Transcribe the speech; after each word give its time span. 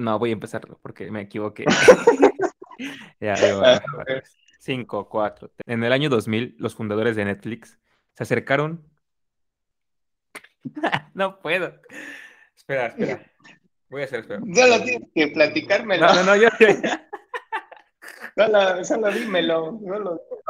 No, 0.00 0.18
voy 0.18 0.30
a 0.30 0.32
empezarlo 0.32 0.78
porque 0.82 1.10
me 1.10 1.22
equivoqué. 1.22 1.64
ya, 3.20 3.34
digo, 3.34 3.62
5, 4.60 5.08
4. 5.08 5.50
En 5.66 5.84
el 5.84 5.92
año 5.92 6.08
2000, 6.08 6.56
los 6.58 6.74
fundadores 6.74 7.16
de 7.16 7.24
Netflix 7.24 7.78
se 8.14 8.22
acercaron. 8.22 8.84
no 11.14 11.40
puedo. 11.40 11.80
Espera, 12.56 12.88
espera. 12.88 13.24
Voy 13.88 14.02
a 14.02 14.04
hacer, 14.04 14.20
espera. 14.20 14.40
Solo 14.40 14.82
tienes 14.82 15.08
que 15.14 15.28
platicármelo. 15.28 16.06
No, 16.06 16.14
no, 16.14 16.22
no, 16.24 16.36
yo. 16.36 16.48
solo, 18.36 18.84
solo 18.84 19.10
dímelo. 19.10 19.80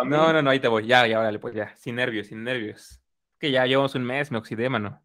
no, 0.05 0.33
no, 0.33 0.43
no, 0.43 0.51
ahí 0.51 0.61
te 0.61 0.69
voy. 0.69 0.87
Ya, 0.87 1.07
ya, 1.07 1.21
órale, 1.21 1.39
pues 1.39 1.55
ya. 1.55 1.75
Sin 1.77 1.95
nervios, 1.97 2.27
sin 2.29 2.43
nervios. 2.43 3.01
Que 3.39 3.53
ya 3.53 3.67
llevamos 3.67 3.95
un 3.95 4.05
mes, 4.05 4.33
me 4.33 4.39
oxidé, 4.39 4.69
mano. 4.69 5.01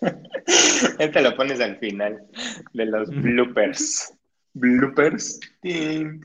Este 0.98 1.22
lo 1.22 1.36
pones 1.36 1.60
al 1.60 1.78
final 1.78 2.26
de 2.72 2.86
los 2.86 3.08
bloopers. 3.10 4.14
Bloopers. 4.54 5.40
en 5.62 6.20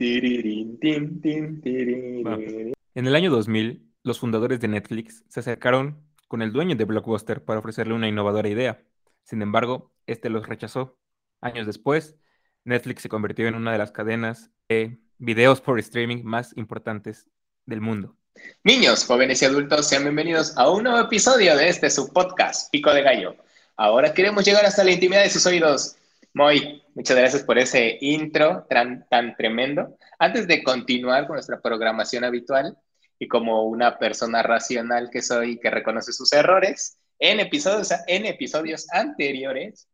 el 2.94 3.14
año 3.14 3.30
2000, 3.30 3.82
los 4.02 4.18
fundadores 4.18 4.60
de 4.60 4.68
Netflix 4.68 5.24
se 5.28 5.40
acercaron 5.40 6.02
con 6.26 6.42
el 6.42 6.52
dueño 6.52 6.76
de 6.76 6.84
Blockbuster 6.84 7.44
para 7.44 7.60
ofrecerle 7.60 7.94
una 7.94 8.08
innovadora 8.08 8.48
idea. 8.48 8.82
Sin 9.24 9.42
embargo, 9.42 9.92
este 10.06 10.28
los 10.28 10.46
rechazó. 10.46 10.98
Años 11.40 11.66
después, 11.66 12.16
Netflix 12.64 13.02
se 13.02 13.08
convirtió 13.08 13.48
en 13.48 13.54
una 13.54 13.72
de 13.72 13.78
las 13.78 13.92
cadenas 13.92 14.50
de 14.68 14.98
videos 15.18 15.60
por 15.60 15.78
streaming 15.78 16.22
más 16.22 16.56
importantes 16.56 17.26
del 17.66 17.80
mundo. 17.80 18.16
Niños, 18.62 19.04
jóvenes 19.04 19.42
y 19.42 19.46
adultos, 19.46 19.88
sean 19.88 20.02
bienvenidos 20.02 20.56
a 20.56 20.70
un 20.70 20.84
nuevo 20.84 21.00
episodio 21.00 21.56
de 21.56 21.68
este 21.68 21.90
su 21.90 22.12
podcast, 22.12 22.70
Pico 22.70 22.92
de 22.92 23.02
Gallo. 23.02 23.36
Ahora 23.78 24.12
queremos 24.12 24.44
llegar 24.44 24.66
hasta 24.66 24.82
la 24.82 24.90
intimidad 24.90 25.22
de 25.22 25.30
sus 25.30 25.46
oídos. 25.46 25.96
Moy, 26.34 26.82
muchas 26.96 27.16
gracias 27.16 27.44
por 27.44 27.58
ese 27.58 27.96
intro 28.00 28.66
tan, 28.68 29.06
tan 29.08 29.36
tremendo. 29.36 29.96
Antes 30.18 30.48
de 30.48 30.64
continuar 30.64 31.28
con 31.28 31.36
nuestra 31.36 31.60
programación 31.60 32.24
habitual, 32.24 32.76
y 33.18 33.28
como 33.28 33.62
una 33.64 33.98
persona 33.98 34.42
racional 34.42 35.10
que 35.10 35.22
soy 35.22 35.58
que 35.58 35.70
reconoce 35.70 36.12
sus 36.12 36.32
errores, 36.32 36.98
en 37.20 37.40
episodios, 37.40 37.92
en 38.06 38.26
episodios 38.26 38.86
anteriores, 38.92 39.88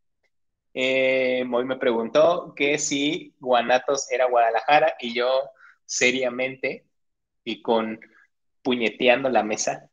eh, 0.74 1.44
Moy 1.46 1.64
me 1.64 1.76
preguntó 1.76 2.54
que 2.54 2.78
si 2.78 3.34
Guanatos 3.38 4.10
era 4.10 4.28
Guadalajara 4.28 4.94
y 4.98 5.14
yo 5.14 5.30
seriamente 5.84 6.84
y 7.44 7.62
con 7.62 8.00
puñeteando 8.62 9.28
la 9.28 9.42
mesa, 9.42 9.90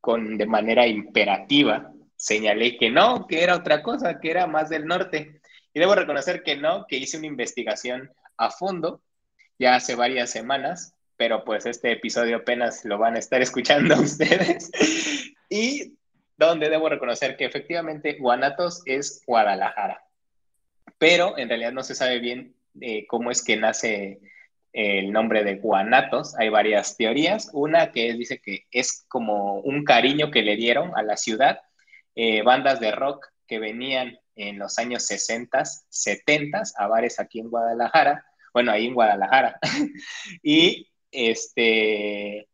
con 0.00 0.38
de 0.38 0.46
manera 0.46 0.86
imperativa, 0.86 1.92
señalé 2.18 2.76
que 2.76 2.90
no, 2.90 3.26
que 3.26 3.42
era 3.42 3.56
otra 3.56 3.82
cosa, 3.82 4.20
que 4.20 4.30
era 4.30 4.46
más 4.46 4.68
del 4.68 4.86
norte. 4.86 5.40
Y 5.72 5.80
debo 5.80 5.94
reconocer 5.94 6.42
que 6.42 6.56
no, 6.56 6.84
que 6.86 6.96
hice 6.96 7.16
una 7.16 7.28
investigación 7.28 8.12
a 8.36 8.50
fondo 8.50 9.02
ya 9.58 9.74
hace 9.74 9.94
varias 9.94 10.30
semanas, 10.30 10.94
pero 11.16 11.44
pues 11.44 11.66
este 11.66 11.92
episodio 11.92 12.36
apenas 12.36 12.84
lo 12.84 12.98
van 12.98 13.16
a 13.16 13.18
estar 13.18 13.40
escuchando 13.42 13.96
ustedes. 13.96 14.70
y 15.48 15.94
donde 16.36 16.68
debo 16.68 16.88
reconocer 16.88 17.36
que 17.36 17.44
efectivamente 17.44 18.16
Guanatos 18.18 18.82
es 18.84 19.22
Guadalajara. 19.26 20.04
Pero 20.98 21.38
en 21.38 21.48
realidad 21.48 21.72
no 21.72 21.82
se 21.82 21.94
sabe 21.94 22.18
bien 22.18 22.54
eh, 22.80 23.06
cómo 23.06 23.30
es 23.30 23.42
que 23.42 23.56
nace 23.56 24.20
el 24.72 25.12
nombre 25.12 25.42
de 25.42 25.56
Guanatos. 25.56 26.36
Hay 26.38 26.48
varias 26.48 26.96
teorías. 26.96 27.50
Una 27.52 27.90
que 27.90 28.12
dice 28.14 28.40
que 28.40 28.66
es 28.70 29.04
como 29.08 29.60
un 29.60 29.84
cariño 29.84 30.30
que 30.30 30.42
le 30.42 30.56
dieron 30.56 30.92
a 30.96 31.02
la 31.02 31.16
ciudad 31.16 31.60
eh, 32.20 32.42
bandas 32.42 32.80
de 32.80 32.90
rock 32.90 33.28
que 33.46 33.60
venían 33.60 34.18
en 34.34 34.58
los 34.58 34.76
años 34.80 35.06
60, 35.06 35.62
70 35.88 36.62
a 36.76 36.88
bares 36.88 37.20
aquí 37.20 37.38
en 37.38 37.48
Guadalajara, 37.48 38.24
bueno, 38.52 38.72
ahí 38.72 38.88
en 38.88 38.94
Guadalajara, 38.94 39.56
y 40.42 40.88
este, 41.12 42.48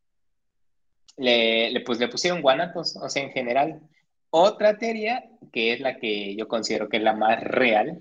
le, 1.17 1.81
pues, 1.81 1.99
le 1.99 2.09
pusieron 2.09 2.43
guanatos, 2.43 2.95
o 2.97 3.09
sea, 3.09 3.23
en 3.23 3.31
general. 3.31 3.81
Otra 4.29 4.77
teoría, 4.77 5.25
que 5.51 5.73
es 5.73 5.81
la 5.81 5.97
que 5.97 6.37
yo 6.37 6.47
considero 6.47 6.91
que 6.91 6.99
es 6.99 7.03
la 7.03 7.15
más 7.15 7.43
real, 7.43 8.01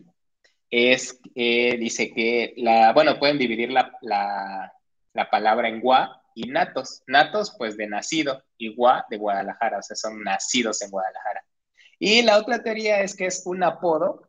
es, 0.70 1.22
eh, 1.34 1.78
dice 1.78 2.12
que, 2.12 2.56
la, 2.58 2.92
bueno, 2.92 3.18
pueden 3.20 3.38
dividir 3.38 3.72
la, 3.72 3.98
la, 4.02 4.74
la 5.14 5.30
palabra 5.30 5.70
en 5.70 5.80
gua 5.80 6.24
y 6.36 6.50
natos. 6.50 7.04
Natos, 7.08 7.56
pues 7.58 7.78
de 7.78 7.88
nacido, 7.88 8.44
y 8.58 8.76
gua 8.76 9.06
de 9.10 9.16
Guadalajara, 9.16 9.78
o 9.78 9.82
sea, 9.82 9.96
son 9.96 10.22
nacidos 10.24 10.82
en 10.82 10.92
Guadalajara. 10.92 11.46
Y 12.06 12.22
la 12.22 12.38
otra 12.38 12.62
teoría 12.62 13.00
es 13.00 13.16
que 13.16 13.28
es 13.28 13.44
un 13.46 13.64
apodo 13.64 14.28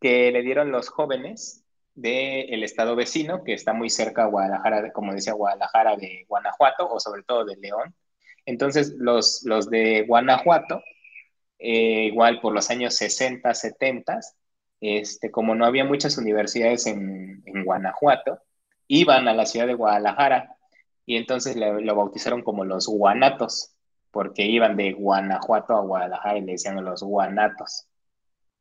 que 0.00 0.32
le 0.32 0.40
dieron 0.40 0.72
los 0.72 0.88
jóvenes 0.88 1.62
del 1.94 2.64
estado 2.64 2.96
vecino, 2.96 3.44
que 3.44 3.52
está 3.52 3.74
muy 3.74 3.90
cerca 3.90 4.22
a 4.22 4.28
Guadalajara, 4.28 4.94
como 4.94 5.12
decía 5.12 5.34
Guadalajara, 5.34 5.94
de 5.96 6.24
Guanajuato, 6.26 6.90
o 6.90 6.98
sobre 6.98 7.22
todo 7.24 7.44
de 7.44 7.56
León. 7.58 7.94
Entonces, 8.46 8.94
los, 8.96 9.42
los 9.44 9.68
de 9.68 10.06
Guanajuato, 10.08 10.82
eh, 11.58 12.04
igual 12.04 12.40
por 12.40 12.54
los 12.54 12.70
años 12.70 12.96
60, 12.96 13.52
70, 13.52 14.20
este, 14.80 15.30
como 15.30 15.54
no 15.54 15.66
había 15.66 15.84
muchas 15.84 16.16
universidades 16.16 16.86
en, 16.86 17.42
en 17.44 17.62
Guanajuato, 17.62 18.38
iban 18.88 19.28
a 19.28 19.34
la 19.34 19.44
ciudad 19.44 19.66
de 19.66 19.74
Guadalajara 19.74 20.56
y 21.04 21.16
entonces 21.16 21.56
lo 21.56 21.94
bautizaron 21.94 22.40
como 22.40 22.64
los 22.64 22.86
guanatos 22.86 23.74
porque 24.12 24.42
iban 24.42 24.76
de 24.76 24.92
Guanajuato 24.92 25.74
a 25.74 25.80
Guadalajara 25.80 26.38
y 26.38 26.42
le 26.42 26.52
decían 26.52 26.84
los 26.84 27.02
guanatos. 27.02 27.88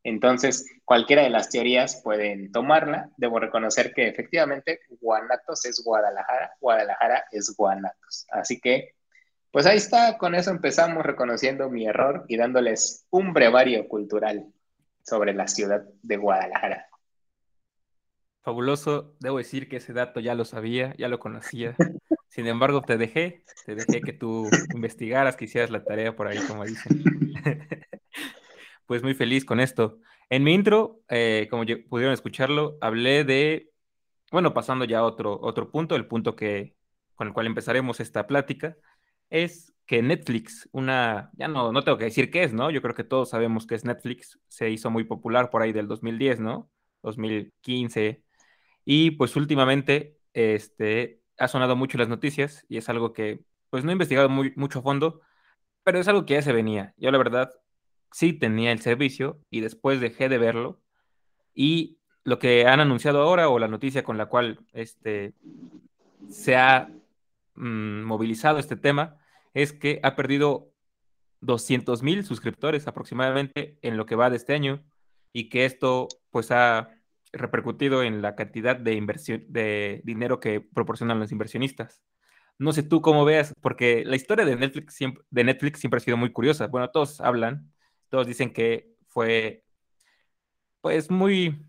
Entonces, 0.03 0.66
cualquiera 0.85 1.22
de 1.22 1.29
las 1.29 1.50
teorías 1.50 2.01
pueden 2.01 2.51
tomarla. 2.51 3.12
Debo 3.17 3.39
reconocer 3.39 3.94
que 3.94 4.07
efectivamente 4.07 4.79
Guanatos 5.00 5.66
es 5.66 5.84
Guadalajara, 5.84 6.53
Guadalajara 6.59 7.25
es 7.31 7.53
Guanatos. 7.56 8.25
Así 8.31 8.59
que, 8.59 8.95
pues 9.51 9.66
ahí 9.67 9.78
está, 9.78 10.17
con 10.17 10.34
eso 10.34 10.50
empezamos 10.50 11.03
reconociendo 11.03 11.69
mi 11.69 11.85
error 11.85 12.25
y 12.28 12.38
dándoles 12.38 13.06
un 13.11 13.34
brevario 13.34 13.88
cultural 13.88 14.47
sobre 15.03 15.34
la 15.34 15.47
ciudad 15.47 15.84
de 16.01 16.17
Guadalajara. 16.17 16.88
Fabuloso, 18.41 19.16
debo 19.19 19.38
decir 19.38 19.69
que 19.69 19.78
ese 19.78 19.94
dato 19.94 20.19
ya 20.19 20.34
lo 20.34 20.45
sabía, 20.45 20.95
ya 20.97 21.09
lo 21.09 21.19
conocía. 21.19 21.75
Sin 22.31 22.47
embargo, 22.47 22.81
te 22.81 22.97
dejé, 22.97 23.44
te 23.66 23.75
dejé 23.75 24.00
que 24.00 24.14
tú 24.14 24.50
investigaras, 24.74 25.36
que 25.36 25.46
hicieras 25.46 25.69
la 25.69 25.84
tarea 25.84 26.16
por 26.16 26.28
ahí, 26.28 26.40
como 26.47 26.64
dicen. 26.64 27.03
pues 28.86 29.03
muy 29.03 29.14
feliz 29.16 29.44
con 29.44 29.59
esto. 29.59 30.00
En 30.30 30.46
mi 30.46 30.53
intro, 30.53 31.02
eh, 31.09 31.50
como 31.52 31.66
pudieron 31.90 32.14
escucharlo, 32.14 32.78
hablé 32.80 33.25
de, 33.25 33.74
bueno, 34.31 34.53
pasando 34.53 34.86
ya 34.86 35.00
a 35.00 35.03
otro, 35.03 35.38
otro 35.41 35.72
punto, 35.72 35.97
el 35.97 36.08
punto 36.08 36.38
que, 36.38 36.78
con 37.16 37.28
el 37.28 37.34
cual 37.34 37.47
empezaremos 37.47 38.00
esta 38.00 38.28
plática, 38.28 38.78
es 39.30 39.74
que 39.86 40.02
Netflix, 40.02 40.70
una, 40.72 41.31
ya 41.34 41.50
no, 41.50 41.74
no 41.74 41.84
tengo 41.84 41.97
que 41.97 42.06
decir 42.06 42.31
qué 42.31 42.44
es, 42.44 42.53
¿no? 42.53 42.72
Yo 42.72 42.81
creo 42.81 42.96
que 42.96 43.03
todos 43.03 43.30
sabemos 43.30 43.68
que 43.68 43.75
es 43.75 43.84
Netflix, 43.84 44.40
se 44.47 44.70
hizo 44.70 44.90
muy 44.90 45.03
popular 45.03 45.50
por 45.50 45.64
ahí 45.64 45.74
del 45.74 45.90
2010, 45.90 46.40
¿no? 46.40 46.72
2015. 47.03 48.24
Y 48.86 49.12
pues 49.12 49.36
últimamente, 49.36 50.18
este, 50.31 51.21
ha 51.41 51.47
sonado 51.47 51.75
mucho 51.75 51.97
las 51.97 52.07
noticias 52.07 52.66
y 52.69 52.78
es 52.78 52.88
algo 52.90 53.13
que 53.13 53.44
pues 53.69 53.84
no 53.84 53.91
he 53.91 53.94
investigado 53.94 54.29
muy, 54.29 54.53
mucho 54.56 54.79
a 54.79 54.81
fondo, 54.81 55.22
pero 55.84 56.00
es 56.00 56.07
algo 56.07 56.25
que 56.25 56.35
ya 56.35 56.41
se 56.41 56.53
venía. 56.53 56.94
Yo 56.97 57.12
la 57.12 57.18
verdad 57.18 57.52
sí 58.12 58.34
tenía 58.34 58.72
el 58.72 58.81
servicio 58.81 59.40
y 59.50 59.62
después 59.62 60.00
dejé 60.00 60.29
de 60.29 60.38
verlo 60.38 60.81
y 61.53 61.97
lo 62.24 62.38
que 62.38 62.68
han 62.68 62.79
anunciado 62.79 63.22
ahora 63.22 63.50
o 63.50 63.59
la 63.59 63.68
noticia 63.68 64.03
con 64.03 64.18
la 64.18 64.28
cual 64.28 64.59
este, 64.74 65.34
se 66.29 66.56
ha 66.56 66.90
mm, 67.56 68.03
movilizado 68.03 68.59
este 68.59 68.75
tema 68.75 69.18
es 69.53 69.73
que 69.73 70.00
ha 70.03 70.16
perdido 70.16 70.72
200 71.40 72.03
mil 72.03 72.23
suscriptores 72.23 72.88
aproximadamente 72.88 73.78
en 73.81 73.97
lo 73.97 74.06
que 74.06 74.16
va 74.16 74.29
de 74.29 74.38
este 74.38 74.53
año 74.53 74.84
y 75.34 75.50
que 75.50 75.66
esto 75.66 76.08
pues 76.29 76.52
ha 76.52 76.90
repercutido 77.34 78.03
en 78.03 78.22
la 78.22 78.36
cantidad 78.36 78.76
de 78.76 78.94
inversión 78.94 79.46
de 79.47 80.02
dinero 80.03 80.40
que 80.40 80.61
proporcionan 80.61 81.20
los 81.20 81.32
inversionistas. 81.32 82.02
No 82.58 82.73
sé 82.73 82.84
tú 82.84 83.02
cómo 83.02 83.26
veas, 83.26 83.55
porque 83.61 84.03
la 84.05 84.16
historia 84.16 84.46
de 84.46 84.55
Netflix 84.55 84.96
siempre, 84.96 85.23
de 85.29 85.44
Netflix 85.44 85.79
siempre 85.79 85.97
ha 85.97 86.02
sido 86.02 86.17
muy 86.17 86.32
curiosa. 86.32 86.67
Bueno, 86.67 86.90
todos 86.91 87.22
hablan, 87.22 87.72
todos 88.09 88.28
dicen 88.28 88.53
que 88.53 88.91
fue, 89.09 89.64
pues, 90.82 91.09
muy 91.09 91.66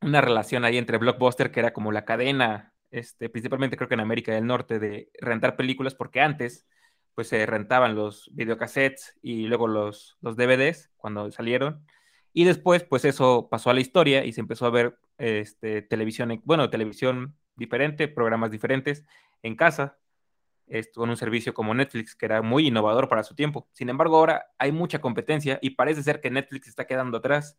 una 0.00 0.20
relación 0.20 0.64
ahí 0.64 0.78
entre 0.78 0.98
Blockbuster, 0.98 1.50
que 1.50 1.60
era 1.60 1.72
como 1.72 1.92
la 1.92 2.04
cadena, 2.04 2.74
este, 2.90 3.28
principalmente 3.28 3.76
creo 3.76 3.88
que 3.88 3.94
en 3.94 4.00
América 4.00 4.32
del 4.32 4.46
Norte, 4.46 4.78
de 4.78 5.10
rentar 5.20 5.56
películas, 5.56 5.94
porque 5.94 6.20
antes, 6.20 6.66
pues, 7.14 7.28
se 7.28 7.46
rentaban 7.46 7.94
los 7.94 8.30
videocassettes 8.34 9.18
y 9.22 9.46
luego 9.46 9.68
los, 9.68 10.16
los 10.20 10.36
DVDs 10.36 10.90
cuando 10.96 11.30
salieron 11.30 11.84
y 12.32 12.44
después, 12.44 12.84
pues 12.84 13.04
eso 13.04 13.48
pasó 13.50 13.70
a 13.70 13.74
la 13.74 13.80
historia 13.80 14.24
y 14.24 14.32
se 14.32 14.40
empezó 14.40 14.66
a 14.66 14.70
ver 14.70 14.98
este, 15.18 15.82
televisión, 15.82 16.40
bueno, 16.44 16.70
televisión 16.70 17.36
diferente, 17.56 18.08
programas 18.08 18.50
diferentes 18.50 19.04
en 19.42 19.56
casa, 19.56 19.98
con 20.94 21.10
un 21.10 21.16
servicio 21.16 21.52
como 21.52 21.74
Netflix, 21.74 22.14
que 22.14 22.24
era 22.26 22.40
muy 22.40 22.68
innovador 22.68 23.08
para 23.08 23.22
su 23.22 23.34
tiempo. 23.34 23.68
Sin 23.72 23.90
embargo, 23.90 24.16
ahora 24.16 24.46
hay 24.58 24.72
mucha 24.72 25.00
competencia 25.00 25.58
y 25.60 25.70
parece 25.70 26.02
ser 26.02 26.20
que 26.20 26.30
Netflix 26.30 26.68
está 26.68 26.86
quedando 26.86 27.18
atrás 27.18 27.58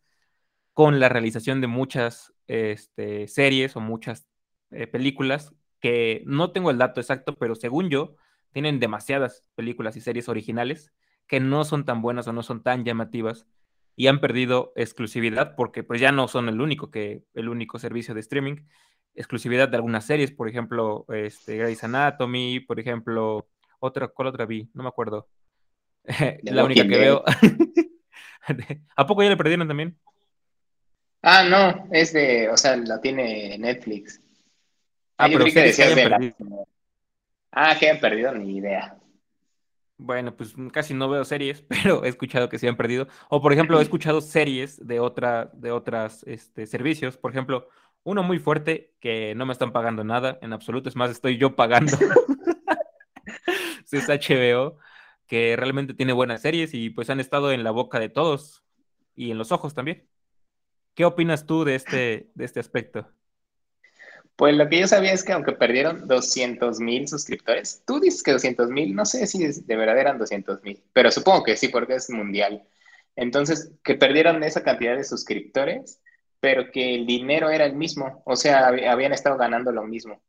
con 0.72 0.98
la 0.98 1.08
realización 1.08 1.60
de 1.60 1.68
muchas 1.68 2.34
este, 2.48 3.28
series 3.28 3.76
o 3.76 3.80
muchas 3.80 4.26
eh, 4.70 4.88
películas 4.88 5.54
que 5.80 6.22
no 6.26 6.50
tengo 6.50 6.70
el 6.70 6.78
dato 6.78 7.00
exacto, 7.00 7.36
pero 7.36 7.54
según 7.54 7.90
yo, 7.90 8.16
tienen 8.52 8.80
demasiadas 8.80 9.48
películas 9.54 9.96
y 9.96 10.00
series 10.00 10.28
originales 10.28 10.92
que 11.26 11.40
no 11.40 11.64
son 11.64 11.84
tan 11.84 12.02
buenas 12.02 12.26
o 12.26 12.32
no 12.32 12.42
son 12.42 12.62
tan 12.62 12.84
llamativas 12.84 13.46
y 13.96 14.08
han 14.08 14.20
perdido 14.20 14.72
exclusividad 14.76 15.54
porque 15.56 15.82
pues 15.82 16.00
ya 16.00 16.12
no 16.12 16.28
son 16.28 16.48
el 16.48 16.60
único 16.60 16.90
que 16.90 17.22
el 17.34 17.48
único 17.48 17.78
servicio 17.78 18.14
de 18.14 18.20
streaming 18.20 18.56
exclusividad 19.14 19.68
de 19.68 19.76
algunas 19.76 20.06
series 20.06 20.32
por 20.32 20.48
ejemplo 20.48 21.04
este 21.08 21.58
Grey's 21.58 21.84
Anatomy 21.84 22.60
por 22.60 22.80
ejemplo 22.80 23.48
otra 23.78 24.08
cuál 24.08 24.28
otra 24.28 24.46
vi 24.46 24.70
no 24.74 24.82
me 24.82 24.88
acuerdo. 24.88 25.28
La 26.42 26.64
única 26.64 26.82
que 26.82 26.98
veo 26.98 27.24
a 28.96 29.06
poco 29.06 29.22
ya 29.22 29.30
le 29.30 29.36
perdieron 29.36 29.68
también 29.68 29.98
ah 31.22 31.44
no 31.44 31.88
es 31.92 32.12
de 32.12 32.48
o 32.48 32.56
sea 32.56 32.76
la 32.76 33.00
tiene 33.00 33.56
Netflix. 33.58 34.20
Ah, 35.16 35.28
pero 35.28 35.44
que 35.44 35.52
decías 35.52 35.94
de 35.94 36.08
la... 36.08 36.34
ah 37.52 37.76
que 37.78 37.88
han 37.88 38.00
perdido 38.00 38.32
ni 38.32 38.56
idea 38.56 38.98
bueno, 39.96 40.36
pues 40.36 40.54
casi 40.72 40.94
no 40.94 41.08
veo 41.08 41.24
series, 41.24 41.62
pero 41.68 42.04
he 42.04 42.08
escuchado 42.08 42.48
que 42.48 42.58
se 42.58 42.68
han 42.68 42.76
perdido. 42.76 43.08
O 43.28 43.40
por 43.40 43.52
ejemplo, 43.52 43.78
he 43.78 43.82
escuchado 43.84 44.20
series 44.20 44.84
de 44.86 45.00
otra, 45.00 45.50
de 45.54 45.70
otras 45.70 46.22
este, 46.24 46.66
servicios. 46.66 47.16
Por 47.16 47.30
ejemplo, 47.30 47.68
uno 48.02 48.22
muy 48.22 48.38
fuerte 48.38 48.94
que 49.00 49.34
no 49.34 49.46
me 49.46 49.52
están 49.52 49.72
pagando 49.72 50.04
nada 50.04 50.38
en 50.42 50.52
absoluto. 50.52 50.88
Es 50.88 50.96
más, 50.96 51.10
estoy 51.10 51.38
yo 51.38 51.56
pagando. 51.56 51.96
es 53.94 54.08
HBO, 54.08 54.78
que 55.26 55.56
realmente 55.56 55.94
tiene 55.94 56.12
buenas 56.12 56.42
series 56.42 56.74
y 56.74 56.90
pues 56.90 57.10
han 57.10 57.20
estado 57.20 57.52
en 57.52 57.64
la 57.64 57.70
boca 57.70 57.98
de 57.98 58.08
todos 58.08 58.64
y 59.14 59.30
en 59.30 59.38
los 59.38 59.52
ojos 59.52 59.74
también. 59.74 60.08
¿Qué 60.94 61.04
opinas 61.04 61.46
tú 61.46 61.64
de 61.64 61.74
este, 61.74 62.30
de 62.34 62.44
este 62.44 62.60
aspecto? 62.60 63.08
Pues 64.36 64.56
lo 64.56 64.68
que 64.68 64.80
yo 64.80 64.88
sabía 64.88 65.12
es 65.12 65.22
que 65.22 65.32
aunque 65.32 65.52
perdieron 65.52 66.08
200 66.08 66.80
mil 66.80 67.06
suscriptores, 67.06 67.82
tú 67.86 68.00
dices 68.00 68.22
que 68.22 68.32
200 68.32 68.68
mil, 68.68 68.94
no 68.94 69.04
sé 69.04 69.26
si 69.26 69.46
de 69.46 69.76
verdad 69.76 69.98
eran 69.98 70.18
200 70.18 70.62
mil, 70.62 70.82
pero 70.92 71.10
supongo 71.10 71.44
que 71.44 71.56
sí, 71.56 71.68
porque 71.68 71.94
es 71.94 72.10
mundial. 72.10 72.64
Entonces, 73.16 73.72
que 73.84 73.94
perdieron 73.94 74.42
esa 74.42 74.64
cantidad 74.64 74.96
de 74.96 75.04
suscriptores, 75.04 76.00
pero 76.40 76.70
que 76.72 76.96
el 76.96 77.06
dinero 77.06 77.48
era 77.50 77.64
el 77.64 77.76
mismo, 77.76 78.22
o 78.26 78.36
sea, 78.36 78.66
habían 78.68 79.12
estado 79.12 79.36
ganando 79.38 79.70
lo 79.72 79.84
mismo. 79.84 80.20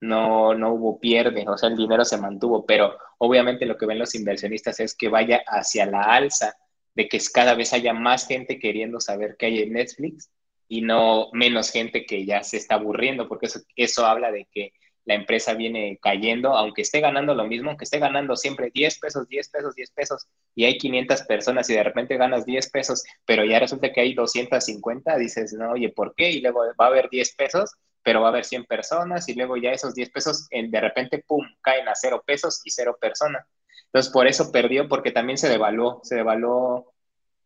No, 0.00 0.54
no 0.54 0.74
hubo 0.74 1.00
pierde, 1.00 1.44
o 1.48 1.56
sea, 1.56 1.68
el 1.70 1.76
dinero 1.76 2.04
se 2.04 2.18
mantuvo, 2.18 2.66
pero 2.66 2.98
obviamente 3.18 3.66
lo 3.66 3.78
que 3.78 3.86
ven 3.86 3.98
los 3.98 4.14
inversionistas 4.14 4.80
es 4.80 4.94
que 4.94 5.08
vaya 5.08 5.42
hacia 5.46 5.86
la 5.86 6.02
alza, 6.02 6.56
de 6.94 7.08
que 7.08 7.18
cada 7.32 7.54
vez 7.54 7.72
haya 7.72 7.94
más 7.94 8.26
gente 8.26 8.58
queriendo 8.58 9.00
saber 9.00 9.36
qué 9.38 9.46
hay 9.46 9.62
en 9.62 9.72
Netflix 9.72 10.30
y 10.72 10.80
no 10.80 11.28
menos 11.34 11.70
gente 11.70 12.06
que 12.06 12.24
ya 12.24 12.42
se 12.42 12.56
está 12.56 12.76
aburriendo, 12.76 13.28
porque 13.28 13.44
eso, 13.44 13.60
eso 13.76 14.06
habla 14.06 14.32
de 14.32 14.48
que 14.50 14.72
la 15.04 15.12
empresa 15.12 15.52
viene 15.52 15.98
cayendo, 16.00 16.56
aunque 16.56 16.80
esté 16.80 17.00
ganando 17.00 17.34
lo 17.34 17.44
mismo, 17.44 17.68
aunque 17.68 17.84
esté 17.84 17.98
ganando 17.98 18.36
siempre 18.36 18.70
10 18.72 18.98
pesos, 18.98 19.28
10 19.28 19.50
pesos, 19.50 19.74
10 19.74 19.90
pesos, 19.90 20.26
y 20.54 20.64
hay 20.64 20.78
500 20.78 21.24
personas 21.24 21.68
y 21.68 21.74
de 21.74 21.82
repente 21.82 22.16
ganas 22.16 22.46
10 22.46 22.70
pesos, 22.70 23.04
pero 23.26 23.44
ya 23.44 23.58
resulta 23.58 23.92
que 23.92 24.00
hay 24.00 24.14
250, 24.14 25.18
dices, 25.18 25.52
no, 25.52 25.72
oye, 25.72 25.90
¿por 25.90 26.14
qué? 26.14 26.30
Y 26.30 26.40
luego 26.40 26.60
va 26.80 26.86
a 26.86 26.88
haber 26.88 27.10
10 27.10 27.34
pesos, 27.34 27.72
pero 28.02 28.22
va 28.22 28.28
a 28.28 28.30
haber 28.30 28.46
100 28.46 28.64
personas, 28.64 29.28
y 29.28 29.34
luego 29.34 29.58
ya 29.58 29.72
esos 29.72 29.94
10 29.94 30.08
pesos 30.08 30.48
de 30.50 30.80
repente, 30.80 31.22
¡pum!, 31.26 31.44
caen 31.60 31.86
a 31.86 31.94
0 31.94 32.24
pesos 32.26 32.62
y 32.64 32.70
0 32.70 32.96
personas. 32.98 33.46
Entonces, 33.88 34.10
por 34.10 34.26
eso 34.26 34.50
perdió, 34.50 34.88
porque 34.88 35.10
también 35.10 35.36
se 35.36 35.50
devaluó, 35.50 36.00
se 36.02 36.14
devaluó 36.14 36.94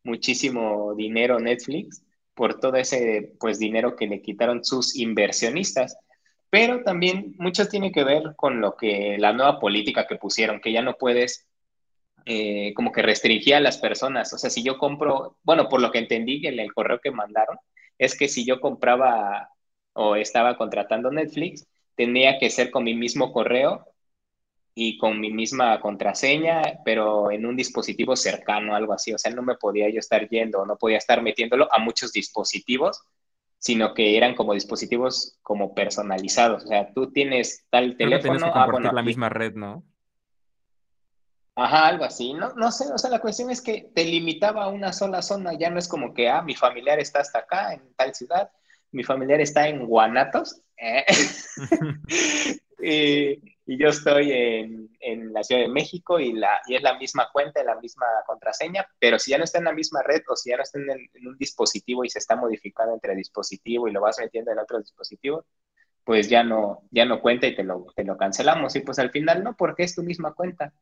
muchísimo 0.04 0.94
dinero 0.94 1.40
Netflix 1.40 2.05
por 2.36 2.60
todo 2.60 2.76
ese 2.76 3.32
pues 3.40 3.58
dinero 3.58 3.96
que 3.96 4.06
le 4.06 4.22
quitaron 4.22 4.64
sus 4.64 4.94
inversionistas. 4.96 5.98
Pero 6.50 6.84
también 6.84 7.34
mucho 7.38 7.66
tiene 7.68 7.90
que 7.90 8.04
ver 8.04 8.34
con 8.36 8.60
lo 8.60 8.76
que 8.76 9.16
la 9.18 9.32
nueva 9.32 9.58
política 9.58 10.06
que 10.06 10.16
pusieron, 10.16 10.60
que 10.60 10.72
ya 10.72 10.82
no 10.82 10.94
puedes 10.96 11.46
eh, 12.26 12.74
como 12.74 12.92
que 12.92 13.02
restringir 13.02 13.54
a 13.56 13.60
las 13.60 13.78
personas. 13.78 14.32
O 14.32 14.38
sea, 14.38 14.50
si 14.50 14.62
yo 14.62 14.78
compro, 14.78 15.38
bueno, 15.42 15.68
por 15.68 15.80
lo 15.80 15.90
que 15.90 15.98
entendí 15.98 16.46
en 16.46 16.60
el 16.60 16.72
correo 16.74 17.00
que 17.00 17.10
mandaron, 17.10 17.58
es 17.98 18.16
que 18.16 18.28
si 18.28 18.44
yo 18.46 18.60
compraba 18.60 19.50
o 19.94 20.16
estaba 20.16 20.56
contratando 20.58 21.10
Netflix, 21.10 21.66
tenía 21.96 22.38
que 22.38 22.50
ser 22.50 22.70
con 22.70 22.84
mi 22.84 22.94
mismo 22.94 23.32
correo 23.32 23.86
y 24.78 24.98
con 24.98 25.18
mi 25.18 25.32
misma 25.32 25.80
contraseña, 25.80 26.60
pero 26.84 27.30
en 27.30 27.46
un 27.46 27.56
dispositivo 27.56 28.14
cercano, 28.14 28.76
algo 28.76 28.92
así. 28.92 29.10
O 29.14 29.16
sea, 29.16 29.32
no 29.32 29.40
me 29.40 29.54
podía 29.54 29.88
yo 29.88 29.98
estar 30.00 30.28
yendo, 30.28 30.66
no 30.66 30.76
podía 30.76 30.98
estar 30.98 31.22
metiéndolo 31.22 31.66
a 31.72 31.78
muchos 31.78 32.12
dispositivos, 32.12 33.02
sino 33.56 33.94
que 33.94 34.18
eran 34.18 34.34
como 34.34 34.52
dispositivos 34.52 35.38
como 35.42 35.74
personalizados. 35.74 36.64
O 36.64 36.66
sea, 36.66 36.92
tú 36.92 37.10
tienes 37.10 37.64
tal 37.70 37.96
teléfono. 37.96 38.38
Que 38.38 38.52
ah, 38.52 38.68
bueno, 38.70 38.92
la 38.92 39.02
misma 39.02 39.30
red, 39.30 39.54
¿no? 39.54 39.82
Ajá, 41.54 41.86
algo 41.86 42.04
así. 42.04 42.34
No, 42.34 42.52
no 42.52 42.70
sé, 42.70 42.92
o 42.92 42.98
sea, 42.98 43.08
la 43.08 43.20
cuestión 43.20 43.50
es 43.50 43.62
que 43.62 43.90
te 43.94 44.04
limitaba 44.04 44.64
a 44.64 44.68
una 44.68 44.92
sola 44.92 45.22
zona. 45.22 45.54
Ya 45.54 45.70
no 45.70 45.78
es 45.78 45.88
como 45.88 46.12
que, 46.12 46.28
ah, 46.28 46.42
mi 46.42 46.54
familiar 46.54 47.00
está 47.00 47.20
hasta 47.20 47.38
acá, 47.38 47.72
en 47.72 47.94
tal 47.94 48.14
ciudad, 48.14 48.50
mi 48.92 49.04
familiar 49.04 49.40
está 49.40 49.68
en 49.68 49.86
Guanatos. 49.86 50.60
¿eh? 50.76 51.06
y 53.66 53.78
yo 53.78 53.88
estoy 53.88 54.30
en, 54.32 54.96
en, 55.00 55.32
la 55.32 55.42
Ciudad 55.42 55.62
de 55.62 55.68
México 55.68 56.20
y, 56.20 56.32
la, 56.32 56.60
y 56.68 56.76
es 56.76 56.82
la 56.82 56.96
misma 56.98 57.28
cuenta, 57.32 57.64
la 57.64 57.80
misma 57.80 58.06
contraseña, 58.24 58.86
pero 59.00 59.18
si 59.18 59.32
ya 59.32 59.38
no 59.38 59.44
está 59.44 59.58
en 59.58 59.64
la 59.64 59.72
misma 59.72 60.02
red 60.04 60.22
o 60.28 60.36
si 60.36 60.50
ya 60.50 60.56
no 60.56 60.62
está 60.62 60.78
en, 60.78 60.88
en, 60.90 61.26
un 61.26 61.36
dispositivo 61.36 62.04
y 62.04 62.08
se 62.08 62.20
está 62.20 62.36
modificando 62.36 62.94
entre 62.94 63.16
dispositivo 63.16 63.88
y 63.88 63.92
lo 63.92 64.00
vas 64.00 64.18
metiendo 64.20 64.52
en 64.52 64.60
otro 64.60 64.78
dispositivo, 64.78 65.44
pues 66.04 66.28
ya 66.28 66.44
no, 66.44 66.84
ya 66.92 67.04
no 67.04 67.20
cuenta 67.20 67.48
y 67.48 67.56
te 67.56 67.64
lo, 67.64 67.86
te 67.96 68.04
lo 68.04 68.16
cancelamos. 68.16 68.76
Y 68.76 68.80
pues 68.80 68.98
al 69.00 69.10
final 69.10 69.42
no, 69.42 69.56
porque 69.56 69.82
es 69.82 69.96
tu 69.96 70.04
misma 70.04 70.34
cuenta. 70.34 70.72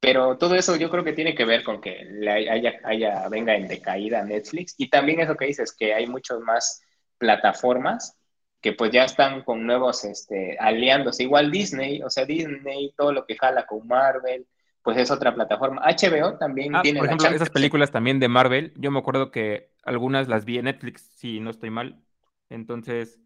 Pero 0.00 0.38
todo 0.38 0.56
eso 0.56 0.76
yo 0.76 0.90
creo 0.90 1.04
que 1.04 1.12
tiene 1.12 1.34
que 1.34 1.44
ver 1.44 1.62
con 1.62 1.80
que 1.80 2.00
haya, 2.28 2.80
haya, 2.84 3.28
venga 3.28 3.54
en 3.54 3.68
decaída 3.68 4.24
Netflix 4.24 4.74
y 4.78 4.88
también 4.90 5.20
eso 5.20 5.36
que 5.36 5.46
dices, 5.46 5.72
que 5.72 5.94
hay 5.94 6.06
muchas 6.06 6.40
más 6.40 6.82
plataformas 7.18 8.19
que 8.60 8.72
pues 8.72 8.92
ya 8.92 9.04
están 9.04 9.42
con 9.42 9.66
nuevos 9.66 10.04
este, 10.04 10.56
aliándose. 10.58 11.22
Igual 11.22 11.50
Disney, 11.50 12.02
o 12.02 12.10
sea, 12.10 12.24
Disney, 12.24 12.92
todo 12.96 13.12
lo 13.12 13.24
que 13.24 13.36
jala 13.36 13.66
con 13.66 13.86
Marvel, 13.86 14.46
pues 14.82 14.98
es 14.98 15.10
otra 15.10 15.34
plataforma. 15.34 15.82
HBO 15.82 16.38
también 16.38 16.76
ah, 16.76 16.82
tiene. 16.82 16.98
Por 16.98 17.06
ejemplo, 17.06 17.28
esas 17.28 17.50
películas 17.50 17.90
también 17.90 18.20
de 18.20 18.28
Marvel, 18.28 18.72
yo 18.76 18.90
me 18.90 18.98
acuerdo 18.98 19.30
que 19.30 19.70
algunas 19.82 20.28
las 20.28 20.44
vi 20.44 20.58
en 20.58 20.66
Netflix, 20.66 21.02
si 21.16 21.40
no 21.40 21.50
estoy 21.50 21.70
mal. 21.70 22.00
Entonces, 22.48 23.18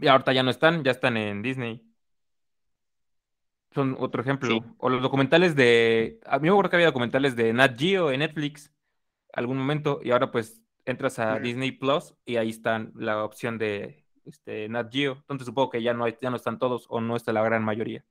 y 0.00 0.08
ahorita 0.08 0.32
ya 0.32 0.42
no 0.42 0.50
están, 0.50 0.84
ya 0.84 0.90
están 0.90 1.16
en 1.16 1.42
Disney. 1.42 1.82
Son 3.72 3.96
otro 3.98 4.20
ejemplo. 4.20 4.74
O 4.78 4.88
los 4.88 5.00
documentales 5.00 5.54
de. 5.54 6.20
A 6.26 6.38
mí 6.38 6.48
me 6.48 6.50
acuerdo 6.50 6.70
que 6.70 6.76
había 6.76 6.86
documentales 6.86 7.36
de 7.36 7.52
Nat 7.52 7.78
Geo 7.78 8.10
en 8.10 8.20
Netflix 8.20 8.72
algún 9.32 9.58
momento, 9.58 10.00
y 10.02 10.10
ahora 10.10 10.30
pues 10.30 10.59
entras 10.84 11.18
a 11.18 11.38
Disney 11.38 11.72
Plus 11.72 12.14
y 12.24 12.36
ahí 12.36 12.50
están 12.50 12.92
la 12.96 13.24
opción 13.24 13.58
de 13.58 14.04
este, 14.24 14.68
Nat 14.68 14.92
Geo. 14.92 15.12
Entonces 15.12 15.46
supongo 15.46 15.70
que 15.70 15.82
ya 15.82 15.94
no, 15.94 16.04
hay, 16.04 16.16
ya 16.20 16.30
no 16.30 16.36
están 16.36 16.58
todos 16.58 16.86
o 16.88 17.00
no 17.00 17.16
está 17.16 17.32
la 17.32 17.42
gran 17.42 17.64
mayoría. 17.64 18.04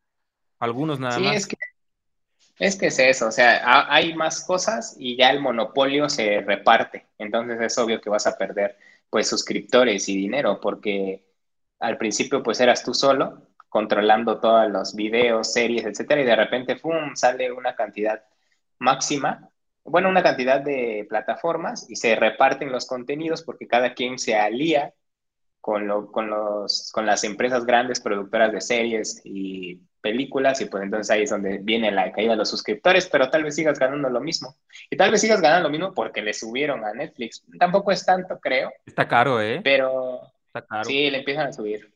Algunos 0.60 1.00
nada 1.00 1.16
sí, 1.16 1.24
más. 1.24 1.36
Es 1.36 1.48
que, 1.48 1.58
es 2.60 2.76
que 2.78 2.88
es 2.88 3.00
eso, 3.00 3.28
o 3.28 3.32
sea, 3.32 3.86
hay 3.94 4.14
más 4.16 4.44
cosas 4.44 4.96
y 5.00 5.16
ya 5.16 5.32
el 5.32 5.42
monopolio 5.42 6.10
se 6.10 6.42
reparte. 6.42 7.08
Entonces 7.18 7.60
es 7.62 7.78
obvio 7.78 8.02
que 8.02 8.10
vas 8.10 8.28
a 8.28 8.38
perder 8.38 8.78
pues 9.10 9.28
suscriptores 9.28 10.08
y 10.10 10.18
dinero 10.18 10.60
porque 10.62 11.24
al 11.80 11.98
principio 11.98 12.44
pues 12.44 12.60
eras 12.60 12.84
tú 12.84 12.94
solo 12.94 13.50
controlando 13.70 14.40
todos 14.40 14.70
los 14.70 14.96
videos, 14.96 15.54
series, 15.54 15.86
etcétera, 15.86 16.22
y 16.22 16.26
de 16.26 16.36
repente, 16.36 16.76
¡pum!, 16.76 17.16
sale 17.16 17.52
una 17.52 17.76
cantidad 17.76 18.24
máxima 18.80 19.50
bueno, 19.84 20.10
una 20.10 20.24
cantidad 20.24 20.62
de 20.62 21.06
plataformas 21.10 21.90
y 21.90 21.96
se 21.96 22.16
reparten 22.16 22.72
los 22.72 22.86
contenidos 22.86 23.44
porque 23.44 23.68
cada 23.68 23.94
quien 23.94 24.20
se 24.20 24.36
alía 24.36 24.94
con, 25.62 25.88
lo, 25.88 26.12
con, 26.12 26.30
los, 26.30 26.92
con 26.94 27.06
las 27.06 27.24
empresas 27.24 27.66
grandes 27.66 28.00
productoras 28.00 28.52
de 28.52 28.62
series 28.62 29.22
y 29.24 29.82
películas 30.02 30.62
y 30.62 30.66
pues 30.66 30.84
entonces 30.84 31.12
ahí 31.12 31.24
es 31.24 31.30
donde 31.30 31.58
viene 31.58 31.92
la 31.92 32.12
caída 32.12 32.32
de 32.32 32.38
los 32.38 32.50
suscriptores, 32.50 33.08
pero 33.08 33.30
tal 33.30 33.44
vez 33.44 33.56
sigas 33.56 33.78
ganando 33.78 34.10
lo 34.10 34.22
mismo. 34.22 34.56
Y 34.90 34.96
tal 34.96 35.12
vez 35.12 35.22
sigas 35.22 35.42
ganando 35.42 35.68
lo 35.68 35.72
mismo 35.72 35.94
porque 35.94 36.22
le 36.22 36.34
subieron 36.34 36.86
a 36.86 36.94
Netflix. 36.94 37.44
Tampoco 37.60 37.92
es 37.92 38.06
tanto, 38.06 38.40
creo. 38.40 38.72
Está 38.86 39.08
caro, 39.08 39.42
¿eh? 39.42 39.60
Pero 39.64 40.22
Está 40.48 40.66
caro. 40.66 40.84
sí, 40.86 41.10
le 41.10 41.20
empiezan 41.20 41.48
a 41.48 41.54
subir. 41.54 41.92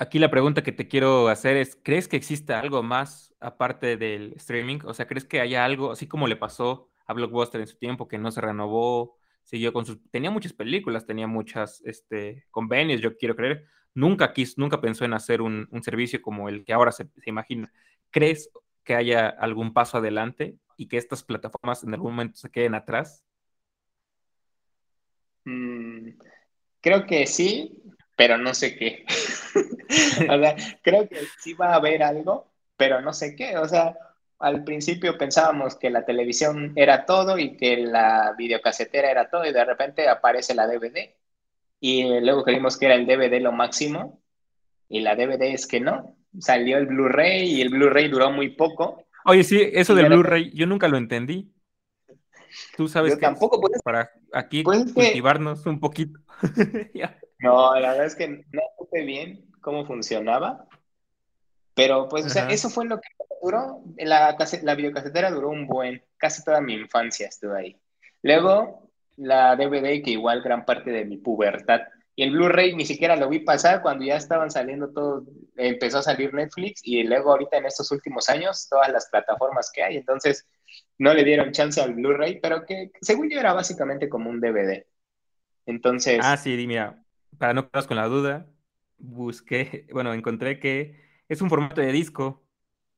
Aquí 0.00 0.18
la 0.18 0.30
pregunta 0.30 0.62
que 0.62 0.72
te 0.72 0.88
quiero 0.88 1.28
hacer 1.28 1.58
es, 1.58 1.78
¿crees 1.82 2.08
que 2.08 2.16
existe 2.16 2.54
algo 2.54 2.82
más 2.82 3.34
aparte 3.38 3.98
del 3.98 4.32
streaming? 4.38 4.78
O 4.86 4.94
sea, 4.94 5.06
¿crees 5.06 5.26
que 5.26 5.42
haya 5.42 5.62
algo, 5.62 5.92
así 5.92 6.06
como 6.06 6.26
le 6.26 6.36
pasó 6.36 6.88
a 7.04 7.12
Blockbuster 7.12 7.60
en 7.60 7.66
su 7.66 7.76
tiempo, 7.76 8.08
que 8.08 8.16
no 8.16 8.30
se 8.30 8.40
renovó, 8.40 9.18
siguió 9.42 9.74
con 9.74 9.84
sus... 9.84 9.98
Tenía 10.10 10.30
muchas 10.30 10.54
películas, 10.54 11.04
tenía 11.04 11.26
muchas 11.26 11.82
este, 11.84 12.46
convenios, 12.50 13.02
yo 13.02 13.18
quiero 13.18 13.36
creer. 13.36 13.66
Nunca 13.92 14.32
quiso, 14.32 14.54
nunca 14.56 14.80
pensó 14.80 15.04
en 15.04 15.12
hacer 15.12 15.42
un, 15.42 15.68
servicio 15.82 16.22
como 16.22 16.48
el 16.48 16.64
que 16.64 16.72
ahora 16.72 16.92
se, 16.92 17.04
se, 17.04 17.28
imagina. 17.28 17.70
¿Crees 18.10 18.50
que 18.84 18.94
haya 18.94 19.28
algún 19.28 19.74
paso 19.74 19.98
adelante 19.98 20.56
y 20.78 20.88
que 20.88 20.96
estas 20.96 21.22
plataformas 21.22 21.84
en 21.84 21.92
algún 21.92 22.12
momento 22.12 22.38
se 22.38 22.50
queden 22.50 22.74
atrás? 22.74 23.22
creo 26.80 27.06
que 27.06 27.26
sí, 27.26 27.82
pero 28.16 28.38
no 28.38 28.54
sé 28.54 28.76
qué. 28.76 29.04
o 30.30 30.38
sea, 30.38 30.56
creo 30.82 31.08
que 31.08 31.18
sí 31.40 31.54
va 31.54 31.72
a 31.72 31.76
haber 31.76 32.02
algo, 32.02 32.46
pero 32.76 33.00
no 33.00 33.12
sé 33.12 33.34
qué. 33.34 33.56
O 33.58 33.68
sea, 33.68 33.96
al 34.38 34.64
principio 34.64 35.18
pensábamos 35.18 35.76
que 35.76 35.90
la 35.90 36.04
televisión 36.04 36.72
era 36.76 37.04
todo 37.04 37.38
y 37.38 37.56
que 37.56 37.76
la 37.78 38.34
videocasetera 38.36 39.10
era 39.10 39.28
todo 39.28 39.44
y 39.44 39.52
de 39.52 39.64
repente 39.64 40.08
aparece 40.08 40.54
la 40.54 40.66
DVD 40.66 41.14
y 41.80 42.20
luego 42.20 42.42
creímos 42.44 42.78
que 42.78 42.86
era 42.86 42.94
el 42.94 43.06
DVD 43.06 43.40
lo 43.40 43.52
máximo 43.52 44.22
y 44.88 45.00
la 45.00 45.14
DVD 45.14 45.52
es 45.52 45.66
que 45.66 45.80
no, 45.80 46.16
salió 46.38 46.78
el 46.78 46.86
Blu-ray 46.86 47.50
y 47.50 47.60
el 47.60 47.68
Blu-ray 47.68 48.08
duró 48.08 48.30
muy 48.30 48.50
poco. 48.50 49.06
Oye, 49.24 49.44
sí, 49.44 49.70
eso 49.72 49.94
del 49.94 50.08
Blu-ray 50.08 50.50
yo 50.54 50.66
nunca 50.66 50.88
lo 50.88 50.96
entendí. 50.96 51.52
Tú 52.76 52.88
sabes 52.88 53.14
que 53.14 53.20
tampoco 53.20 53.60
puedes, 53.60 53.80
para 53.82 54.10
aquí 54.32 54.62
cultivarnos 54.64 55.64
un 55.66 55.78
poquito. 55.78 56.18
no, 57.38 57.78
la 57.78 57.90
verdad 57.90 58.06
es 58.06 58.16
que 58.16 58.28
no 58.28 58.62
supe 58.78 59.04
bien 59.04 59.49
cómo 59.60 59.84
funcionaba, 59.86 60.66
pero 61.74 62.08
pues, 62.08 62.26
o 62.26 62.28
sea, 62.28 62.48
eso 62.48 62.68
fue 62.68 62.84
lo 62.84 63.00
que 63.00 63.08
duró, 63.42 63.82
la, 63.96 64.36
la 64.62 64.74
videocasetera 64.74 65.30
duró 65.30 65.48
un 65.48 65.66
buen, 65.66 66.02
casi 66.18 66.44
toda 66.44 66.60
mi 66.60 66.74
infancia 66.74 67.28
estuve 67.28 67.58
ahí. 67.58 67.76
Luego, 68.22 68.90
la 69.16 69.56
DVD, 69.56 70.02
que 70.02 70.10
igual 70.10 70.42
gran 70.42 70.64
parte 70.64 70.90
de 70.90 71.04
mi 71.04 71.16
pubertad. 71.16 71.80
Y 72.16 72.24
el 72.24 72.32
Blu-ray 72.32 72.74
ni 72.74 72.84
siquiera 72.84 73.16
lo 73.16 73.28
vi 73.28 73.38
pasar 73.38 73.80
cuando 73.80 74.04
ya 74.04 74.16
estaban 74.16 74.50
saliendo 74.50 74.90
todos, 74.90 75.24
empezó 75.56 75.98
a 75.98 76.02
salir 76.02 76.34
Netflix 76.34 76.82
y 76.84 77.02
luego 77.04 77.30
ahorita 77.30 77.56
en 77.56 77.66
estos 77.66 77.90
últimos 77.92 78.28
años 78.28 78.68
todas 78.68 78.90
las 78.90 79.08
plataformas 79.08 79.70
que 79.72 79.82
hay. 79.82 79.96
Entonces, 79.96 80.46
no 80.98 81.14
le 81.14 81.24
dieron 81.24 81.52
chance 81.52 81.80
al 81.80 81.94
Blu-ray, 81.94 82.40
pero 82.40 82.66
que 82.66 82.90
según 83.00 83.30
yo 83.30 83.40
era 83.40 83.54
básicamente 83.54 84.08
como 84.08 84.28
un 84.28 84.40
DVD. 84.40 84.84
Entonces. 85.64 86.20
Ah, 86.22 86.36
sí, 86.36 86.62
mira, 86.66 87.02
para 87.38 87.54
no 87.54 87.66
quedaros 87.66 87.86
con 87.86 87.96
la 87.96 88.06
duda, 88.06 88.46
busqué, 89.00 89.86
bueno, 89.92 90.12
encontré 90.14 90.60
que 90.60 91.00
es 91.28 91.40
un 91.40 91.48
formato 91.48 91.80
de 91.80 91.92
disco 91.92 92.44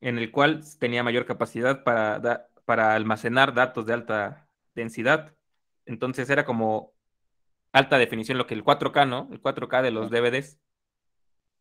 en 0.00 0.18
el 0.18 0.30
cual 0.30 0.62
tenía 0.78 1.02
mayor 1.02 1.26
capacidad 1.26 1.85
para, 1.85 2.49
para 2.64 2.94
almacenar 2.94 3.54
datos 3.54 3.87
de 3.87 3.94
alta 3.94 4.49
densidad. 4.75 5.35
Entonces 5.87 6.28
era 6.28 6.44
como 6.44 6.92
alta 7.73 7.99
definición 7.99 8.38
lo 8.38 8.47
que 8.47 8.54
el 8.54 8.64
4K, 8.64 9.09
¿no? 9.09 9.28
El 9.32 9.40
4K 9.40 9.82
de 9.82 9.90
los 9.90 10.11
DVDs. 10.11 10.59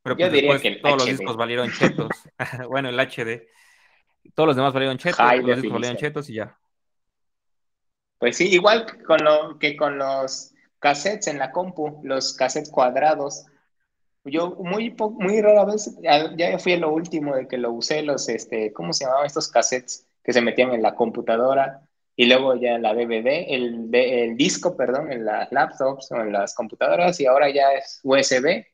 Pero 0.04 0.18
pues 0.18 0.32
después 0.32 0.82
todos 0.82 0.98
los 0.98 1.06
discos 1.06 1.38
valieron 1.38 1.72
chetos. 1.72 2.10
bueno, 2.70 2.90
el 2.90 3.00
HD. 3.00 3.48
Todos 4.34 4.48
los 4.48 4.56
demás 4.56 4.74
valieron 4.74 4.98
chetos, 4.98 5.20
los 5.20 5.62
discos 5.62 5.74
valieron 5.74 5.98
chetos 5.98 6.30
y 6.30 6.36
ya. 6.36 6.58
Pues 8.18 8.38
sí, 8.38 8.50
igual 8.50 8.86
con 9.04 9.24
lo, 9.24 9.58
que 9.58 9.76
con 9.76 9.98
los 9.98 10.54
cassettes 10.80 11.28
en 11.28 11.40
la 11.40 11.52
compu, 11.52 12.02
los 12.04 12.34
cassettes 12.34 12.70
cuadrados. 12.70 13.46
Yo 14.24 14.52
muy, 14.52 14.96
muy 15.20 15.42
rara 15.42 15.66
vez, 15.66 15.98
ya, 16.02 16.60
fui 16.60 16.74
a 16.74 16.78
lo 16.78 16.94
último 16.94 17.36
de 17.36 17.48
que 17.48 17.58
lo 17.58 17.72
usé, 17.72 18.04
los, 18.04 18.30
este, 18.30 18.72
¿cómo 18.72 18.94
se 18.94 19.06
llamaban 19.06 19.26
estos 19.26 19.48
cassettes 19.48 20.08
que 20.24 20.32
se 20.32 20.42
metían 20.42 20.74
en 20.74 20.84
la 20.84 20.94
computadora? 20.94 21.82
Y 22.16 22.28
luego 22.28 22.56
ya 22.56 22.78
la 22.78 22.94
DVD, 22.94 23.46
el, 23.50 23.90
el 23.94 24.38
disco, 24.38 24.78
perdón, 24.78 25.12
en 25.12 25.26
las 25.26 25.52
laptops 25.52 26.12
o 26.12 26.18
en 26.18 26.32
las 26.32 26.54
computadoras, 26.54 27.20
y 27.20 27.26
ahora 27.26 27.50
ya 27.50 27.74
es 27.74 28.00
USB. 28.04 28.66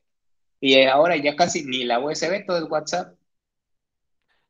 Y 0.60 0.82
ahora 0.82 1.16
ya 1.16 1.34
casi 1.34 1.64
ni 1.64 1.84
la 1.84 2.00
USB, 2.00 2.44
todo 2.46 2.58
es 2.58 2.70
WhatsApp. 2.70 3.14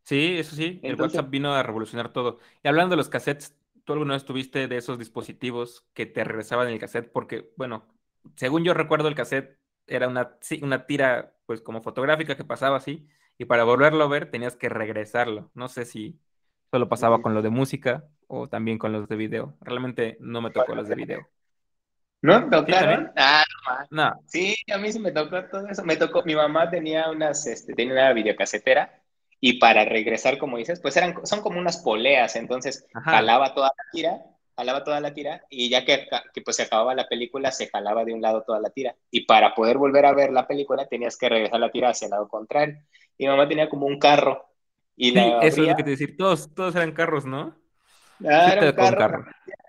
Sí, 0.04 0.36
eso 0.38 0.56
sí, 0.56 0.80
el 0.82 1.00
WhatsApp 1.00 1.28
vino 1.28 1.54
a 1.54 1.62
revolucionar 1.62 2.12
todo. 2.12 2.38
Y 2.64 2.68
hablando 2.68 2.94
de 2.94 2.96
los 2.96 3.10
cassettes, 3.10 3.54
¿tú 3.84 3.92
alguna 3.92 4.14
vez 4.14 4.24
tuviste 4.24 4.66
de 4.66 4.76
esos 4.78 4.98
dispositivos 4.98 5.84
que 5.92 6.06
te 6.06 6.24
regresaban 6.24 6.68
el 6.68 6.78
cassette? 6.78 7.12
Porque, 7.12 7.52
bueno, 7.56 7.86
según 8.34 8.64
yo 8.64 8.74
recuerdo, 8.74 9.08
el 9.08 9.14
cassette 9.14 9.58
era 9.88 10.08
una, 10.08 10.36
una 10.62 10.86
tira, 10.86 11.34
pues 11.46 11.60
como 11.60 11.82
fotográfica 11.82 12.36
que 12.36 12.44
pasaba 12.44 12.76
así, 12.76 13.08
y 13.38 13.44
para 13.44 13.64
volverlo 13.64 14.04
a 14.04 14.08
ver 14.08 14.30
tenías 14.30 14.56
que 14.56 14.68
regresarlo. 14.68 15.50
No 15.54 15.68
sé 15.68 15.84
si 15.84 16.20
solo 16.70 16.88
pasaba 16.88 17.22
con 17.22 17.34
lo 17.34 17.42
de 17.42 17.50
música 17.50 18.04
o 18.26 18.48
también 18.48 18.78
con 18.78 18.92
los 18.92 19.08
de 19.08 19.16
video. 19.16 19.56
Realmente 19.60 20.16
no 20.20 20.40
me 20.40 20.50
tocó 20.50 20.74
los 20.74 20.88
de 20.88 20.94
video. 20.94 21.28
¿No? 22.20 22.50
¿Tocaron? 22.50 23.12
ah, 23.16 23.44
no. 23.90 24.20
Sí, 24.26 24.56
a 24.72 24.78
mí 24.78 24.92
sí 24.92 24.98
me 24.98 25.12
tocó 25.12 25.44
todo 25.44 25.68
eso. 25.68 25.84
Me 25.84 25.96
tocó, 25.96 26.24
mi 26.24 26.34
mamá 26.34 26.68
tenía 26.68 27.10
unas, 27.10 27.46
este, 27.46 27.74
tenía 27.74 27.92
una 27.92 28.12
videocasetera 28.12 29.02
y 29.40 29.58
para 29.60 29.84
regresar, 29.84 30.36
como 30.38 30.56
dices, 30.56 30.80
pues 30.80 30.96
eran, 30.96 31.24
son 31.24 31.42
como 31.42 31.60
unas 31.60 31.78
poleas, 31.78 32.34
entonces 32.34 32.86
jalaba 32.92 33.54
toda 33.54 33.68
la 33.68 33.84
tira, 33.92 34.20
jalaba 34.58 34.82
toda 34.82 35.00
la 35.00 35.14
tira 35.14 35.44
y 35.48 35.68
ya 35.68 35.84
que, 35.84 36.08
que, 36.34 36.42
pues 36.42 36.56
se 36.56 36.64
acababa 36.64 36.92
la 36.92 37.06
película, 37.06 37.52
se 37.52 37.68
jalaba 37.68 38.04
de 38.04 38.12
un 38.12 38.20
lado 38.20 38.42
toda 38.42 38.58
la 38.58 38.70
tira 38.70 38.96
y 39.08 39.20
para 39.24 39.54
poder 39.54 39.78
volver 39.78 40.04
a 40.04 40.12
ver 40.12 40.32
la 40.32 40.48
película 40.48 40.88
tenías 40.88 41.16
que 41.16 41.28
regresar 41.28 41.60
la 41.60 41.70
tira 41.70 41.90
hacia 41.90 42.06
el 42.06 42.10
lado 42.10 42.26
contrario. 42.26 42.76
Y 43.16 43.24
mi 43.24 43.30
mamá 43.30 43.48
tenía 43.48 43.68
como 43.68 43.86
un 43.86 44.00
carro. 44.00 44.46
Y 44.96 45.12
sí, 45.12 45.18
eso 45.42 45.62
es 45.62 45.68
lo 45.68 45.76
que 45.76 45.84
te 45.84 45.90
decir, 45.90 46.16
todos, 46.16 46.52
todos 46.52 46.74
eran 46.74 46.90
carros, 46.90 47.24
¿no? 47.24 47.56
Ah, 48.28 48.52
era 48.52 48.66
un 48.66 48.72
carro, 48.72 49.24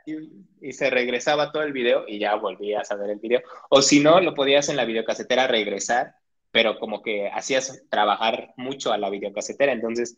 Y, 0.05 0.73
se 0.73 0.89
regresaba 0.89 1.51
todo 1.51 1.61
el 1.61 1.71
video 1.71 2.05
y 2.07 2.17
ya 2.17 2.33
volvías 2.35 2.89
a 2.89 2.95
ver 2.95 3.11
el 3.11 3.19
video. 3.19 3.41
O 3.69 3.83
si 3.83 3.99
no, 3.99 4.19
lo 4.19 4.33
podías 4.33 4.69
en 4.69 4.75
la 4.75 4.85
videocasetera 4.85 5.45
regresar 5.45 6.15
pero 6.51 6.79
como 6.79 7.01
que 7.01 7.29
hacías 7.29 7.83
trabajar 7.89 8.53
mucho 8.57 8.91
a 8.91 8.97
la 8.97 9.09
videocasetera, 9.09 9.71
entonces, 9.71 10.17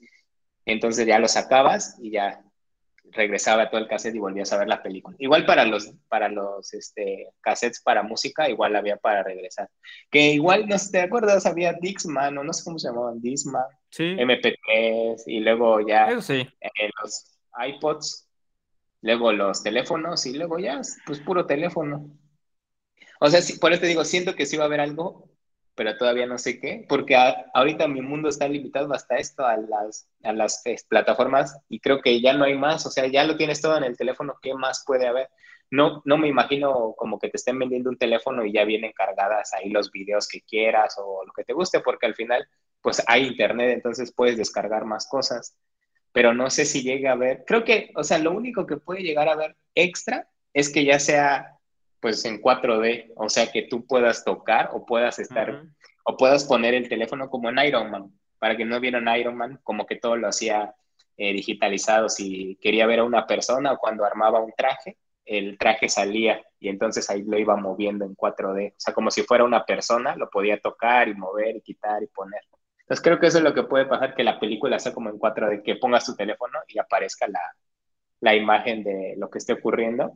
entonces 0.66 1.06
ya 1.06 1.20
lo 1.20 1.28
sacabas 1.28 1.98
y 2.00 2.12
ya 2.12 2.44
regresaba 3.12 3.70
todo 3.70 3.82
el 3.82 3.88
cassette 3.88 4.16
y 4.16 4.20
volvías 4.20 4.52
a 4.54 4.58
ver 4.58 4.68
la 4.68 4.82
película. 4.82 5.16
Igual 5.20 5.46
para 5.46 5.66
los, 5.66 5.94
para 6.08 6.30
los 6.30 6.74
este, 6.74 7.30
cassettes 7.42 7.82
para 7.82 8.04
música, 8.04 8.50
igual 8.50 8.76
había 8.76 8.98
para 8.98 9.24
regresar. 9.24 9.70
Que 10.10 10.34
igual, 10.34 10.68
no 10.68 10.78
sé, 10.78 10.92
¿te 10.92 11.02
acuerdas? 11.02 11.46
Había 11.46 11.74
Dixman, 11.74 12.38
o 12.38 12.44
no 12.44 12.54
sé 12.54 12.64
cómo 12.64 12.80
se 12.80 12.88
llamaban, 12.88 13.22
Dixman, 13.22 13.64
MP3, 13.92 15.24
y 15.28 15.40
luego 15.40 15.86
ya 15.86 16.10
eh, 16.12 16.90
los 17.02 17.38
iPods, 17.68 18.30
luego 19.02 19.32
los 19.32 19.64
teléfonos, 19.64 20.26
y 20.26 20.34
luego 20.34 20.60
ya, 20.60 20.82
pues 21.06 21.20
puro 21.20 21.46
teléfono. 21.46 22.10
O 23.20 23.30
sea, 23.30 23.40
por 23.60 23.72
eso 23.72 23.82
te 23.82 23.88
digo, 23.88 24.04
siento 24.04 24.36
que 24.36 24.46
sí 24.46 24.58
va 24.58 24.64
a 24.64 24.68
haber 24.68 24.80
algo 24.80 25.30
pero 25.76 25.98
todavía 25.98 26.26
no 26.26 26.38
sé 26.38 26.60
qué, 26.60 26.86
porque 26.88 27.16
ahorita 27.54 27.88
mi 27.88 28.02
mundo 28.02 28.30
está 28.30 28.48
limitado 28.48 28.94
hasta 28.94 29.18
esto, 29.18 29.46
a 29.46 29.58
las, 29.58 30.08
a 30.24 30.34
las 30.34 30.64
plataformas, 30.90 31.60
y 31.70 31.80
creo 31.80 32.02
que 32.02 32.20
ya 32.22 32.34
no 32.34 32.46
hay 32.46 32.58
más, 32.58 32.86
o 32.86 32.92
sea, 32.92 33.08
ya 33.08 33.24
lo 33.24 33.38
tienes 33.38 33.62
todo 33.62 33.78
en 33.78 33.84
el 33.84 33.98
teléfono, 33.98 34.38
¿qué 34.42 34.54
más 34.54 34.84
puede 34.86 35.08
haber? 35.08 35.30
No, 35.70 36.02
no 36.04 36.18
me 36.18 36.28
imagino 36.28 36.94
como 36.98 37.18
que 37.18 37.30
te 37.30 37.38
estén 37.38 37.58
vendiendo 37.58 37.90
un 37.90 37.98
teléfono 37.98 38.46
y 38.46 38.52
ya 38.52 38.66
vienen 38.66 38.92
cargadas 38.92 39.54
ahí 39.54 39.70
los 39.70 39.90
videos 39.92 40.28
que 40.28 40.42
quieras 40.42 40.96
o 40.98 41.24
lo 41.26 41.32
que 41.32 41.46
te 41.46 41.54
guste, 41.54 41.80
porque 41.80 42.06
al 42.06 42.16
final, 42.16 42.46
pues 42.82 43.02
hay 43.08 43.28
internet, 43.28 43.72
entonces 43.72 44.14
puedes 44.14 44.38
descargar 44.38 44.84
más 44.86 45.08
cosas, 45.08 45.58
pero 46.12 46.34
no 46.34 46.50
sé 46.50 46.66
si 46.66 46.84
llegue 46.84 47.08
a 47.08 47.16
ver, 47.16 47.46
creo 47.48 47.64
que, 47.64 47.92
o 47.96 48.04
sea, 48.04 48.18
lo 48.18 48.32
único 48.32 48.66
que 48.66 48.78
puede 48.78 49.02
llegar 49.02 49.30
a 49.30 49.36
ver 49.36 49.56
extra 49.76 50.28
es 50.54 50.70
que 50.70 50.84
ya 50.84 51.00
sea 51.00 51.58
pues 52.02 52.26
en 52.26 52.42
4D, 52.42 53.14
o 53.16 53.30
sea 53.30 53.52
que 53.52 53.62
tú 53.64 53.86
puedas 53.86 54.26
tocar 54.26 54.72
o 54.74 54.86
puedas 54.86 55.20
estar, 55.20 55.64
o 56.04 56.18
puedas 56.18 56.44
poner 56.44 56.74
el 56.74 56.90
teléfono 56.90 57.30
como 57.30 57.50
en 57.50 57.60
Iron 57.60 57.92
Man, 57.92 58.12
para 58.40 58.58
que 58.58 58.66
no 58.66 58.80
vieran 58.80 59.08
Iron 59.18 59.38
Man, 59.38 59.60
como 59.64 59.86
que 59.86 59.98
todo 59.98 60.18
lo 60.18 60.28
hacía 60.28 60.74
eh, 61.16 61.32
digitalizado, 61.32 62.10
si 62.10 62.58
quería 62.60 62.88
ver 62.88 63.00
a 63.00 63.04
una 63.04 63.28
persona 63.28 63.74
o 63.74 63.78
cuando 63.78 64.04
armaba 64.04 64.40
un 64.42 64.52
traje, 64.58 64.98
el 65.26 65.58
traje 65.60 65.88
salía 65.88 66.44
y 66.60 66.70
entonces 66.70 67.08
ahí 67.12 67.22
lo 67.22 67.38
iba 67.38 67.56
moviendo 67.56 68.04
en 68.04 68.16
4D, 68.16 68.72
o 68.72 68.76
sea, 68.80 68.94
como 68.94 69.12
si 69.12 69.22
fuera 69.22 69.44
una 69.44 69.64
persona, 69.64 70.16
lo 70.16 70.30
podía 70.30 70.60
tocar 70.60 71.08
y 71.08 71.14
mover 71.14 71.58
y 71.58 71.62
quitar 71.62 72.02
y 72.02 72.08
poner. 72.08 72.42
Entonces 72.80 73.04
creo 73.04 73.20
que 73.20 73.28
eso 73.28 73.38
es 73.38 73.44
lo 73.44 73.54
que 73.54 73.64
puede 73.64 73.86
pasar, 73.86 74.16
que 74.16 74.24
la 74.24 74.40
película 74.40 74.80
sea 74.80 74.94
como 74.94 75.10
en 75.10 75.20
4D, 75.20 75.62
que 75.64 75.76
pongas 75.76 76.06
tu 76.06 76.16
teléfono 76.16 76.60
y 76.68 76.80
aparezca 76.80 77.28
la, 77.28 77.42
la 78.22 78.36
imagen 78.36 78.84
de 78.84 79.14
lo 79.18 79.30
que 79.30 79.38
esté 79.38 79.54
ocurriendo, 79.54 80.12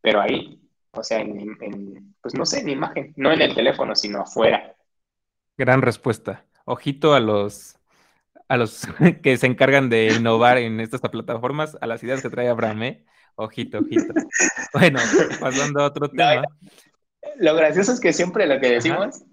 pero 0.00 0.20
ahí 0.20 0.67
o 0.92 1.02
sea, 1.02 1.20
en, 1.20 2.14
pues 2.20 2.34
no 2.34 2.46
sé, 2.46 2.60
en 2.60 2.70
imagen, 2.70 3.12
no 3.16 3.32
en 3.32 3.42
el 3.42 3.54
teléfono, 3.54 3.94
sino 3.94 4.22
afuera. 4.22 4.74
Gran 5.56 5.82
respuesta. 5.82 6.44
Ojito 6.64 7.14
a 7.14 7.20
los 7.20 7.78
a 8.48 8.56
los 8.56 8.86
que 9.22 9.36
se 9.36 9.46
encargan 9.46 9.90
de 9.90 10.08
innovar 10.08 10.58
en 10.58 10.80
estas 10.80 11.00
plataformas, 11.00 11.76
a 11.80 11.86
las 11.86 12.02
ideas 12.02 12.22
que 12.22 12.30
trae 12.30 12.48
Abraham, 12.48 12.82
¿eh? 12.82 13.04
Ojito, 13.36 13.78
ojito. 13.78 14.12
Bueno, 14.72 14.98
pasando 15.40 15.80
a 15.80 15.86
otro 15.86 16.10
tema. 16.10 16.42
lo 17.36 17.54
gracioso 17.54 17.92
es 17.92 18.00
que 18.00 18.12
siempre 18.12 18.46
lo 18.46 18.60
que 18.60 18.70
decimos 18.70 19.24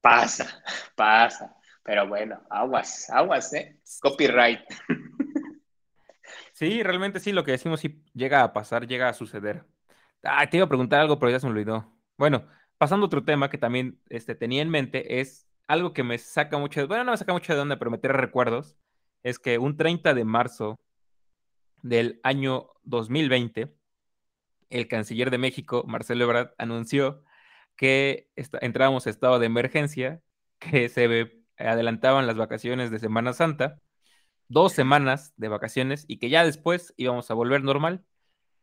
pasa, 0.00 0.62
pasa. 0.96 1.54
Pero 1.84 2.08
bueno, 2.08 2.40
aguas, 2.50 3.08
aguas, 3.10 3.52
¿eh? 3.54 3.78
Copyright. 4.00 4.60
Sí, 6.54 6.82
realmente 6.82 7.18
sí, 7.18 7.32
lo 7.32 7.42
que 7.42 7.50
decimos 7.50 7.80
sí 7.80 8.04
llega 8.14 8.44
a 8.44 8.52
pasar, 8.52 8.86
llega 8.86 9.08
a 9.08 9.14
suceder. 9.14 9.64
Ah, 10.22 10.48
te 10.48 10.56
iba 10.56 10.66
a 10.66 10.68
preguntar 10.68 11.00
algo, 11.00 11.18
pero 11.18 11.30
ya 11.32 11.40
se 11.40 11.46
me 11.46 11.52
olvidó. 11.52 11.90
Bueno, 12.16 12.46
pasando 12.78 13.04
a 13.04 13.06
otro 13.06 13.24
tema 13.24 13.50
que 13.50 13.58
también 13.58 14.00
este, 14.08 14.34
tenía 14.34 14.62
en 14.62 14.70
mente, 14.70 15.20
es 15.20 15.48
algo 15.66 15.92
que 15.92 16.02
me 16.02 16.18
saca 16.18 16.58
mucho, 16.58 16.80
de, 16.80 16.86
bueno, 16.86 17.04
no 17.04 17.12
me 17.12 17.16
saca 17.16 17.32
mucho 17.32 17.52
de 17.52 17.58
dónde, 17.58 17.76
pero 17.76 17.90
me 17.90 17.98
trae 17.98 18.16
recuerdos, 18.16 18.76
es 19.22 19.38
que 19.38 19.58
un 19.58 19.76
30 19.76 20.14
de 20.14 20.24
marzo 20.24 20.78
del 21.82 22.20
año 22.22 22.68
2020, 22.84 23.74
el 24.70 24.88
canciller 24.88 25.30
de 25.30 25.38
México, 25.38 25.84
Marcelo 25.86 26.24
Ebrard, 26.24 26.52
anunció 26.58 27.24
que 27.76 28.28
entrábamos 28.60 29.06
a 29.06 29.10
estado 29.10 29.38
de 29.38 29.46
emergencia, 29.46 30.22
que 30.58 30.88
se 30.88 31.42
adelantaban 31.58 32.26
las 32.26 32.36
vacaciones 32.36 32.90
de 32.90 32.98
Semana 32.98 33.32
Santa, 33.32 33.80
dos 34.48 34.72
semanas 34.72 35.32
de 35.36 35.48
vacaciones 35.48 36.04
y 36.08 36.18
que 36.18 36.30
ya 36.30 36.44
después 36.44 36.94
íbamos 36.96 37.30
a 37.30 37.34
volver 37.34 37.64
normal. 37.64 38.04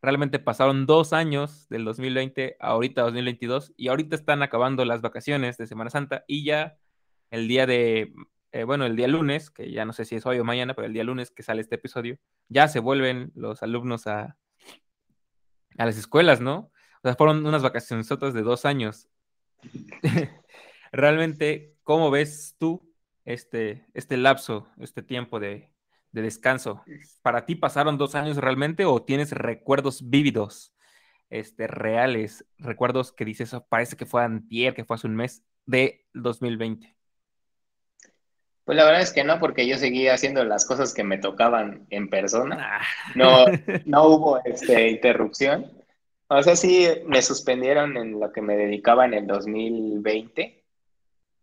Realmente 0.01 0.39
pasaron 0.39 0.85
dos 0.85 1.11
años 1.11 1.67
del 1.69 1.83
2020 1.83 2.55
a 2.59 2.67
ahorita 2.67 3.01
2022 3.01 3.73
y 3.75 3.89
ahorita 3.89 4.15
están 4.15 4.41
acabando 4.41 4.85
las 4.85 5.01
vacaciones 5.01 5.57
de 5.57 5.67
Semana 5.67 5.89
Santa 5.89 6.23
y 6.27 6.45
ya 6.45 6.77
el 7.31 7.47
día 7.47 7.65
de, 7.65 8.13
eh, 8.51 8.63
bueno, 8.63 8.85
el 8.85 8.95
día 8.95 9.07
lunes, 9.07 9.49
que 9.49 9.71
ya 9.71 9.85
no 9.85 9.93
sé 9.93 10.05
si 10.05 10.15
es 10.15 10.25
hoy 10.25 10.39
o 10.39 10.45
mañana, 10.45 10.73
pero 10.73 10.87
el 10.87 10.93
día 10.93 11.03
lunes 11.03 11.31
que 11.31 11.43
sale 11.43 11.61
este 11.61 11.75
episodio, 11.75 12.17
ya 12.47 12.67
se 12.67 12.79
vuelven 12.79 13.31
los 13.35 13.61
alumnos 13.61 14.07
a, 14.07 14.37
a 15.77 15.85
las 15.85 15.97
escuelas, 15.97 16.39
¿no? 16.39 16.71
O 17.01 17.07
sea, 17.07 17.15
fueron 17.15 17.45
unas 17.45 17.61
vacaciones 17.61 18.11
otras 18.11 18.33
de 18.33 18.41
dos 18.41 18.65
años. 18.65 19.09
Realmente, 20.91 21.75
¿cómo 21.83 22.09
ves 22.09 22.55
tú 22.57 22.93
este, 23.25 23.85
este 23.93 24.17
lapso, 24.17 24.67
este 24.79 25.03
tiempo 25.03 25.39
de, 25.39 25.71
de 26.11 26.21
descanso? 26.21 26.83
¿Para 27.21 27.45
ti 27.45 27.55
pasaron 27.55 27.97
dos 27.97 28.15
años 28.15 28.37
realmente 28.37 28.85
o 28.85 29.03
tienes 29.03 29.31
recuerdos 29.31 30.09
vívidos, 30.09 30.73
este, 31.29 31.67
reales, 31.67 32.45
recuerdos 32.57 33.11
que 33.11 33.25
dices, 33.25 33.53
oh, 33.53 33.65
parece 33.67 33.95
que 33.95 34.05
fue 34.05 34.23
antier, 34.23 34.73
que 34.73 34.85
fue 34.85 34.95
hace 34.95 35.07
un 35.07 35.15
mes 35.15 35.43
de 35.65 36.05
2020? 36.13 36.95
Pues 38.65 38.77
la 38.77 38.85
verdad 38.85 39.01
es 39.01 39.11
que 39.11 39.23
no, 39.23 39.39
porque 39.39 39.67
yo 39.67 39.77
seguía 39.77 40.13
haciendo 40.13 40.43
las 40.43 40.63
cosas 40.63 40.93
que 40.93 41.03
me 41.03 41.17
tocaban 41.17 41.87
en 41.89 42.07
persona. 42.07 42.79
Ah. 42.79 42.85
No, 43.15 43.45
no 43.85 44.05
hubo 44.05 44.43
este, 44.45 44.89
interrupción. 44.89 45.71
O 46.27 46.43
sea, 46.43 46.55
sí, 46.55 46.87
me 47.07 47.23
suspendieron 47.23 47.97
en 47.97 48.19
lo 48.19 48.31
que 48.31 48.43
me 48.43 48.55
dedicaba 48.55 49.05
en 49.05 49.15
el 49.15 49.25
2020, 49.25 50.63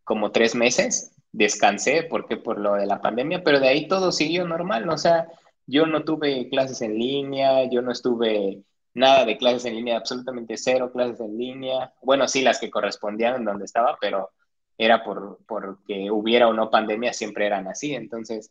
como 0.04 0.30
tres 0.30 0.54
meses. 0.54 1.15
Descansé 1.36 2.04
porque 2.08 2.38
por 2.38 2.58
lo 2.58 2.76
de 2.76 2.86
la 2.86 3.02
pandemia, 3.02 3.44
pero 3.44 3.60
de 3.60 3.68
ahí 3.68 3.86
todo 3.88 4.10
siguió 4.10 4.46
normal. 4.46 4.88
O 4.88 4.96
sea, 4.96 5.28
yo 5.66 5.84
no 5.84 6.02
tuve 6.02 6.48
clases 6.48 6.80
en 6.80 6.98
línea, 6.98 7.68
yo 7.70 7.82
no 7.82 7.92
estuve 7.92 8.62
nada 8.94 9.26
de 9.26 9.36
clases 9.36 9.66
en 9.66 9.76
línea, 9.76 9.98
absolutamente 9.98 10.56
cero 10.56 10.90
clases 10.90 11.20
en 11.20 11.36
línea. 11.36 11.92
Bueno, 12.02 12.26
sí, 12.26 12.40
las 12.40 12.58
que 12.58 12.70
correspondían 12.70 13.44
donde 13.44 13.66
estaba, 13.66 13.98
pero 14.00 14.30
era 14.78 15.04
por 15.04 15.40
porque 15.46 16.10
hubiera 16.10 16.48
o 16.48 16.54
no 16.54 16.70
pandemia, 16.70 17.12
siempre 17.12 17.46
eran 17.46 17.68
así. 17.68 17.94
Entonces, 17.94 18.50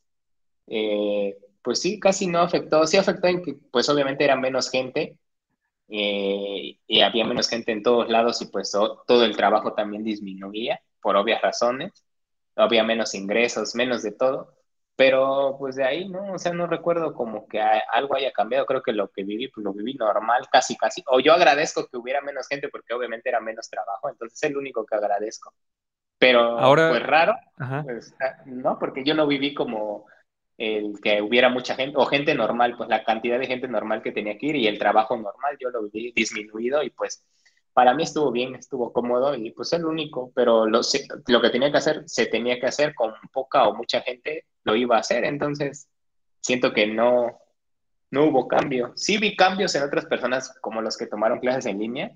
eh, 0.68 1.36
pues 1.64 1.82
sí, 1.82 2.00
casi 2.00 2.28
no 2.28 2.40
afectó. 2.42 2.86
Sí 2.86 2.98
afectó 2.98 3.28
en 3.28 3.42
que, 3.42 3.56
pues 3.72 3.90
obviamente 3.90 4.24
era 4.26 4.36
menos 4.36 4.70
gente, 4.70 5.18
eh, 5.88 6.78
y 6.88 7.02
había 7.02 7.26
menos 7.26 7.50
gente 7.50 7.72
en 7.72 7.82
todos 7.82 8.10
lados 8.10 8.42
y 8.44 8.48
pues 8.48 8.72
todo 8.72 9.26
el 9.26 9.36
trabajo 9.36 9.74
también 9.74 10.04
disminuía 10.04 10.80
por 11.02 11.16
obvias 11.16 11.42
razones, 11.42 12.05
había 12.56 12.84
menos 12.84 13.14
ingresos, 13.16 13.76
menos 13.76 14.04
de 14.04 14.12
todo, 14.12 14.54
pero 14.96 15.58
pues 15.60 15.76
de 15.76 15.84
ahí, 15.84 16.08
¿no? 16.10 16.34
O 16.34 16.40
sea, 16.40 16.54
no 16.54 16.68
recuerdo 16.68 17.14
como 17.14 17.48
que 17.48 17.60
algo 17.62 18.16
haya 18.16 18.32
cambiado, 18.32 18.66
creo 18.66 18.82
que 18.82 18.94
lo 18.94 19.10
que 19.12 19.24
viví, 19.24 19.50
pues 19.50 19.64
lo 19.64 19.74
viví 19.74 19.94
normal, 19.96 20.48
casi, 20.52 20.78
casi, 20.78 21.04
o 21.08 21.20
yo 21.20 21.34
agradezco 21.34 21.88
que 21.88 21.98
hubiera 21.98 22.22
menos 22.22 22.48
gente 22.48 22.70
porque 22.70 22.94
obviamente 22.94 23.30
era 23.30 23.42
menos 23.42 23.70
trabajo, 23.70 24.10
entonces 24.10 24.38
es 24.42 24.50
el 24.50 24.58
único 24.58 24.86
que 24.86 24.96
agradezco. 24.96 25.54
Pero 26.18 26.58
Ahora, 26.58 26.90
pues 26.90 27.04
raro, 27.04 27.36
pues, 27.84 28.16
ah, 28.22 28.42
no, 28.46 28.80
porque 28.80 29.04
yo 29.04 29.14
no 29.14 29.28
viví 29.28 29.54
como 29.54 30.06
el 30.58 31.00
que 31.02 31.22
hubiera 31.22 31.50
mucha 31.50 31.76
gente, 31.76 31.98
o 31.98 32.06
gente 32.06 32.34
normal, 32.34 32.76
pues 32.78 32.90
la 32.90 33.04
cantidad 33.04 33.38
de 33.38 33.48
gente 33.48 33.68
normal 33.68 34.02
que 34.02 34.14
tenía 34.14 34.38
que 34.38 34.46
ir 34.48 34.56
y 34.56 34.68
el 34.68 34.80
trabajo 34.80 35.18
normal, 35.18 35.58
yo 35.60 35.70
lo 35.70 35.90
vi 35.90 36.14
disminuido 36.14 36.82
y 36.84 36.90
pues 36.90 37.26
para 37.76 37.94
mí 37.94 38.04
estuvo 38.04 38.32
bien, 38.32 38.56
estuvo 38.56 38.94
cómodo 38.94 39.36
y 39.36 39.52
pues 39.52 39.74
el 39.74 39.84
único, 39.84 40.32
pero 40.34 40.66
lo, 40.66 40.80
que 40.82 41.50
tenía 41.50 41.70
que 41.70 41.78
hacer, 41.78 42.04
se 42.08 42.28
tenía 42.28 42.58
que 42.58 42.68
hacer 42.68 42.96
con 42.96 43.14
poca 43.34 43.68
o 43.68 43.76
mucha 43.76 44.00
gente, 44.00 44.46
lo 44.64 44.78
iba 44.78 44.96
a 44.96 45.02
hacer, 45.02 45.26
entonces 45.26 45.90
siento 46.40 46.72
que 46.72 46.88
no, 46.88 47.38
no 48.12 48.26
hubo 48.28 48.48
cambio. 48.48 48.94
Sí 48.96 49.18
vi 49.18 49.36
cambios 49.36 49.76
en 49.76 49.84
otras 49.84 50.06
personas 50.06 50.58
como 50.62 50.82
los 50.82 50.96
que 50.96 51.08
tomaron 51.08 51.40
clases 51.40 51.66
en 51.66 51.80
línea, 51.80 52.12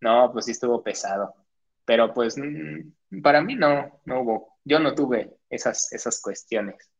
no, 0.00 0.32
pues 0.32 0.46
sí 0.46 0.52
estuvo 0.52 0.82
pesado, 0.82 1.34
pero 1.84 2.14
pues 2.14 2.38
mm, 2.38 3.20
para 3.20 3.42
mí 3.42 3.54
no, 3.54 4.00
no 4.06 4.22
hubo, 4.22 4.58
yo 4.64 4.78
no 4.78 4.94
tuve 4.94 5.36
esas, 5.50 5.92
esas 5.92 6.22
cuestiones 6.22 6.90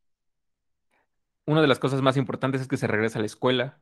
una 1.47 1.63
de 1.63 1.69
las 1.69 1.79
cosas 1.79 2.03
más 2.03 2.17
importantes 2.17 2.61
es 2.61 2.69
que 2.69 2.77
se 2.77 2.89
regresa 2.89 3.19
a 3.19 3.23
la 3.23 3.27
escuela. 3.27 3.79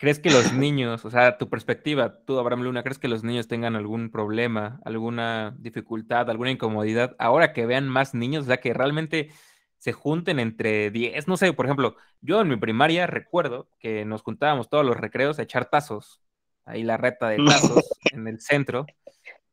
¿Crees 0.00 0.18
que 0.18 0.30
los 0.30 0.54
niños, 0.54 1.04
o 1.04 1.10
sea, 1.10 1.36
tu 1.36 1.50
perspectiva, 1.50 2.24
tú, 2.24 2.38
Abraham 2.38 2.62
Luna, 2.62 2.82
¿crees 2.82 2.98
que 2.98 3.06
los 3.06 3.22
niños 3.22 3.48
tengan 3.48 3.76
algún 3.76 4.10
problema, 4.10 4.80
alguna 4.82 5.54
dificultad, 5.58 6.30
alguna 6.30 6.50
incomodidad 6.50 7.14
ahora 7.18 7.52
que 7.52 7.66
vean 7.66 7.86
más 7.86 8.14
niños? 8.14 8.44
O 8.44 8.46
sea, 8.46 8.62
que 8.62 8.72
realmente 8.72 9.30
se 9.76 9.92
junten 9.92 10.38
entre 10.40 10.90
10, 10.90 11.28
no 11.28 11.36
sé, 11.36 11.52
por 11.52 11.66
ejemplo, 11.66 11.96
yo 12.22 12.40
en 12.40 12.48
mi 12.48 12.56
primaria 12.56 13.06
recuerdo 13.06 13.68
que 13.78 14.06
nos 14.06 14.22
juntábamos 14.22 14.70
todos 14.70 14.86
los 14.86 14.96
recreos 14.96 15.38
a 15.38 15.42
echar 15.42 15.68
tazos, 15.68 16.22
ahí 16.64 16.82
la 16.82 16.96
reta 16.96 17.28
de 17.28 17.36
tazos 17.44 17.84
en 18.10 18.26
el 18.26 18.40
centro, 18.40 18.86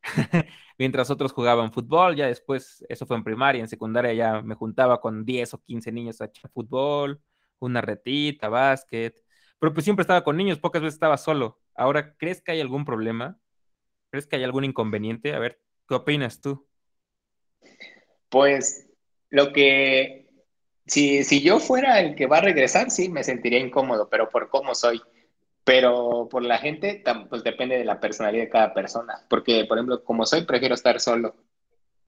mientras 0.77 1.09
otros 1.09 1.33
jugaban 1.33 1.73
fútbol, 1.73 2.15
ya 2.15 2.27
después, 2.27 2.85
eso 2.87 3.05
fue 3.05 3.17
en 3.17 3.25
primaria, 3.25 3.59
en 3.59 3.67
secundaria 3.67 4.13
ya 4.13 4.41
me 4.41 4.55
juntaba 4.55 5.01
con 5.01 5.25
10 5.25 5.55
o 5.55 5.61
15 5.61 5.91
niños 5.91 6.21
a 6.21 6.25
echar 6.25 6.49
fútbol, 6.51 7.21
una 7.59 7.81
retita, 7.81 8.47
básquet, 8.47 9.26
pero 9.59 9.73
pues 9.73 9.83
siempre 9.83 10.01
estaba 10.01 10.23
con 10.23 10.37
niños, 10.37 10.59
pocas 10.59 10.81
veces 10.81 10.95
estaba 10.95 11.17
solo. 11.17 11.59
Ahora, 11.75 12.15
¿crees 12.17 12.41
que 12.41 12.51
hay 12.51 12.61
algún 12.61 12.85
problema? 12.85 13.39
¿Crees 14.11 14.27
que 14.27 14.35
hay 14.35 14.43
algún 14.43 14.63
inconveniente? 14.63 15.33
A 15.33 15.39
ver, 15.39 15.59
¿qué 15.87 15.95
opinas 15.95 16.41
tú? 16.41 16.67
Pues 18.29 18.89
lo 19.29 19.51
que, 19.51 20.27
si, 20.85 21.23
si 21.23 21.41
yo 21.41 21.59
fuera 21.59 21.99
el 21.99 22.15
que 22.15 22.27
va 22.27 22.37
a 22.37 22.41
regresar, 22.41 22.91
sí, 22.91 23.09
me 23.09 23.23
sentiría 23.23 23.59
incómodo, 23.59 24.09
pero 24.09 24.29
por 24.29 24.49
cómo 24.49 24.75
soy. 24.75 25.01
Pero 25.63 26.29
por 26.31 26.43
la 26.43 26.59
gente, 26.59 27.03
pues 27.29 27.43
depende 27.43 27.77
de 27.77 27.83
la 27.83 27.99
personalidad 27.99 28.43
de 28.43 28.49
cada 28.49 28.73
persona. 28.73 29.25
Porque, 29.29 29.65
por 29.65 29.77
ejemplo, 29.77 30.03
como 30.03 30.25
soy, 30.25 30.45
prefiero 30.45 30.75
estar 30.75 30.99
solo. 31.01 31.35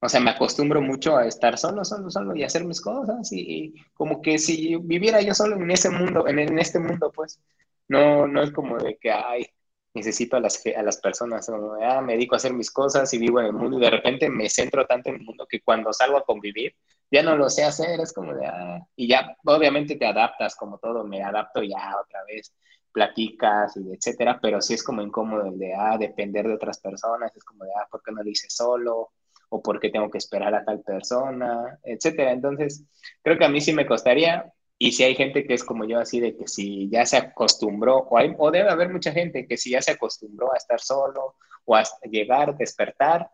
O 0.01 0.07
sea, 0.07 0.21
me 0.21 0.31
acostumbro 0.31 0.81
mucho 0.81 1.17
a 1.17 1.27
estar 1.27 1.57
solo, 1.57 1.83
solo, 1.83 2.09
solo 2.09 2.35
y 2.35 2.43
hacer 2.43 2.63
mis 2.63 2.81
cosas. 2.81 3.31
Y, 3.33 3.73
como 3.93 4.21
que 4.21 4.37
si 4.39 4.75
viviera 4.77 5.21
yo 5.21 5.33
solo 5.33 5.57
en 5.57 5.69
ese 5.71 5.89
mundo, 5.89 6.27
en, 6.27 6.39
en, 6.39 6.57
este 6.59 6.79
mundo, 6.79 7.11
pues, 7.13 7.39
no, 7.87 8.27
no 8.27 8.41
es 8.41 8.51
como 8.51 8.77
de 8.77 8.97
que, 8.97 9.11
ay, 9.11 9.47
necesito 9.93 10.37
a 10.37 10.39
las, 10.39 10.63
a 10.65 10.83
las 10.83 10.97
personas. 11.01 11.49
O, 11.49 11.75
ah, 11.83 12.01
me 12.01 12.13
dedico 12.13 12.35
a 12.35 12.37
hacer 12.37 12.53
mis 12.53 12.71
cosas 12.71 13.13
y 13.13 13.17
vivo 13.17 13.39
en 13.39 13.47
el 13.47 13.53
mundo. 13.53 13.77
Y 13.77 13.81
de 13.81 13.89
repente 13.89 14.29
me 14.29 14.49
centro 14.49 14.85
tanto 14.85 15.09
en 15.09 15.15
el 15.15 15.21
mundo 15.23 15.45
que 15.49 15.61
cuando 15.61 15.91
salgo 15.93 16.17
a 16.17 16.23
convivir, 16.25 16.75
ya 17.11 17.23
no 17.23 17.35
lo 17.35 17.49
sé 17.49 17.63
hacer. 17.65 17.99
Es 17.99 18.13
como 18.13 18.33
de, 18.33 18.45
ah, 18.47 18.79
y 18.95 19.07
ya, 19.09 19.35
obviamente 19.45 19.95
te 19.97 20.05
adaptas, 20.05 20.55
como 20.55 20.77
todo, 20.79 21.03
me 21.05 21.23
adapto 21.23 21.61
ya 21.63 21.95
otra 22.01 22.23
vez 22.27 22.53
platicas 22.91 23.77
y 23.77 23.93
etcétera, 23.93 24.39
pero 24.41 24.61
sí 24.61 24.73
es 24.73 24.83
como 24.83 25.01
incómodo 25.01 25.45
el 25.47 25.59
de, 25.59 25.73
ah, 25.75 25.97
depender 25.97 26.47
de 26.47 26.55
otras 26.55 26.79
personas, 26.79 27.35
es 27.35 27.43
como 27.43 27.63
de, 27.65 27.71
ah, 27.75 27.87
¿por 27.89 28.01
qué 28.03 28.11
no 28.11 28.23
lo 28.23 28.29
hice 28.29 28.47
solo? 28.49 29.11
O 29.49 29.61
¿por 29.61 29.79
qué 29.79 29.89
tengo 29.89 30.09
que 30.09 30.17
esperar 30.19 30.53
a 30.55 30.63
tal 30.63 30.81
persona? 30.81 31.79
Etcétera. 31.83 32.31
Entonces, 32.31 32.85
creo 33.23 33.37
que 33.37 33.45
a 33.45 33.49
mí 33.49 33.61
sí 33.61 33.73
me 33.73 33.85
costaría, 33.85 34.51
y 34.77 34.93
si 34.93 35.03
hay 35.03 35.15
gente 35.15 35.45
que 35.45 35.53
es 35.53 35.63
como 35.63 35.85
yo, 35.85 35.99
así 35.99 36.19
de 36.19 36.35
que 36.37 36.47
si 36.47 36.89
ya 36.89 37.05
se 37.05 37.17
acostumbró, 37.17 38.07
o, 38.09 38.51
debe 38.51 38.69
haber 38.69 38.89
mucha 38.89 39.11
gente 39.11 39.45
que 39.47 39.57
si 39.57 39.71
ya 39.71 39.81
se 39.81 39.91
acostumbró 39.91 40.53
a 40.53 40.57
estar 40.57 40.79
solo, 40.79 41.35
o 41.65 41.75
a 41.75 41.83
llegar, 42.09 42.55
despertar, 42.57 43.29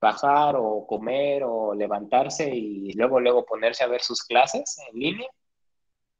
bajar, 0.00 0.56
o 0.58 0.86
comer, 0.86 1.44
o 1.44 1.74
levantarse, 1.74 2.50
y 2.54 2.92
luego, 2.94 3.20
luego 3.20 3.46
ponerse 3.46 3.84
a 3.84 3.88
ver 3.88 4.02
sus 4.02 4.22
clases 4.22 4.78
en 4.92 4.98
línea, 5.00 5.28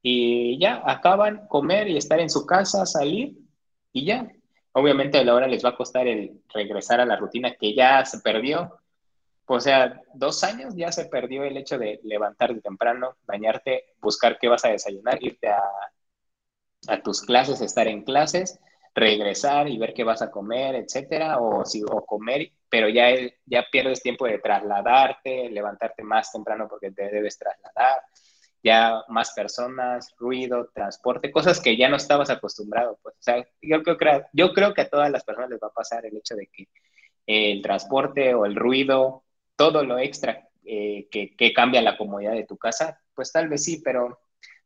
y 0.03 0.59
ya 0.59 0.83
acaban 0.85 1.47
comer 1.49 1.89
y 1.89 1.97
estar 1.97 2.21
en 2.21 2.31
su 2.31 2.45
casa, 2.47 2.87
salir 2.87 3.37
y 3.93 4.05
ya. 4.05 4.29
Obviamente 4.73 5.19
a 5.19 5.25
la 5.25 5.35
hora 5.35 5.47
les 5.47 5.65
va 5.65 5.71
a 5.71 5.77
costar 5.77 6.09
el 6.09 6.43
regresar 6.53 7.01
a 7.01 7.07
la 7.07 7.17
rutina 7.17 7.55
que 7.55 7.75
ya 7.75 8.05
se 8.05 8.21
perdió. 8.21 8.79
O 9.47 9.61
sea, 9.61 10.01
dos 10.15 10.45
años 10.45 10.75
ya 10.77 10.93
se 10.93 11.07
perdió 11.07 11.45
el 11.45 11.57
hecho 11.57 11.79
de 11.79 12.01
levantarte 12.05 12.61
temprano, 12.61 13.17
bañarte, 13.27 13.95
buscar 14.01 14.39
qué 14.39 14.49
vas 14.49 14.65
a 14.65 14.71
desayunar, 14.71 15.23
irte 15.23 15.49
a, 15.49 15.63
a 16.89 17.03
tus 17.03 17.23
clases, 17.23 17.61
estar 17.61 17.87
en 17.89 18.03
clases, 18.03 18.59
regresar 18.95 19.69
y 19.69 19.79
ver 19.79 19.95
qué 19.95 20.05
vas 20.05 20.23
a 20.23 20.31
comer, 20.31 20.75
etcétera, 20.77 21.39
o, 21.41 21.65
si, 21.65 21.83
o 21.83 22.05
comer, 22.05 22.53
pero 22.69 22.89
ya, 22.89 23.09
ya 23.47 23.67
pierdes 23.71 24.03
tiempo 24.03 24.27
de 24.27 24.39
trasladarte, 24.39 25.49
levantarte 25.51 26.03
más 26.03 26.33
temprano 26.33 26.67
porque 26.69 26.91
te 26.91 27.11
debes 27.11 27.39
trasladar, 27.39 28.03
ya 28.63 29.03
más 29.09 29.33
personas, 29.33 30.15
ruido, 30.19 30.71
transporte, 30.73 31.33
cosas 31.33 31.61
que 31.61 31.77
ya 31.77 31.89
no 31.89 31.97
estabas 31.97 32.31
acostumbrado. 32.31 32.99
Pues, 33.03 33.17
o 33.17 33.23
sea, 33.23 33.47
yo 33.61 33.83
creo, 33.83 34.27
yo 34.33 34.53
creo 34.53 34.73
que 34.75 34.83
a 34.83 34.89
todas 34.91 35.11
las 35.11 35.25
personas 35.25 35.51
les 35.51 35.61
va 35.61 35.69
a 35.69 35.73
pasar 35.73 36.07
el 36.07 36.17
hecho 36.17 36.37
de 36.37 36.47
que 36.47 36.69
el 37.27 37.63
transporte 37.63 38.35
o 38.35 38.47
el 38.47 38.57
ruido, 38.57 39.25
todo 39.63 39.85
lo 39.85 39.97
extra 39.97 40.49
eh, 40.65 41.07
que, 41.09 41.37
que, 41.37 41.53
cambia 41.53 41.81
la 41.81 41.97
comodidad 41.97 42.33
de 42.33 42.45
tu 42.45 42.59
casa, 42.59 43.01
pues 43.15 43.31
tal 43.31 43.49
vez 43.49 43.63
sí, 43.63 43.81
pero 43.85 44.19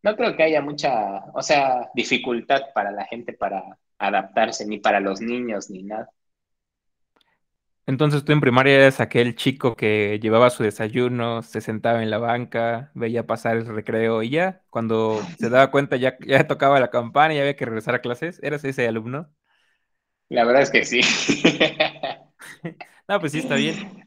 no 0.02 0.16
creo 0.16 0.34
que 0.34 0.42
haya 0.42 0.62
mucha, 0.62 1.22
o 1.34 1.42
sea, 1.42 1.90
dificultad 1.94 2.62
para 2.74 2.90
la 2.92 3.04
gente 3.04 3.34
para 3.34 3.62
adaptarse, 3.98 4.66
ni 4.66 4.78
para 4.78 5.00
los 5.00 5.20
niños, 5.20 5.68
ni 5.68 5.82
nada. 5.82 6.08
Entonces 7.84 8.24
tú 8.24 8.32
en 8.32 8.40
primaria 8.40 8.76
eres 8.76 9.00
aquel 9.00 9.36
chico 9.36 9.76
que 9.76 10.18
llevaba 10.18 10.48
su 10.48 10.62
desayuno, 10.62 11.42
se 11.42 11.60
sentaba 11.60 12.02
en 12.02 12.08
la 12.08 12.16
banca, 12.16 12.90
veía 12.94 13.26
pasar 13.26 13.58
el 13.58 13.66
recreo 13.66 14.22
y 14.22 14.30
ya, 14.30 14.62
cuando 14.70 15.20
se 15.38 15.50
daba 15.50 15.70
cuenta 15.70 15.96
ya, 15.96 16.16
ya 16.26 16.46
tocaba 16.46 16.80
la 16.80 16.88
campana 16.88 17.34
y 17.34 17.38
había 17.38 17.54
que 17.54 17.66
regresar 17.66 17.94
a 17.94 18.00
clases. 18.00 18.40
¿Eras 18.42 18.64
ese 18.64 18.88
alumno? 18.88 19.28
La 20.30 20.46
verdad 20.46 20.62
es 20.62 20.70
que 20.70 20.86
sí. 20.86 21.02
no, 23.08 23.20
pues 23.20 23.32
sí, 23.32 23.40
está 23.40 23.56
bien. 23.56 24.05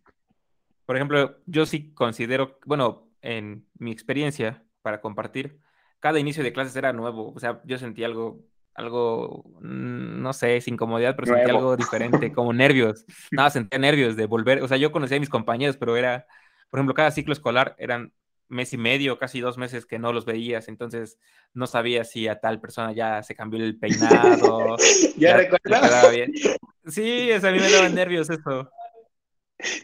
Por 0.90 0.96
ejemplo, 0.96 1.38
yo 1.46 1.68
sí 1.68 1.94
considero, 1.94 2.58
bueno, 2.66 3.12
en 3.22 3.68
mi 3.78 3.92
experiencia 3.92 4.64
para 4.82 5.02
compartir, 5.02 5.60
cada 6.00 6.18
inicio 6.18 6.44
de 6.44 6.52
clases 6.52 6.76
era 6.76 6.94
nuevo. 6.94 7.32
O 7.32 7.40
sea, 7.40 7.62
yo 7.64 7.78
sentí 7.78 8.04
algo 8.04 8.44
algo, 8.74 9.44
mm, 9.62 10.20
no 10.20 10.34
sé, 10.34 10.60
sin 10.62 10.74
incomodidad, 10.74 11.16
pero 11.16 11.28
sentía 11.28 11.54
algo 11.54 11.78
diferente, 11.78 12.34
como 12.34 12.54
nervios. 12.54 13.06
Nada, 13.32 13.52
sentía 13.52 13.78
nervios 13.78 14.16
de 14.16 14.26
volver. 14.26 14.64
O 14.64 14.68
sea, 14.68 14.78
yo 14.78 14.92
conocía 14.92 15.18
a 15.18 15.20
mis 15.20 15.30
compañeros, 15.30 15.78
pero 15.78 15.96
era, 15.96 16.26
por 16.72 16.80
ejemplo, 16.80 16.96
cada 16.96 17.12
ciclo 17.12 17.34
escolar 17.34 17.76
eran 17.78 18.12
mes 18.48 18.74
y 18.74 18.78
medio, 18.80 19.20
casi 19.20 19.42
dos 19.42 19.60
meses 19.60 19.86
que 19.86 20.00
no 20.00 20.12
los 20.12 20.26
veías, 20.26 20.70
entonces 20.70 21.20
no 21.54 21.68
sabía 21.68 22.04
si 22.04 22.28
a 22.28 22.40
tal 22.40 22.60
persona 22.60 22.94
ya 22.94 23.22
se 23.22 23.36
cambió 23.36 23.64
el 23.64 23.78
peinado. 23.80 24.76
¿Ya, 25.18 25.38
recuerdas? 25.38 26.16
Sí, 26.88 27.32
a 27.32 27.52
mí 27.52 27.60
me 27.60 27.72
daban 27.72 27.94
nervios 27.94 28.28
eso. 28.32 28.72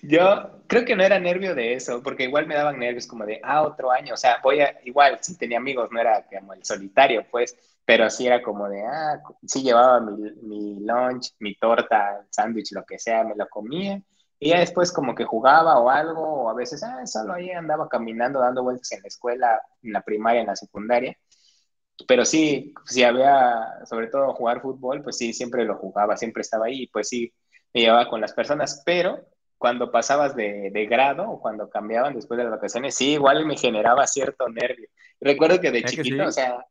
Yo 0.01 0.63
creo 0.67 0.85
que 0.85 0.95
no 0.95 1.03
era 1.03 1.19
nervio 1.19 1.53
de 1.53 1.73
eso, 1.73 2.01
porque 2.01 2.23
igual 2.23 2.47
me 2.47 2.55
daban 2.55 2.79
nervios 2.79 3.07
como 3.07 3.25
de, 3.25 3.39
ah, 3.43 3.61
otro 3.63 3.91
año, 3.91 4.13
o 4.13 4.17
sea, 4.17 4.38
voy 4.41 4.61
a, 4.61 4.77
igual, 4.85 5.19
si 5.21 5.38
tenía 5.38 5.57
amigos, 5.57 5.89
no 5.91 5.99
era 5.99 6.25
como 6.27 6.53
el 6.53 6.63
solitario, 6.63 7.25
pues, 7.29 7.57
pero 7.83 8.09
sí 8.09 8.25
era 8.25 8.41
como 8.41 8.69
de, 8.69 8.81
ah, 8.85 9.21
sí 9.45 9.63
llevaba 9.63 9.99
mi, 9.99 10.31
mi 10.43 10.79
lunch, 10.79 11.33
mi 11.39 11.55
torta, 11.55 12.25
sándwich, 12.29 12.71
lo 12.71 12.85
que 12.85 12.97
sea, 12.99 13.23
me 13.23 13.35
lo 13.35 13.47
comía, 13.49 14.01
y 14.39 14.49
ya 14.49 14.59
después 14.59 14.91
como 14.93 15.13
que 15.13 15.25
jugaba 15.25 15.77
o 15.79 15.89
algo, 15.89 16.21
o 16.45 16.49
a 16.49 16.53
veces, 16.53 16.81
ah, 16.83 17.05
solo 17.05 17.33
ahí 17.33 17.51
andaba 17.51 17.89
caminando, 17.89 18.39
dando 18.39 18.63
vueltas 18.63 18.91
en 18.93 19.01
la 19.01 19.07
escuela, 19.07 19.61
en 19.83 19.91
la 19.93 20.01
primaria, 20.01 20.41
en 20.41 20.47
la 20.47 20.55
secundaria, 20.55 21.17
pero 22.07 22.25
sí, 22.25 22.73
si 22.85 23.03
había, 23.03 23.85
sobre 23.85 24.07
todo 24.07 24.33
jugar 24.33 24.61
fútbol, 24.61 25.01
pues 25.03 25.17
sí, 25.17 25.33
siempre 25.33 25.63
lo 25.65 25.77
jugaba, 25.77 26.17
siempre 26.17 26.41
estaba 26.41 26.65
ahí, 26.67 26.88
pues 26.88 27.07
sí, 27.09 27.33
me 27.73 27.81
llevaba 27.81 28.09
con 28.09 28.21
las 28.21 28.33
personas, 28.33 28.81
pero 28.85 29.25
cuando 29.58 29.91
pasabas 29.91 30.36
de, 30.36 30.88
grado 30.89 31.30
o 31.30 31.39
cuando 31.39 31.70
cambiaban 31.70 32.13
después 32.13 32.38
de 32.38 32.44
las 32.44 32.54
vacaciones, 32.54 32.96
sí, 32.96 33.13
igual 33.13 33.46
me 33.46 33.58
generaba 33.58 34.06
cierto 34.08 34.48
nervio. 34.50 34.89
Recuerdo 35.20 35.60
que 35.60 35.72
de 35.72 35.84
chiquito, 35.84 36.26
o 36.26 36.32
sea, 36.32 36.65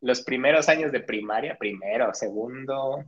los 0.00 0.22
primeros 0.22 0.68
años 0.68 0.92
de 0.92 1.00
primaria, 1.00 1.56
primero, 1.58 2.14
segundo, 2.14 3.04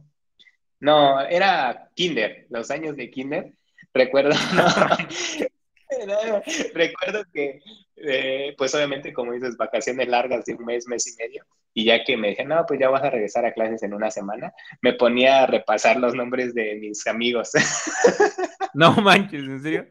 no, 0.80 1.20
era 1.20 1.90
kinder, 1.94 2.46
los 2.48 2.70
años 2.70 2.96
de 2.96 3.10
kinder, 3.10 3.52
recuerdo, 3.92 4.30
recuerdo 6.74 7.24
que, 7.32 7.60
eh, 7.96 8.54
pues 8.56 8.74
obviamente, 8.74 9.12
como 9.12 9.32
dices, 9.32 9.56
vacaciones 9.56 10.08
largas 10.08 10.44
de 10.44 10.54
un 10.54 10.64
mes, 10.64 10.86
mes 10.86 11.06
y 11.06 11.16
medio, 11.22 11.44
y 11.74 11.84
ya 11.84 12.04
que 12.04 12.16
me 12.16 12.30
dije, 12.30 12.44
no, 12.44 12.64
pues 12.66 12.80
ya 12.80 12.88
vas 12.88 13.02
a 13.02 13.10
regresar 13.10 13.44
a 13.44 13.52
clases 13.52 13.82
en 13.82 13.94
una 13.94 14.10
semana, 14.10 14.52
me 14.82 14.94
ponía 14.94 15.42
a 15.42 15.46
repasar 15.46 15.98
los 15.98 16.14
nombres 16.14 16.54
de 16.54 16.76
mis 16.76 17.06
amigos. 17.06 17.52
No 18.72 18.92
manches, 18.92 19.42
¿en 19.42 19.60
serio? 19.60 19.88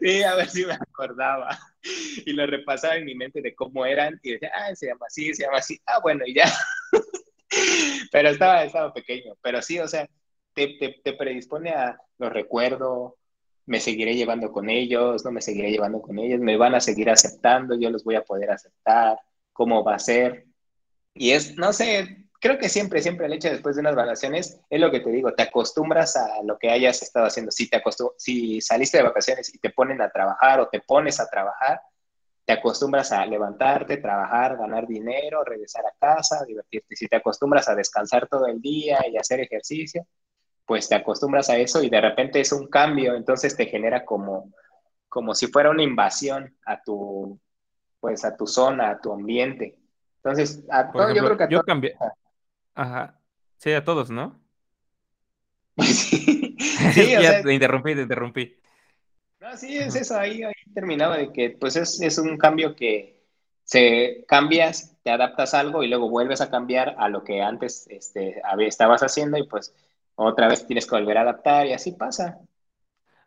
Sí, 0.00 0.22
a 0.22 0.36
ver 0.36 0.48
si 0.48 0.64
me 0.64 0.74
acordaba. 0.74 1.58
Y 2.24 2.32
lo 2.32 2.46
repasaba 2.46 2.94
en 2.96 3.04
mi 3.04 3.16
mente 3.16 3.42
de 3.42 3.56
cómo 3.56 3.84
eran 3.84 4.18
y 4.22 4.32
decía, 4.32 4.50
ah, 4.54 4.74
se 4.74 4.86
llama 4.86 5.06
así, 5.08 5.34
se 5.34 5.42
llama 5.42 5.58
así. 5.58 5.76
Ah, 5.84 5.98
bueno, 6.00 6.24
y 6.26 6.34
ya. 6.34 6.44
Pero 8.12 8.28
estaba, 8.28 8.64
estaba 8.64 8.92
pequeño. 8.92 9.34
Pero 9.42 9.60
sí, 9.62 9.78
o 9.78 9.88
sea, 9.88 10.08
te, 10.54 10.76
te, 10.78 11.00
te 11.02 11.12
predispone 11.14 11.70
a 11.70 11.98
los 12.18 12.32
recuerdo, 12.32 13.16
me 13.66 13.80
seguiré 13.80 14.14
llevando 14.14 14.52
con 14.52 14.70
ellos, 14.70 15.24
no 15.24 15.32
me 15.32 15.42
seguiré 15.42 15.70
llevando 15.70 16.00
con 16.00 16.18
ellos, 16.18 16.40
me 16.40 16.56
van 16.56 16.74
a 16.74 16.80
seguir 16.80 17.10
aceptando, 17.10 17.74
yo 17.74 17.90
los 17.90 18.04
voy 18.04 18.14
a 18.14 18.24
poder 18.24 18.50
aceptar, 18.50 19.18
cómo 19.52 19.84
va 19.84 19.96
a 19.96 19.98
ser. 19.98 20.46
Y 21.14 21.32
es, 21.32 21.56
no 21.56 21.72
sé, 21.72 22.26
creo 22.40 22.58
que 22.58 22.68
siempre, 22.68 23.02
siempre 23.02 23.26
el 23.26 23.32
hecho 23.32 23.50
después 23.50 23.76
de 23.76 23.80
unas 23.80 23.96
vacaciones 23.96 24.60
es 24.70 24.80
lo 24.80 24.90
que 24.90 25.00
te 25.00 25.10
digo, 25.10 25.34
te 25.34 25.42
acostumbras 25.42 26.16
a 26.16 26.42
lo 26.44 26.58
que 26.58 26.70
hayas 26.70 27.02
estado 27.02 27.26
haciendo. 27.26 27.50
Si, 27.50 27.68
te 27.68 27.82
si 28.18 28.60
saliste 28.60 28.98
de 28.98 29.04
vacaciones 29.04 29.52
y 29.54 29.58
te 29.58 29.70
ponen 29.70 30.00
a 30.00 30.10
trabajar 30.10 30.60
o 30.60 30.68
te 30.68 30.80
pones 30.80 31.18
a 31.18 31.28
trabajar, 31.28 31.80
te 32.44 32.52
acostumbras 32.52 33.10
a 33.10 33.26
levantarte, 33.26 33.96
trabajar, 33.96 34.56
ganar 34.56 34.86
dinero, 34.86 35.42
regresar 35.42 35.84
a 35.84 35.94
casa, 35.98 36.44
divertirte. 36.44 36.94
Si 36.94 37.08
te 37.08 37.16
acostumbras 37.16 37.68
a 37.68 37.74
descansar 37.74 38.28
todo 38.28 38.46
el 38.46 38.60
día 38.60 39.04
y 39.10 39.16
hacer 39.16 39.40
ejercicio, 39.40 40.06
pues 40.66 40.88
te 40.88 40.96
acostumbras 40.96 41.48
a 41.48 41.56
eso 41.56 41.82
y 41.82 41.88
de 41.88 42.00
repente 42.00 42.40
es 42.40 42.52
un 42.52 42.66
cambio, 42.66 43.14
entonces 43.14 43.56
te 43.56 43.66
genera 43.66 44.04
como, 44.04 44.52
como 45.08 45.34
si 45.34 45.46
fuera 45.46 45.70
una 45.70 45.84
invasión 45.84 46.54
a 46.66 46.82
tu, 46.82 47.38
pues 48.00 48.24
a 48.24 48.36
tu 48.36 48.46
zona, 48.46 48.90
a 48.90 49.00
tu 49.00 49.12
ambiente. 49.12 49.78
Entonces, 50.16 50.64
a 50.70 50.90
todo, 50.90 51.14
yo 51.14 51.24
creo 51.24 51.36
que 51.36 51.44
a 51.44 51.48
yo 51.48 51.62
cambié. 51.62 51.96
Ajá. 52.74 53.18
Sí, 53.58 53.72
a 53.72 53.84
todos, 53.84 54.10
¿no? 54.10 54.40
sí, 55.82 56.56
ya 57.22 57.42
te 57.42 57.54
interrumpí, 57.54 57.94
te 57.94 58.02
interrumpí. 58.02 58.56
No, 59.40 59.56
sí, 59.56 59.78
es 59.78 59.94
eso, 59.94 60.18
ahí, 60.18 60.42
ahí 60.42 60.52
terminaba 60.74 61.16
de 61.16 61.32
que 61.32 61.50
pues 61.50 61.76
es, 61.76 62.00
es 62.00 62.18
un 62.18 62.36
cambio 62.36 62.74
que 62.74 63.22
se 63.62 64.24
cambias, 64.26 64.96
te 65.02 65.10
adaptas 65.10 65.54
a 65.54 65.60
algo 65.60 65.82
y 65.82 65.88
luego 65.88 66.08
vuelves 66.08 66.40
a 66.40 66.50
cambiar 66.50 66.96
a 66.98 67.08
lo 67.08 67.22
que 67.22 67.42
antes 67.42 67.86
este, 67.90 68.40
estabas 68.60 69.02
haciendo 69.02 69.36
y 69.38 69.46
pues 69.46 69.74
otra 70.16 70.48
vez 70.48 70.66
tienes 70.66 70.86
que 70.86 70.96
volver 70.96 71.18
a 71.18 71.22
adaptar 71.22 71.66
y 71.66 71.72
así 71.72 71.92
pasa. 71.92 72.38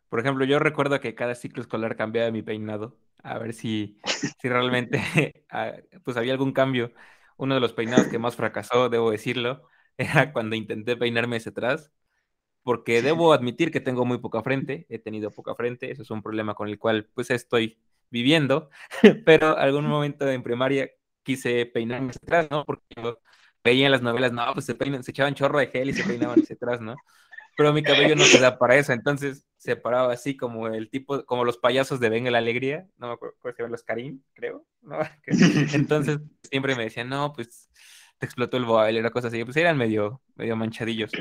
Por 0.09 0.19
ejemplo, 0.19 0.43
yo 0.45 0.59
recuerdo 0.59 0.99
que 0.99 1.15
cada 1.15 1.35
ciclo 1.35 1.61
escolar 1.61 1.95
cambiaba 1.95 2.31
mi 2.31 2.41
peinado, 2.41 2.97
a 3.23 3.37
ver 3.37 3.53
si, 3.53 3.99
si 4.41 4.49
realmente 4.49 4.99
ah, 5.51 5.73
pues 6.03 6.17
había 6.17 6.33
algún 6.33 6.51
cambio. 6.51 6.91
Uno 7.37 7.55
de 7.55 7.61
los 7.61 7.73
peinados 7.73 8.07
que 8.07 8.19
más 8.19 8.35
fracasó, 8.35 8.89
debo 8.89 9.11
decirlo, 9.11 9.63
era 9.97 10.33
cuando 10.33 10.55
intenté 10.55 10.97
peinarme 10.97 11.37
hacia 11.37 11.51
atrás, 11.51 11.91
porque 12.63 13.01
debo 13.01 13.33
admitir 13.33 13.71
que 13.71 13.79
tengo 13.81 14.05
muy 14.05 14.17
poca 14.19 14.41
frente, 14.43 14.85
he 14.89 14.99
tenido 14.99 15.31
poca 15.31 15.55
frente, 15.55 15.91
eso 15.91 16.01
es 16.03 16.11
un 16.11 16.21
problema 16.21 16.55
con 16.55 16.69
el 16.69 16.79
cual 16.79 17.09
pues 17.13 17.29
estoy 17.31 17.79
viviendo, 18.09 18.69
pero 19.25 19.57
algún 19.57 19.87
momento 19.87 20.29
en 20.29 20.43
primaria 20.43 20.89
quise 21.23 21.65
peinarme 21.67 22.09
hacia 22.11 22.21
atrás, 22.23 22.47
¿no? 22.51 22.65
Porque 22.65 22.83
yo 23.01 23.19
veía 23.63 23.85
en 23.85 23.91
las 23.91 24.01
novelas, 24.01 24.31
no, 24.31 24.53
pues 24.53 24.65
se 24.65 24.75
peinan, 24.75 25.03
se 25.03 25.11
echaban 25.11 25.35
chorro 25.35 25.59
de 25.59 25.67
gel 25.67 25.89
y 25.89 25.93
se 25.93 26.03
peinaban 26.03 26.39
hacia 26.39 26.55
atrás, 26.55 26.81
¿no? 26.81 26.95
Pero 27.57 27.73
mi 27.73 27.83
cabello 27.83 28.15
no 28.15 28.23
se 28.23 28.39
da 28.39 28.57
para 28.57 28.77
eso, 28.77 28.93
entonces 28.93 29.45
se 29.57 29.75
paraba 29.75 30.13
así 30.13 30.37
como 30.37 30.67
el 30.67 30.89
tipo, 30.89 31.25
como 31.25 31.43
los 31.43 31.57
payasos 31.57 31.99
de 31.99 32.09
Venga 32.09 32.31
la 32.31 32.37
Alegría, 32.37 32.87
no 32.97 33.07
me 33.07 33.13
acuerdo 33.13 33.35
se 33.55 33.67
los 33.67 33.83
Karim, 33.83 34.21
creo, 34.33 34.65
¿no? 34.81 34.99
Entonces 35.73 36.19
siempre 36.43 36.75
me 36.75 36.83
decían, 36.83 37.09
no, 37.09 37.33
pues 37.33 37.69
te 38.17 38.25
explotó 38.25 38.55
el 38.55 38.65
baile, 38.65 39.01
una 39.01 39.11
cosa 39.11 39.27
así, 39.27 39.43
pues 39.43 39.57
eran 39.57 39.77
medio, 39.77 40.21
medio 40.35 40.55
manchadillos. 40.55 41.11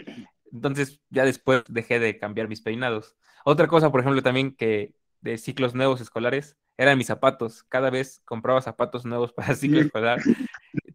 Entonces 0.53 1.01
ya 1.11 1.25
después 1.25 1.63
dejé 1.69 1.99
de 1.99 2.19
cambiar 2.19 2.49
mis 2.49 2.61
peinados. 2.61 3.17
Otra 3.45 3.67
cosa, 3.67 3.91
por 3.91 4.01
ejemplo, 4.01 4.23
también 4.23 4.55
que 4.55 4.95
de 5.21 5.39
ciclos 5.39 5.75
nuevos 5.75 6.01
escolares 6.01 6.57
eran 6.77 6.99
mis 6.99 7.09
zapatos. 7.09 7.65
Cada 7.65 7.91
vez 7.91 8.23
compraba 8.25 8.63
zapatos 8.63 9.05
nuevos 9.05 9.33
para 9.33 9.55
ciclo 9.55 9.81
escolar 9.81 10.21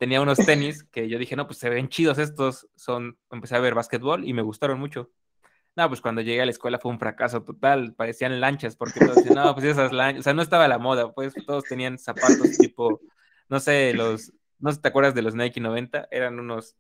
tenía 0.04 0.20
unos 0.20 0.38
tenis 0.38 0.84
que 0.92 1.08
yo 1.08 1.18
dije, 1.18 1.38
no, 1.38 1.48
pues 1.48 1.60
se 1.60 1.70
ven 1.70 1.88
chidos 1.88 2.18
estos, 2.18 2.68
son, 2.76 3.18
empecé 3.32 3.56
a 3.56 3.60
ver 3.60 3.74
básquetbol 3.74 4.28
y 4.28 4.34
me 4.34 4.42
gustaron 4.42 4.78
mucho. 4.78 5.12
No, 5.78 5.88
pues 5.88 6.02
cuando 6.02 6.20
llegué 6.20 6.42
a 6.42 6.46
la 6.46 6.52
escuela 6.52 6.78
fue 6.78 6.92
un 6.92 7.00
fracaso 7.00 7.42
total, 7.44 7.94
parecían 7.96 8.42
lanchas, 8.42 8.76
porque 8.76 9.00
todos 9.00 9.16
decían, 9.16 9.36
no, 9.36 9.54
pues 9.54 9.66
esas 9.66 9.94
lanchas, 9.94 10.20
o 10.20 10.24
sea, 10.24 10.34
no 10.34 10.42
estaba 10.42 10.68
la 10.68 10.78
moda, 10.78 11.14
pues 11.14 11.34
todos 11.48 11.64
tenían 11.64 11.98
zapatos 11.98 12.58
tipo, 12.60 13.00
no 13.48 13.62
sé, 13.62 13.94
los, 13.94 14.34
no 14.60 14.74
sé, 14.74 14.82
¿te 14.82 14.90
acuerdas 14.90 15.16
de 15.16 15.22
los 15.22 15.36
Nike 15.36 15.62
90? 15.62 16.10
Eran 16.12 16.38
unos... 16.38 16.76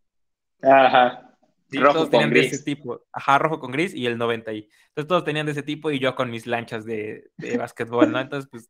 Ajá. 0.61 1.37
rojo 1.71 1.93
todos 1.93 2.09
tenían 2.09 2.29
de 2.29 2.41
ese 2.41 2.61
tipo, 2.61 3.05
ajá, 3.13 3.37
rojo 3.37 3.61
con 3.61 3.71
gris 3.71 3.93
y 3.93 4.05
el 4.05 4.17
90 4.17 4.51
y 4.51 4.69
entonces 4.89 5.07
todos 5.07 5.23
tenían 5.23 5.45
de 5.45 5.53
ese 5.53 5.63
tipo 5.63 5.91
y 5.91 5.99
yo 5.99 6.13
con 6.13 6.29
mis 6.29 6.45
lanchas 6.45 6.83
de, 6.83 7.31
de 7.37 7.57
básquetbol, 7.57 8.11
¿no? 8.11 8.19
Entonces, 8.19 8.49
pues, 8.51 8.69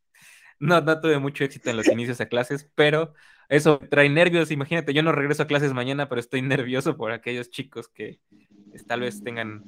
no, 0.59 0.79
no 0.79 1.01
tuve 1.01 1.17
mucho 1.17 1.43
éxito 1.43 1.71
en 1.71 1.77
los 1.77 1.87
inicios 1.87 2.19
de 2.19 2.27
clases, 2.27 2.69
pero 2.75 3.15
eso 3.49 3.79
trae 3.89 4.09
nervios. 4.09 4.51
Imagínate, 4.51 4.93
yo 4.93 5.03
no 5.03 5.11
regreso 5.11 5.43
a 5.43 5.47
clases 5.47 5.73
mañana, 5.73 6.09
pero 6.09 6.19
estoy 6.19 6.41
nervioso 6.41 6.97
por 6.97 7.11
aquellos 7.11 7.49
chicos 7.49 7.87
que 7.87 8.19
pues, 8.69 8.85
tal 8.85 9.01
vez 9.01 9.23
tengan. 9.23 9.63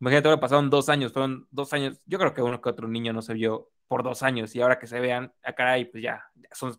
Imagínate, 0.00 0.28
ahora 0.28 0.40
pasaron 0.40 0.70
dos 0.70 0.88
años, 0.88 1.12
fueron 1.12 1.46
dos 1.50 1.72
años. 1.72 2.00
Yo 2.06 2.18
creo 2.18 2.34
que 2.34 2.42
uno 2.42 2.60
que 2.60 2.68
otro 2.68 2.88
niño 2.88 3.12
no 3.12 3.22
se 3.22 3.34
vio 3.34 3.70
por 3.86 4.02
dos 4.02 4.22
años 4.22 4.54
y 4.56 4.60
ahora 4.60 4.78
que 4.78 4.86
se 4.86 4.98
vean, 5.00 5.32
a 5.44 5.52
caray, 5.52 5.84
pues 5.84 6.02
ya, 6.02 6.24
son 6.52 6.76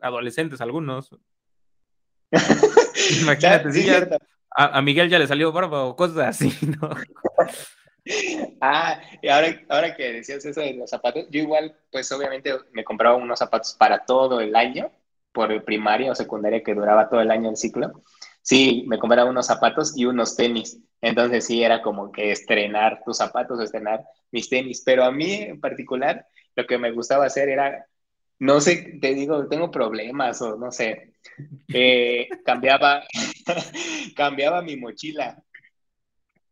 adolescentes 0.00 0.60
algunos. 0.60 1.14
Imagínate, 3.22 3.70
sí, 3.70 3.86
a, 4.56 4.80
Miguel 4.82 5.10
ya 5.10 5.18
le 5.18 5.26
salió 5.26 5.52
barba 5.52 5.84
o 5.84 5.96
cosas 5.96 6.28
así, 6.28 6.52
¿no? 6.80 6.90
Ah, 8.60 9.00
y 9.20 9.28
ahora, 9.28 9.62
ahora 9.68 9.96
que 9.96 10.12
decías 10.12 10.44
eso 10.44 10.60
de 10.60 10.74
los 10.74 10.90
zapatos, 10.90 11.26
yo 11.30 11.40
igual, 11.40 11.76
pues 11.90 12.10
obviamente 12.12 12.54
me 12.72 12.84
compraba 12.84 13.16
unos 13.16 13.38
zapatos 13.38 13.74
para 13.74 14.04
todo 14.04 14.40
el 14.40 14.54
año, 14.54 14.90
por 15.34 15.64
primaria 15.64 16.12
o 16.12 16.14
secundaria 16.14 16.62
que 16.62 16.74
duraba 16.74 17.08
todo 17.10 17.20
el 17.20 17.30
año 17.30 17.50
el 17.50 17.56
ciclo. 17.56 18.04
sí, 18.42 18.84
me 18.88 18.98
compraba 18.98 19.28
unos 19.30 19.46
zapatos 19.46 19.96
y 19.98 20.06
unos 20.06 20.36
tenis. 20.36 20.78
Entonces 21.00 21.46
sí, 21.46 21.62
era 21.64 21.82
como 21.82 22.12
que 22.12 22.30
estrenar 22.32 23.02
tus 23.04 23.18
zapatos, 23.18 23.60
estrenar 23.60 24.04
mis 24.30 24.48
tenis. 24.48 24.82
Pero 24.86 25.04
a 25.04 25.10
mí 25.12 25.34
en 25.34 25.60
particular, 25.60 26.26
lo 26.56 26.66
que 26.66 26.78
me 26.78 26.92
gustaba 26.92 27.26
hacer 27.26 27.48
era, 27.48 27.86
no 28.38 28.60
sé, 28.60 28.98
te 29.00 29.14
digo, 29.14 29.48
tengo 29.48 29.70
problemas 29.70 30.40
o 30.42 30.56
no 30.56 30.70
sé, 30.70 31.14
eh, 31.72 32.28
cambiaba, 32.44 33.02
cambiaba 34.16 34.62
mi 34.62 34.76
mochila. 34.76 35.42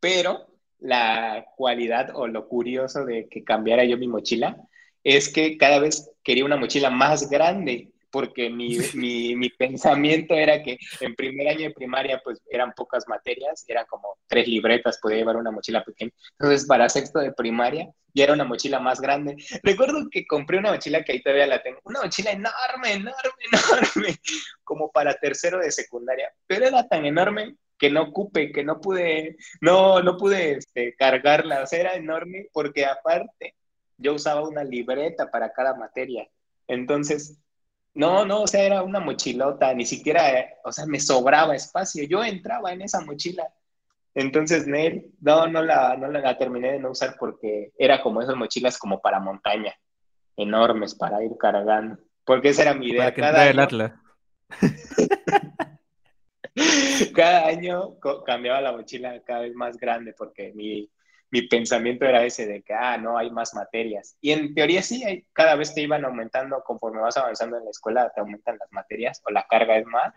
Pero 0.00 0.48
la 0.80 1.46
cualidad 1.56 2.10
o 2.14 2.26
lo 2.26 2.48
curioso 2.48 3.04
de 3.04 3.28
que 3.28 3.44
cambiara 3.44 3.84
yo 3.84 3.96
mi 3.96 4.08
mochila 4.08 4.56
es 5.04 5.28
que 5.32 5.56
cada 5.56 5.78
vez 5.78 6.10
quería 6.24 6.44
una 6.44 6.56
mochila 6.56 6.90
más 6.90 7.30
grande 7.30 7.91
porque 8.12 8.50
mi, 8.50 8.78
mi, 8.94 9.34
mi, 9.34 9.48
pensamiento 9.48 10.34
era 10.34 10.62
que 10.62 10.78
en 11.00 11.14
primer 11.14 11.48
año 11.48 11.68
de 11.68 11.74
primaria 11.74 12.20
pues 12.22 12.40
eran 12.50 12.72
pocas 12.74 13.08
materias, 13.08 13.64
eran 13.66 13.86
como 13.86 14.18
tres 14.28 14.46
libretas, 14.46 14.98
podía 15.00 15.16
llevar 15.16 15.36
una 15.36 15.50
mochila 15.50 15.82
pequeña. 15.82 16.12
Entonces 16.38 16.66
para 16.66 16.88
sexto 16.88 17.18
de 17.18 17.32
primaria 17.32 17.90
ya 18.14 18.24
era 18.24 18.34
una 18.34 18.44
mochila 18.44 18.78
más 18.78 19.00
grande. 19.00 19.36
Recuerdo 19.62 20.08
que 20.10 20.26
compré 20.26 20.58
una 20.58 20.72
mochila 20.72 21.02
que 21.02 21.12
ahí 21.12 21.22
todavía 21.22 21.46
la 21.46 21.62
tengo, 21.62 21.80
una 21.84 22.02
mochila 22.02 22.30
enorme, 22.30 22.92
enorme, 22.92 23.14
enorme, 23.52 24.16
como 24.62 24.92
para 24.92 25.14
tercero 25.14 25.58
de 25.58 25.72
secundaria, 25.72 26.30
pero 26.46 26.66
era 26.66 26.86
tan 26.86 27.06
enorme 27.06 27.56
que 27.78 27.90
no 27.90 28.02
ocupe, 28.02 28.52
que 28.52 28.62
no 28.62 28.80
pude, 28.80 29.36
no, 29.60 30.02
no 30.02 30.16
pude 30.16 30.52
este, 30.52 30.94
cargarla, 30.94 31.62
o 31.62 31.66
sea, 31.66 31.80
era 31.80 31.94
enorme 31.94 32.46
porque 32.52 32.84
aparte 32.84 33.56
yo 33.96 34.14
usaba 34.14 34.46
una 34.46 34.62
libreta 34.62 35.30
para 35.30 35.52
cada 35.52 35.74
materia. 35.74 36.28
Entonces, 36.68 37.41
no, 37.94 38.24
no, 38.24 38.42
o 38.42 38.46
sea, 38.46 38.62
era 38.62 38.82
una 38.82 39.00
mochilota, 39.00 39.74
ni 39.74 39.84
siquiera, 39.84 40.22
o 40.64 40.72
sea, 40.72 40.86
me 40.86 40.98
sobraba 40.98 41.54
espacio. 41.54 42.04
Yo 42.04 42.24
entraba 42.24 42.72
en 42.72 42.82
esa 42.82 43.00
mochila. 43.02 43.46
Entonces, 44.14 44.66
Nel, 44.66 45.10
no, 45.20 45.46
no 45.46 45.62
la, 45.62 45.96
no 45.96 46.08
la, 46.08 46.38
terminé 46.38 46.72
de 46.72 46.78
no 46.78 46.90
usar 46.90 47.16
porque 47.18 47.72
era 47.78 48.02
como 48.02 48.22
esas 48.22 48.36
mochilas 48.36 48.78
como 48.78 49.00
para 49.00 49.20
montaña, 49.20 49.74
enormes 50.36 50.94
para 50.94 51.22
ir 51.22 51.32
cargando. 51.38 51.98
Porque 52.24 52.50
esa 52.50 52.62
era 52.62 52.74
mi 52.74 52.88
idea. 52.88 53.04
Para 53.04 53.14
que 53.14 53.20
cada 53.20 53.50
el 53.50 53.58
Atlas. 53.58 53.92
cada 57.14 57.46
año 57.46 57.98
cambiaba 58.24 58.60
la 58.60 58.72
mochila 58.72 59.20
cada 59.24 59.40
vez 59.40 59.54
más 59.54 59.78
grande 59.78 60.14
porque 60.16 60.52
mi, 60.54 60.90
mi 61.32 61.48
pensamiento 61.48 62.04
era 62.04 62.24
ese 62.24 62.46
de 62.46 62.62
que, 62.62 62.74
ah, 62.74 62.98
no, 62.98 63.16
hay 63.16 63.30
más 63.30 63.54
materias. 63.54 64.18
Y 64.20 64.32
en 64.32 64.54
teoría 64.54 64.82
sí, 64.82 65.26
cada 65.32 65.56
vez 65.56 65.74
te 65.74 65.80
iban 65.80 66.04
aumentando, 66.04 66.62
conforme 66.62 67.00
vas 67.00 67.16
avanzando 67.16 67.56
en 67.56 67.64
la 67.64 67.70
escuela, 67.70 68.12
te 68.14 68.20
aumentan 68.20 68.58
las 68.58 68.70
materias 68.70 69.22
o 69.24 69.30
la 69.30 69.46
carga 69.48 69.78
es 69.78 69.86
más, 69.86 70.12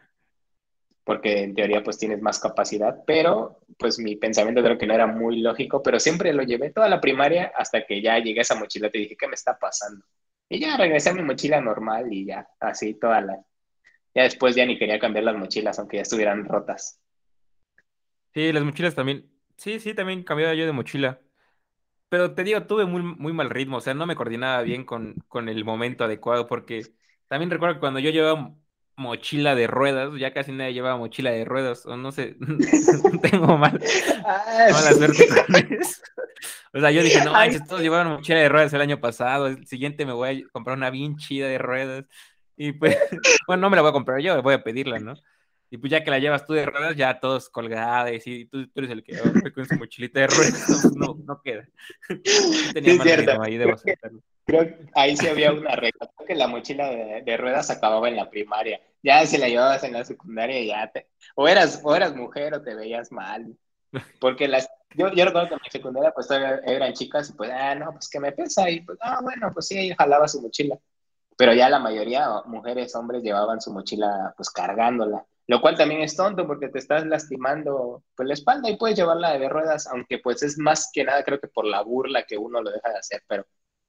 porque 1.06 1.44
en 1.44 1.56
teoría 1.56 1.82
pues 1.82 1.98
tienes 1.98 2.22
más 2.22 2.38
capacidad, 2.40 3.02
pero 3.08 3.62
pues 3.80 3.98
mi 3.98 4.18
pensamiento 4.18 4.62
creo 4.62 4.78
que 4.78 4.88
no 4.88 4.94
era 4.94 5.08
muy 5.08 5.40
lógico, 5.40 5.82
pero 5.82 6.02
siempre 6.02 6.34
lo 6.34 6.44
llevé 6.44 6.72
toda 6.72 6.90
la 6.90 7.00
primaria 7.00 7.54
hasta 7.56 7.86
que 7.86 8.02
ya 8.02 8.20
llegué 8.20 8.40
a 8.40 8.42
esa 8.42 8.60
mochila, 8.60 8.90
te 8.90 8.98
dije, 8.98 9.16
¿qué 9.16 9.28
me 9.30 9.36
está 9.36 9.58
pasando? 9.58 10.06
Y 10.50 10.60
ya 10.60 10.76
regresé 10.76 11.12
a 11.12 11.14
mi 11.14 11.24
mochila 11.24 11.62
normal 11.62 12.12
y 12.12 12.26
ya, 12.26 12.46
así 12.60 12.94
toda 12.96 13.22
la... 13.22 13.40
Ya 14.14 14.24
después 14.24 14.54
ya 14.54 14.66
ni 14.66 14.78
quería 14.78 15.00
cambiar 15.00 15.24
las 15.24 15.38
mochilas, 15.38 15.80
aunque 15.80 15.98
ya 15.98 16.04
estuvieran 16.04 16.44
rotas. 16.44 17.00
Sí, 18.34 18.52
las 18.52 18.64
mochilas 18.64 18.96
también 18.96 19.35
Sí, 19.58 19.80
sí, 19.80 19.94
también 19.94 20.24
cambiaba 20.24 20.54
yo 20.54 20.66
de 20.66 20.72
mochila. 20.72 21.22
Pero 22.10 22.34
te 22.36 22.44
digo, 22.44 22.66
tuve 22.68 22.86
muy, 22.86 23.04
muy 23.04 23.34
mal 23.34 23.50
ritmo, 23.50 23.78
o 23.78 23.82
sea, 23.82 23.94
no 23.94 24.06
me 24.08 24.16
coordinaba 24.16 24.62
bien 24.64 24.86
con, 24.86 25.16
con 25.30 25.50
el 25.50 25.66
momento 25.66 26.06
adecuado, 26.06 26.48
porque 26.48 26.84
también 27.28 27.52
recuerdo 27.52 27.76
que 27.76 27.80
cuando 27.82 28.00
yo 28.00 28.12
llevaba 28.12 28.56
mochila 28.98 29.56
de 29.56 29.68
ruedas, 29.68 30.12
ya 30.20 30.34
casi 30.34 30.52
nadie 30.54 30.74
llevaba 30.74 30.98
mochila 30.98 31.32
de 31.32 31.46
ruedas, 31.46 31.86
o 31.86 31.98
no 31.98 32.12
sé, 32.12 32.38
tengo 33.24 33.58
mal, 33.58 33.80
ah, 34.26 34.68
mala 34.72 34.94
suerte 34.94 35.28
con 35.28 35.56
eso. 35.56 36.02
O 36.74 36.80
sea, 36.80 36.92
yo 36.92 37.04
dije, 37.04 37.22
no 37.22 37.34
manches, 37.34 37.66
todos 37.68 37.82
llevaban 37.82 38.10
mochila 38.10 38.40
de 38.40 38.50
ruedas 38.50 38.74
el 38.74 38.82
año 38.82 39.00
pasado, 39.02 39.48
el 39.48 39.66
siguiente 39.68 40.06
me 40.06 40.14
voy 40.14 40.44
a 40.48 40.50
comprar 40.52 40.78
una 40.78 40.90
bien 40.92 41.18
chida 41.18 41.48
de 41.48 41.58
ruedas. 41.60 42.06
Y 42.58 42.74
pues, 42.74 42.98
bueno, 43.48 43.62
no 43.62 43.70
me 43.70 43.76
la 43.78 43.82
voy 43.84 43.90
a 43.90 43.94
comprar 43.94 44.22
yo, 44.22 44.42
voy 44.44 44.54
a 44.56 44.64
pedirla, 44.64 45.00
¿no? 45.00 45.16
Y 45.70 45.78
pues 45.78 45.92
ya 45.92 46.04
que 46.04 46.12
la 46.12 46.20
llevas 46.20 46.46
tú 46.46 46.54
de 46.54 46.66
ruedas, 46.66 46.96
ya 46.96 47.20
todos 47.20 47.50
colgadas 47.50 48.26
y 48.26 48.46
tú, 48.46 48.68
tú 48.68 48.80
eres 48.80 48.92
el 48.92 49.04
que 49.04 49.20
oh, 49.20 49.54
con 49.54 49.66
su 49.66 49.76
mochilita 49.76 50.22
de 50.22 50.28
ruedas, 50.28 50.92
no, 50.96 51.18
no 51.26 51.42
queda. 51.42 51.68
Tenía 52.74 52.94
sí, 52.94 53.00
cierto. 53.00 53.42
ahí, 53.42 53.58
debo 53.58 53.76
creo, 54.46 54.68
que 54.68 54.90
ahí 54.94 55.18
sí 55.18 55.28
había 55.28 55.52
una 55.52 55.76
regla, 55.76 56.10
creo 56.16 56.28
que 56.28 56.36
la 56.36 56.48
mochila 56.48 56.90
de, 56.90 57.24
de, 57.24 57.38
ruedas 57.38 57.70
acababa 57.70 58.08
en 58.08 58.16
la 58.16 58.30
primaria. 58.30 58.80
Ya 59.02 59.26
si 59.26 59.38
la 59.38 59.50
llevabas 59.50 59.84
en 59.84 59.94
la 59.94 60.06
secundaria, 60.06 60.64
ya 60.64 60.92
te... 60.92 61.10
O 61.36 61.48
eras, 61.48 61.82
o 61.84 61.96
eras 61.96 62.16
mujer 62.16 62.54
o 62.54 62.62
te 62.62 62.76
veías 62.76 63.12
mal. 63.12 63.56
Porque 64.20 64.48
las... 64.48 64.70
Yo, 64.96 65.12
yo 65.14 65.26
recuerdo 65.26 65.50
que 65.50 65.56
en 65.56 65.62
mi 65.64 65.70
secundaria 65.70 66.12
pues 66.12 66.30
eran 66.32 66.94
chicas 66.94 67.30
y 67.30 67.34
pues, 67.34 67.52
ah, 67.54 67.76
no, 67.76 67.92
pues 67.92 68.08
que 68.10 68.20
me 68.20 68.32
pesa. 68.32 68.70
Y 68.70 68.82
pues, 68.82 68.98
ah, 69.02 69.20
bueno, 69.22 69.52
pues 69.54 69.68
sí, 69.68 69.94
jalaba 69.98 70.28
su 70.28 70.42
mochila. 70.42 70.78
Pero 71.38 71.54
ya 71.54 71.70
la 71.70 71.80
mayoría, 71.80 72.30
mujeres, 72.46 72.96
hombres, 72.96 73.22
llevaban 73.22 73.60
su 73.60 73.74
mochila 73.74 74.34
pues 74.38 74.50
cargándola. 74.50 75.26
Lo 75.48 75.62
cual 75.62 75.78
también 75.78 76.02
es 76.02 76.16
tonto 76.16 76.48
porque 76.48 76.70
te 76.70 76.80
estás 76.80 77.06
lastimando 77.06 78.04
pues, 78.16 78.28
la 78.28 78.34
espalda 78.34 78.70
y 78.70 78.78
puedes 78.78 78.98
llevarla 78.98 79.38
de 79.38 79.48
ruedas, 79.48 79.88
aunque 79.88 80.18
pues 80.20 80.42
es 80.42 80.58
más 80.58 80.90
que 80.92 81.04
nada 81.04 81.24
creo 81.24 81.40
que 81.40 81.48
por 81.48 81.66
la 81.66 81.82
burla 81.82 82.24
que 82.24 82.38
uno 82.38 82.62
lo 82.62 82.72
deja 82.72 82.90
de 82.90 82.98
hacer, 82.98 83.24
pero 83.28 83.46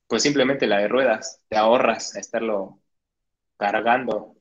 pues 0.07 0.23
simplemente 0.23 0.67
la 0.67 0.79
de 0.79 0.89
ruedas, 0.89 1.43
te 1.49 1.57
ahorras 1.57 2.15
estarlo 2.17 2.81
cargando. 3.57 4.35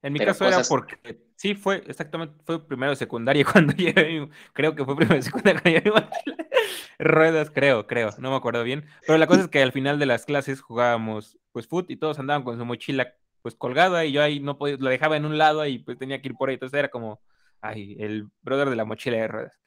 En 0.00 0.12
mi 0.12 0.20
caso 0.20 0.46
era 0.46 0.62
porque 0.62 1.20
sí 1.36 1.54
fue 1.54 1.82
exactamente, 1.86 2.42
fue 2.44 2.66
primero 2.66 2.90
de 2.90 2.96
secundaria 2.96 3.44
cuando 3.52 3.74
llegué, 3.74 4.28
creo 4.54 4.74
que 4.74 4.84
fue 4.84 4.96
primero 4.96 5.16
de 5.16 5.22
secundaria 5.22 5.82
cuando 5.82 6.10
ruedas, 6.98 7.50
creo, 7.50 7.86
creo, 7.86 8.10
no 8.18 8.30
me 8.30 8.36
acuerdo 8.36 8.64
bien, 8.64 8.86
pero 9.06 9.18
la 9.18 9.26
cosa 9.26 9.42
es 9.42 9.48
que 9.48 9.62
al 9.62 9.72
final 9.72 9.98
de 9.98 10.06
las 10.06 10.24
clases 10.24 10.60
jugábamos 10.62 11.38
pues 11.52 11.66
foot 11.66 11.90
y 11.90 11.96
todos 11.96 12.18
andaban 12.18 12.42
con 12.42 12.58
su 12.58 12.64
mochila 12.64 13.14
pues 13.42 13.54
colgada 13.54 14.04
y 14.04 14.12
yo 14.12 14.22
ahí 14.22 14.40
no 14.40 14.58
podía, 14.58 14.76
lo 14.78 14.90
dejaba 14.90 15.16
en 15.16 15.24
un 15.24 15.38
lado 15.38 15.64
y 15.66 15.78
pues 15.78 15.98
tenía 15.98 16.20
que 16.20 16.28
ir 16.28 16.34
por 16.34 16.48
ahí. 16.48 16.54
Entonces 16.54 16.78
era 16.78 16.88
como, 16.88 17.20
ay, 17.60 17.96
el 17.98 18.28
brother 18.42 18.70
de 18.70 18.76
la 18.76 18.84
mochila 18.84 19.16
de 19.16 19.28
ruedas. 19.28 19.58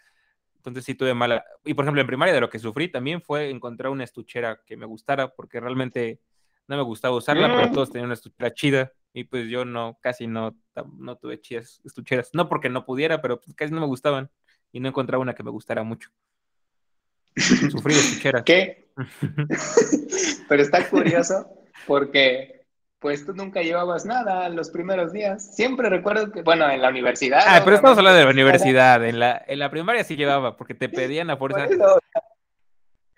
Entonces 0.58 0.86
sí 0.86 0.96
tuve 0.96 1.14
mala. 1.14 1.44
Y 1.66 1.74
por 1.74 1.86
ejemplo, 1.86 2.02
en 2.02 2.08
primaria 2.08 2.34
de 2.34 2.42
lo 2.42 2.50
que 2.50 2.60
sufrí 2.60 2.88
también 2.88 3.22
fue 3.22 3.50
encontrar 3.50 3.92
una 3.92 4.04
estuchera 4.04 4.62
que 4.66 4.78
me 4.78 4.86
gustara, 4.86 5.30
porque 5.30 5.60
realmente 5.60 6.20
no 6.68 6.78
me 6.78 6.84
gustaba 6.84 7.16
usarla, 7.16 7.48
pero 7.48 7.70
mm. 7.70 7.74
todos 7.74 7.92
tenían 7.92 8.06
una 8.06 8.14
estuchera 8.14 8.54
chida. 8.54 8.94
Y 9.14 9.26
pues 9.26 9.50
yo 9.50 9.66
no, 9.66 9.98
casi 10.02 10.28
no, 10.28 10.56
no 10.98 11.18
tuve 11.18 11.42
chidas 11.42 11.82
estucheras. 11.84 12.30
No 12.34 12.48
porque 12.48 12.70
no 12.70 12.86
pudiera, 12.86 13.22
pero 13.22 13.42
pues 13.42 13.56
casi 13.56 13.74
no 13.74 13.82
me 13.82 13.88
gustaban. 13.88 14.30
Y 14.72 14.80
no 14.80 14.88
encontraba 14.88 15.22
una 15.22 15.34
que 15.34 15.44
me 15.44 15.52
gustara 15.52 15.84
mucho. 15.84 16.12
Sufrí 17.36 17.94
de 17.94 18.00
estucheras. 18.00 18.44
¿Qué? 18.44 18.92
pero 20.48 20.62
está 20.62 20.88
curioso 20.90 21.50
porque 21.88 22.61
pues 23.02 23.26
tú 23.26 23.34
nunca 23.34 23.64
llevabas 23.64 24.06
nada 24.06 24.48
los 24.50 24.70
primeros 24.70 25.12
días. 25.12 25.56
Siempre 25.56 25.90
recuerdo 25.90 26.32
que, 26.32 26.44
bueno, 26.44 26.70
en 26.70 26.84
la 26.84 26.90
universidad. 26.90 27.42
Ah, 27.48 27.62
pero 27.64 27.76
estamos 27.76 27.98
hablando 27.98 28.20
de 28.20 28.26
la 28.26 28.32
universidad. 28.32 29.04
En 29.04 29.20
la, 29.20 29.44
en 29.48 29.58
la 29.58 29.72
primaria 29.72 30.04
sí 30.04 30.16
llevaba, 30.16 30.56
porque 30.56 30.76
te 30.76 30.88
pedían 30.88 31.32
a 31.32 31.36
fuerza. 31.36 31.68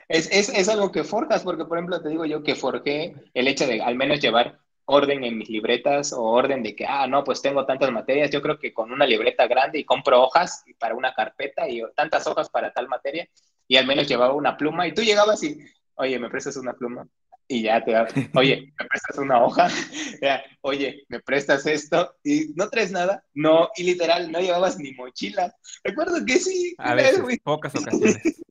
es, 0.08 0.32
es, 0.32 0.48
es, 0.48 0.70
algo 0.70 0.90
que 0.94 1.04
forjas, 1.04 1.44
porque 1.44 1.66
por 1.66 1.78
ejemplo 1.78 2.02
te 2.02 2.08
digo 2.08 2.24
yo 2.24 2.44
que 2.44 2.56
forjé 2.56 3.14
el 3.34 3.48
hecho 3.50 3.68
de 3.68 3.82
al 3.82 3.96
menos 3.96 4.22
llevar 4.22 4.58
orden 4.86 5.26
en 5.26 5.38
mis 5.38 5.50
libretas 5.50 6.14
o 6.14 6.22
orden 6.22 6.64
de 6.64 6.78
que, 6.78 6.86
ah, 6.86 7.06
no, 7.06 7.26
pues 7.26 7.42
tengo 7.42 7.66
tantas 7.66 7.92
materias. 7.92 8.32
Yo 8.32 8.42
creo 8.42 8.58
que 8.58 8.74
con 8.74 8.90
una 8.90 9.06
libreta 9.06 9.48
grande 9.48 9.80
y 9.80 9.84
compro 9.84 10.24
hojas 10.24 10.64
para 10.80 10.96
una 10.96 11.14
carpeta 11.14 11.68
y 11.68 11.82
tantas 11.94 12.26
hojas 12.26 12.50
para 12.50 12.72
tal 12.72 12.88
materia, 12.88 13.28
y 13.68 13.76
al 13.76 13.86
menos 13.86 14.08
llevaba 14.08 14.34
una 14.34 14.56
pluma. 14.56 14.88
Y 14.88 14.94
tú 14.94 15.02
llegabas 15.02 15.44
y, 15.44 15.60
oye, 15.96 16.18
¿me 16.20 16.30
prestas 16.30 16.56
una 16.56 16.72
pluma? 16.72 17.06
Y 17.48 17.64
ya 17.64 17.84
te 17.84 17.92
da, 17.92 18.08
oye, 18.36 18.74
¿me 18.80 18.86
prestas 18.88 19.18
una 19.18 19.44
hoja? 19.44 19.68
oye, 20.62 21.04
¿me 21.10 21.20
prestas 21.20 21.66
esto? 21.66 22.16
Y 22.24 22.54
no 22.56 22.70
traes 22.70 22.92
nada. 22.92 23.24
No, 23.34 23.70
y 23.76 23.84
literal, 23.84 24.32
no 24.32 24.40
llevabas 24.40 24.78
ni 24.78 24.94
mochila. 24.94 25.54
Recuerdo 25.84 26.26
que 26.26 26.38
sí. 26.40 26.76
A 26.78 26.96
veces, 26.96 27.22
pocas 27.44 27.76
ocasiones. 27.76 28.22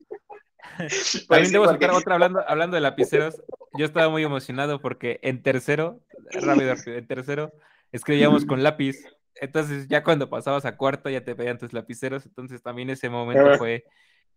Pues 0.75 1.27
También 1.27 1.51
debo 1.51 1.67
sacar 1.67 1.91
otra 1.91 2.15
hablando, 2.15 2.43
hablando 2.47 2.73
de 2.73 2.81
lapiceros. 2.81 3.43
Yo 3.77 3.85
estaba 3.85 4.09
muy 4.09 4.23
emocionado 4.23 4.81
porque 4.81 5.19
en 5.21 5.43
tercero, 5.43 6.01
rápido, 6.31 6.73
en 6.87 7.05
tercero, 7.05 7.53
escribíamos 7.91 8.45
con 8.45 8.63
lápiz. 8.63 8.97
Entonces, 9.35 9.87
ya 9.87 10.03
cuando 10.03 10.31
pasabas 10.31 10.65
a 10.65 10.75
cuarto, 10.75 11.11
ya 11.11 11.23
te 11.23 11.35
pedían 11.35 11.59
tus 11.59 11.73
lapiceros. 11.73 12.25
Entonces, 12.25 12.63
también 12.63 12.89
ese 12.89 13.09
momento 13.09 13.55
fue 13.59 13.83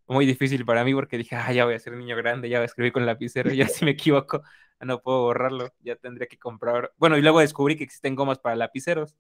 muy 0.07 0.27
difícil 0.27 0.65
para 0.65 0.85
mí 0.85 0.95
porque 0.95 1.19
dije, 1.19 1.37
ah, 1.37 1.53
ya 1.53 1.65
voy 1.65 1.75
a 1.75 1.79
ser 1.79 1.95
niño 1.95 2.17
grande, 2.17 2.49
ya 2.49 2.59
voy 2.59 2.63
a 2.63 2.67
escribir 2.67 2.93
con 2.93 3.07
lapicero, 3.07 3.51
ya 3.51 3.69
si 3.69 3.85
me 3.85 3.93
equivoco, 3.93 4.43
no 4.81 5.01
puedo 5.03 5.23
borrarlo, 5.23 5.73
ya 5.81 5.97
tendría 5.97 6.27
que 6.27 6.39
comprar. 6.39 6.93
Bueno, 6.97 7.17
y 7.17 7.23
luego 7.23 7.41
descubrí 7.41 7.77
que 7.77 7.85
existen 7.85 8.15
gomas 8.15 8.39
para 8.39 8.57
lapiceros. 8.57 9.17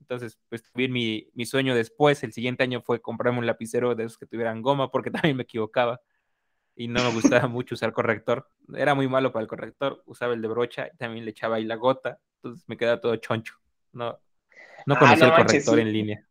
Entonces, 0.00 0.38
pues 0.48 0.62
mi, 0.74 1.30
mi 1.34 1.46
sueño 1.46 1.74
después, 1.74 2.22
el 2.22 2.32
siguiente 2.32 2.62
año 2.62 2.80
fue 2.82 3.00
comprarme 3.00 3.38
un 3.38 3.46
lapicero 3.46 3.94
de 3.94 4.04
esos 4.04 4.18
que 4.18 4.26
tuvieran 4.26 4.62
goma, 4.62 4.90
porque 4.90 5.10
también 5.30 5.36
me 5.36 5.44
equivocaba 5.44 6.00
y 6.76 6.88
no 6.88 7.02
me 7.02 7.12
gustaba 7.12 7.48
mucho 7.48 7.74
usar 7.74 7.92
corrector. 7.92 8.48
Era 8.74 8.94
muy 8.94 9.08
malo 9.08 9.32
para 9.32 9.42
el 9.42 9.48
corrector, 9.48 10.02
usaba 10.06 10.34
el 10.34 10.42
de 10.42 10.48
brocha 10.48 10.88
y 10.92 10.96
también 10.96 11.24
le 11.24 11.30
echaba 11.30 11.56
ahí 11.56 11.64
la 11.64 11.76
gota, 11.76 12.20
entonces 12.36 12.64
me 12.68 12.76
quedaba 12.76 13.00
todo 13.00 13.16
choncho. 13.16 13.54
No, 13.92 14.18
no 14.84 14.94
ah, 14.94 14.98
conocía 14.98 15.26
el 15.28 15.44
corrector 15.44 15.78
en 15.80 15.92
línea. 15.92 16.26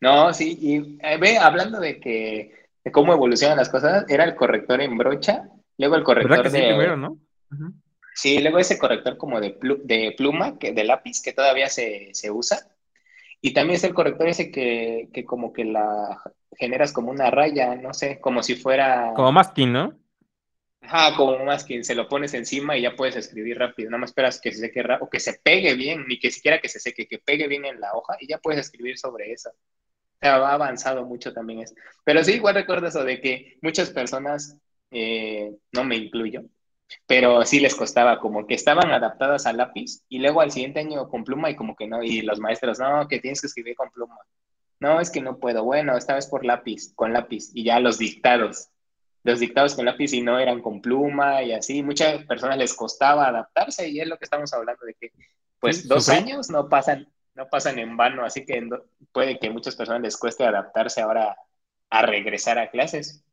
No, 0.00 0.32
sí, 0.32 0.58
y 0.60 0.98
eh, 1.06 1.16
ve, 1.18 1.38
hablando 1.38 1.80
de 1.80 1.98
que 2.00 2.52
de 2.84 2.92
cómo 2.92 3.12
evolucionan 3.12 3.56
las 3.56 3.68
cosas, 3.68 4.04
era 4.08 4.24
el 4.24 4.36
corrector 4.36 4.80
en 4.80 4.96
brocha, 4.96 5.48
luego 5.78 5.96
el 5.96 6.04
corrector 6.04 6.36
¿Verdad 6.38 6.44
que 6.44 6.50
de... 6.50 6.58
sí, 6.58 6.66
primero, 6.68 6.96
no? 6.96 7.18
Sí, 8.14 8.38
luego 8.40 8.58
ese 8.58 8.78
corrector 8.78 9.16
como 9.18 9.40
de, 9.40 9.58
plu- 9.58 9.82
de 9.82 10.14
pluma, 10.16 10.58
que, 10.58 10.72
de 10.72 10.84
lápiz, 10.84 11.20
que 11.22 11.32
todavía 11.32 11.68
se, 11.68 12.10
se 12.12 12.30
usa. 12.30 12.58
Y 13.42 13.52
también 13.52 13.76
es 13.76 13.84
el 13.84 13.92
corrector 13.92 14.28
ese 14.28 14.50
que, 14.50 15.08
que 15.12 15.24
como 15.24 15.52
que 15.52 15.64
la 15.64 16.22
generas 16.58 16.92
como 16.92 17.10
una 17.10 17.30
raya, 17.30 17.74
no 17.74 17.92
sé, 17.92 18.18
como 18.20 18.42
si 18.42 18.54
fuera... 18.54 19.12
Como 19.14 19.32
masking, 19.32 19.72
¿no? 19.72 19.92
Ajá, 20.88 21.16
como 21.16 21.44
más 21.44 21.64
que 21.64 21.82
se 21.82 21.94
lo 21.96 22.08
pones 22.08 22.32
encima 22.34 22.76
y 22.76 22.82
ya 22.82 22.94
puedes 22.94 23.16
escribir 23.16 23.58
rápido. 23.58 23.90
Nada 23.90 24.00
más 24.00 24.10
esperas 24.10 24.40
que 24.40 24.52
se 24.52 24.58
seque 24.58 24.84
o 25.00 25.10
que 25.10 25.18
se 25.20 25.34
pegue 25.34 25.74
bien, 25.74 26.06
ni 26.06 26.18
que 26.18 26.30
siquiera 26.30 26.60
que 26.60 26.68
se 26.68 26.78
seque, 26.78 27.08
que 27.08 27.18
pegue 27.18 27.48
bien 27.48 27.64
en 27.64 27.80
la 27.80 27.92
hoja 27.94 28.16
y 28.20 28.28
ya 28.28 28.38
puedes 28.38 28.60
escribir 28.60 28.96
sobre 28.96 29.32
eso. 29.32 29.50
O 30.22 30.26
va 30.26 30.52
avanzado 30.54 31.04
mucho 31.04 31.32
también 31.32 31.60
eso. 31.60 31.74
Pero 32.04 32.22
sí, 32.24 32.34
igual 32.34 32.54
recuerdo 32.54 32.86
eso 32.86 33.04
de 33.04 33.20
que 33.20 33.58
muchas 33.62 33.90
personas, 33.90 34.58
eh, 34.90 35.52
no 35.72 35.84
me 35.84 35.96
incluyo, 35.96 36.44
pero 37.06 37.44
sí 37.44 37.60
les 37.60 37.74
costaba 37.74 38.20
como 38.20 38.46
que 38.46 38.54
estaban 38.54 38.92
adaptadas 38.92 39.46
al 39.46 39.56
lápiz 39.58 40.04
y 40.08 40.20
luego 40.20 40.40
al 40.40 40.52
siguiente 40.52 40.80
año 40.80 41.08
con 41.08 41.24
pluma 41.24 41.50
y 41.50 41.56
como 41.56 41.74
que 41.76 41.88
no, 41.88 42.02
y 42.02 42.22
los 42.22 42.38
maestros, 42.40 42.78
no, 42.78 43.08
que 43.08 43.20
tienes 43.20 43.40
que 43.40 43.48
escribir 43.48 43.74
con 43.76 43.90
pluma. 43.90 44.16
No, 44.80 45.00
es 45.00 45.10
que 45.10 45.20
no 45.22 45.38
puedo. 45.38 45.64
Bueno, 45.64 45.96
esta 45.96 46.14
vez 46.14 46.26
por 46.28 46.44
lápiz, 46.44 46.92
con 46.94 47.12
lápiz 47.12 47.50
y 47.54 47.64
ya 47.64 47.80
los 47.80 47.98
dictados. 47.98 48.68
Los 49.26 49.40
dictados 49.40 49.74
con 49.74 49.84
lápiz 49.84 50.12
y 50.12 50.22
no 50.22 50.38
eran 50.38 50.62
con 50.62 50.80
pluma 50.80 51.42
y 51.42 51.52
así. 51.52 51.82
Muchas 51.82 52.24
personas 52.26 52.58
les 52.58 52.72
costaba 52.74 53.26
adaptarse 53.26 53.88
y 53.88 54.00
es 54.00 54.06
lo 54.06 54.16
que 54.16 54.24
estamos 54.24 54.52
hablando 54.52 54.86
de 54.86 54.94
que, 54.94 55.12
pues, 55.58 55.82
Sí, 55.82 55.88
dos 55.88 56.04
sufrí. 56.04 56.18
años 56.20 56.48
no 56.48 56.68
pasan, 56.68 57.08
no 57.34 57.48
pasan 57.48 57.78
en 57.80 57.96
vano, 57.96 58.24
así 58.24 58.46
que 58.46 58.68
puede 59.12 59.38
que 59.40 59.48
a 59.48 59.52
muchas 59.52 59.74
personas 59.74 60.02
les 60.02 60.16
cueste 60.16 60.44
adaptarse 60.44 61.00
ahora 61.00 61.36
a 61.90 62.02
regresar 62.02 62.58
a 62.58 62.70
clases. 62.70 63.24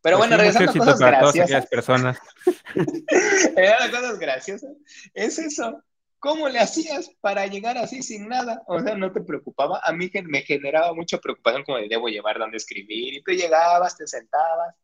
Pero 0.00 0.16
Pues 0.18 0.28
bueno, 0.28 0.36
regresando 0.38 0.70
a 0.70 0.74
cosas 0.74 0.98
graciosas. 0.98 1.66
personas. 1.66 2.18
Cosas 3.90 4.18
graciosas. 4.18 4.72
Es 5.14 5.38
eso. 5.38 5.82
¿Cómo 6.18 6.48
le 6.48 6.58
hacías 6.58 7.10
para 7.20 7.46
llegar 7.46 7.76
así 7.76 8.02
sin 8.02 8.28
nada? 8.28 8.62
O 8.66 8.80
sea, 8.80 8.94
¿no 8.96 9.12
te 9.12 9.20
preocupaba? 9.20 9.80
A 9.84 9.92
mí 9.92 10.10
me 10.24 10.40
generaba 10.40 10.94
mucha 10.94 11.18
preocupación 11.18 11.64
como 11.64 11.76
de 11.76 11.88
debo 11.88 12.08
llevar 12.08 12.38
donde 12.38 12.56
escribir. 12.56 13.12
Y 13.12 13.22
tú 13.22 13.32
llegabas, 13.32 13.96
te 13.98 14.06
sentabas. 14.06 14.74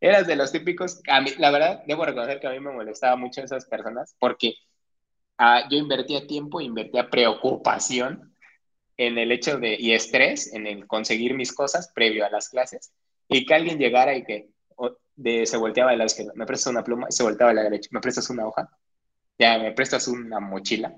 Eras 0.00 0.26
de 0.26 0.36
los 0.36 0.52
típicos. 0.52 1.00
A 1.08 1.20
mí, 1.20 1.30
la 1.38 1.50
verdad, 1.50 1.82
debo 1.86 2.04
reconocer 2.04 2.40
que 2.40 2.46
a 2.46 2.50
mí 2.50 2.60
me 2.60 2.72
molestaba 2.72 3.16
mucho 3.16 3.42
esas 3.42 3.66
personas 3.66 4.14
porque 4.18 4.54
ah, 5.38 5.66
yo 5.70 5.78
invertía 5.78 6.26
tiempo, 6.26 6.60
invertía 6.60 7.08
preocupación 7.10 8.34
en 8.96 9.18
el 9.18 9.32
hecho 9.32 9.58
de, 9.58 9.76
y 9.78 9.92
estrés 9.92 10.52
en 10.54 10.66
el 10.66 10.86
conseguir 10.86 11.34
mis 11.34 11.52
cosas 11.52 11.92
previo 11.94 12.24
a 12.24 12.30
las 12.30 12.48
clases. 12.48 12.92
Y 13.28 13.44
que 13.44 13.54
alguien 13.54 13.78
llegara 13.78 14.14
y 14.16 14.24
que 14.24 14.50
de, 15.16 15.46
se 15.46 15.56
volteaba 15.56 15.90
de 15.90 15.96
la 15.96 16.04
izquierda, 16.04 16.32
me 16.34 16.46
prestas 16.46 16.70
una 16.70 16.84
pluma, 16.84 17.10
se 17.10 17.22
volteaba 17.22 17.50
a 17.50 17.54
la 17.54 17.62
derecha, 17.62 17.88
me 17.90 18.00
prestas 18.00 18.30
una 18.30 18.46
hoja, 18.46 18.68
ya 19.38 19.58
me 19.58 19.72
prestas 19.72 20.06
una 20.08 20.40
mochila. 20.40 20.94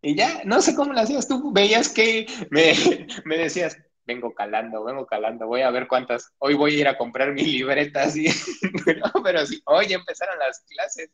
Y 0.00 0.16
ya, 0.16 0.42
no 0.44 0.60
sé 0.60 0.74
cómo 0.74 0.92
lo 0.92 1.00
hacías 1.00 1.28
tú, 1.28 1.52
veías 1.52 1.88
que 1.88 2.26
me, 2.50 2.72
me 3.24 3.38
decías, 3.38 3.78
vengo 4.04 4.34
calando, 4.34 4.84
vengo 4.84 5.06
calando, 5.06 5.46
voy 5.46 5.62
a 5.62 5.70
ver 5.70 5.86
cuántas, 5.86 6.32
hoy 6.38 6.54
voy 6.54 6.74
a 6.74 6.80
ir 6.80 6.88
a 6.88 6.98
comprar 6.98 7.32
mi 7.32 7.42
libreta, 7.44 8.04
así, 8.04 8.26
no, 9.14 9.22
pero 9.22 9.44
sí, 9.46 9.60
hoy 9.66 9.92
empezaron 9.92 10.38
las 10.38 10.64
clases, 10.68 11.10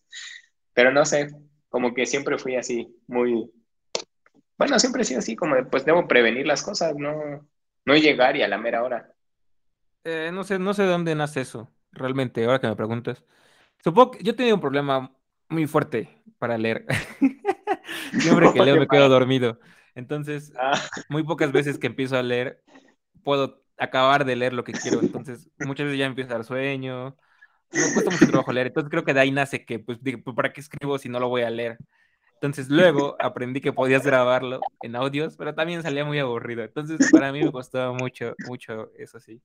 pero 0.73 0.93
no 0.93 1.05
sé, 1.05 1.29
como 1.69 1.95
que 1.95 2.07
siempre 2.07 2.39
fui 2.39 2.57
así, 2.57 2.89
muy, 3.07 3.51
bueno, 4.57 4.79
siempre 4.79 5.03
he 5.03 5.05
sido 5.05 5.21
así, 5.21 5.37
como 5.37 5.55
de, 5.55 5.65
pues 5.65 5.85
debo 5.85 6.09
prevenir 6.09 6.47
las 6.47 6.63
cosas, 6.63 6.95
no, 6.97 7.49
no 7.85 7.97
llegar 7.97 8.37
y 8.37 8.43
a 8.43 8.49
la 8.49 8.59
mera 8.59 8.83
hora. 8.83 9.13
Eh, 10.05 10.31
no 10.33 10.45
sé, 10.45 10.59
no 10.59 10.75
sé 10.75 10.83
de 10.83 10.89
dónde 10.89 11.15
nace 11.15 11.43
eso, 11.43 11.73
realmente, 11.93 12.45
ahora 12.45 12.61
que 12.61 12.69
me 12.69 12.77
preguntas. 12.77 13.23
Supongo 13.83 14.13
que 14.13 14.25
yo 14.25 14.35
tenía 14.35 14.55
un 14.55 14.61
problema 14.61 15.13
muy 15.49 15.67
fuerte 15.67 16.23
para 16.39 16.59
leer. 16.59 16.87
Siempre 18.19 18.53
que 18.53 18.61
leo 18.61 18.77
me 18.81 18.89
quedo 18.89 19.09
dormido. 19.09 19.61
Entonces, 19.99 20.53
Ah, 20.57 20.81
muy 21.09 21.25
pocas 21.25 21.51
veces 21.51 21.77
que 21.77 21.89
empiezo 21.89 22.17
a 22.17 22.23
leer, 22.23 22.63
puedo 23.25 23.65
acabar 23.77 24.25
de 24.25 24.37
leer 24.37 24.53
lo 24.53 24.63
que 24.63 24.73
quiero. 24.73 25.01
Entonces, 25.01 25.51
muchas 25.59 25.87
veces 25.87 25.99
ya 25.99 26.05
me 26.05 26.11
empieza 26.11 26.31
a 26.31 26.35
dar 26.35 26.45
sueño. 26.45 27.17
Me 27.73 27.93
cuesta 27.93 28.09
mucho 28.09 28.27
trabajo 28.29 28.53
leer. 28.53 28.69
Entonces, 28.69 28.91
creo 28.91 29.05
que 29.05 29.13
de 29.13 29.19
ahí 29.19 29.33
nace 29.33 29.65
que, 29.65 29.81
pues, 29.81 30.01
digo, 30.01 30.21
pues, 30.23 30.37
¿para 30.37 30.53
qué 30.53 30.61
escribo 30.61 30.99
si 30.99 31.09
no 31.09 31.19
lo 31.19 31.29
voy 31.29 31.43
a 31.43 31.51
leer? 31.51 31.79
Entonces, 32.35 32.69
luego 32.69 33.17
aprendí 33.19 33.61
que 33.61 33.73
podías 33.73 34.05
grabarlo 34.05 34.61
en 34.83 34.95
audios, 34.95 35.37
pero 35.37 35.53
también 35.57 35.83
salía 35.83 36.05
muy 36.05 36.21
aburrido. 36.21 36.63
Entonces, 36.63 37.11
para 37.11 37.33
mí 37.33 37.43
me 37.43 37.51
costaba 37.51 37.93
mucho, 37.93 38.37
mucho 38.47 38.93
eso 38.97 39.19
sí. 39.19 39.43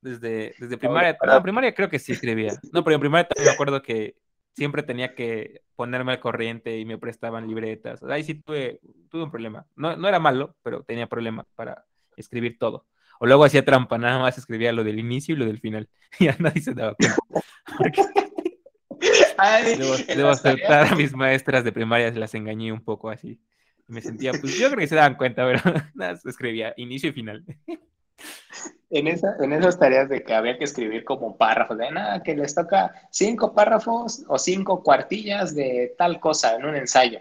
Desde, 0.00 0.54
desde 0.58 0.78
primaria, 0.78 1.18
no, 1.22 1.42
primaria 1.42 1.74
creo 1.74 1.90
que 1.90 1.98
sí 1.98 2.12
escribía. 2.12 2.58
No, 2.72 2.82
pero 2.82 2.94
en 2.94 3.00
primaria 3.00 3.28
también 3.28 3.48
me 3.48 3.52
acuerdo 3.52 3.82
que 3.82 4.16
siempre 4.60 4.82
tenía 4.82 5.14
que 5.14 5.62
ponerme 5.74 6.12
al 6.12 6.20
corriente 6.20 6.78
y 6.78 6.84
me 6.84 6.98
prestaban 6.98 7.48
libretas. 7.48 8.02
Ahí 8.02 8.22
sí 8.24 8.34
tuve, 8.34 8.78
tuve 9.08 9.22
un 9.24 9.30
problema. 9.30 9.64
No, 9.74 9.96
no 9.96 10.06
era 10.06 10.18
malo, 10.18 10.54
pero 10.62 10.82
tenía 10.82 11.06
problema 11.06 11.46
para 11.54 11.86
escribir 12.14 12.58
todo. 12.58 12.84
O 13.20 13.24
luego 13.26 13.44
hacía 13.44 13.64
trampa, 13.64 13.96
nada 13.96 14.18
más 14.18 14.36
escribía 14.36 14.70
lo 14.74 14.84
del 14.84 14.98
inicio 14.98 15.34
y 15.34 15.38
lo 15.38 15.46
del 15.46 15.60
final. 15.60 15.88
Y 16.18 16.24
ya 16.26 16.36
nadie 16.38 16.60
se 16.60 16.74
daba 16.74 16.94
cuenta. 16.94 17.16
Porque 17.78 18.02
Ay, 19.38 19.76
debo, 19.78 19.94
tareas- 19.96 20.44
aceptar 20.44 20.92
a 20.92 20.94
mis 20.94 21.14
maestras 21.16 21.64
de 21.64 21.72
primaria, 21.72 22.10
las 22.10 22.34
engañé 22.34 22.70
un 22.70 22.84
poco 22.84 23.08
así. 23.08 23.40
Me 23.86 24.02
sentía, 24.02 24.32
pues 24.32 24.58
yo 24.58 24.66
creo 24.66 24.78
que 24.80 24.86
se 24.88 24.94
daban 24.94 25.14
cuenta, 25.16 25.46
pero 25.46 25.62
nada, 25.94 26.20
escribía 26.22 26.74
inicio 26.76 27.08
y 27.08 27.12
final. 27.12 27.42
En, 28.90 29.06
esa, 29.06 29.36
en 29.40 29.52
esas 29.52 29.78
tareas 29.78 30.08
de 30.08 30.24
que 30.24 30.34
había 30.34 30.58
que 30.58 30.64
escribir 30.64 31.04
como 31.04 31.36
párrafos, 31.38 31.78
de 31.78 31.90
nada, 31.92 32.22
que 32.24 32.34
les 32.34 32.54
toca 32.56 32.92
cinco 33.12 33.54
párrafos 33.54 34.24
o 34.28 34.36
cinco 34.38 34.82
cuartillas 34.82 35.54
de 35.54 35.94
tal 35.96 36.18
cosa 36.18 36.56
en 36.56 36.64
un 36.64 36.74
ensayo. 36.76 37.20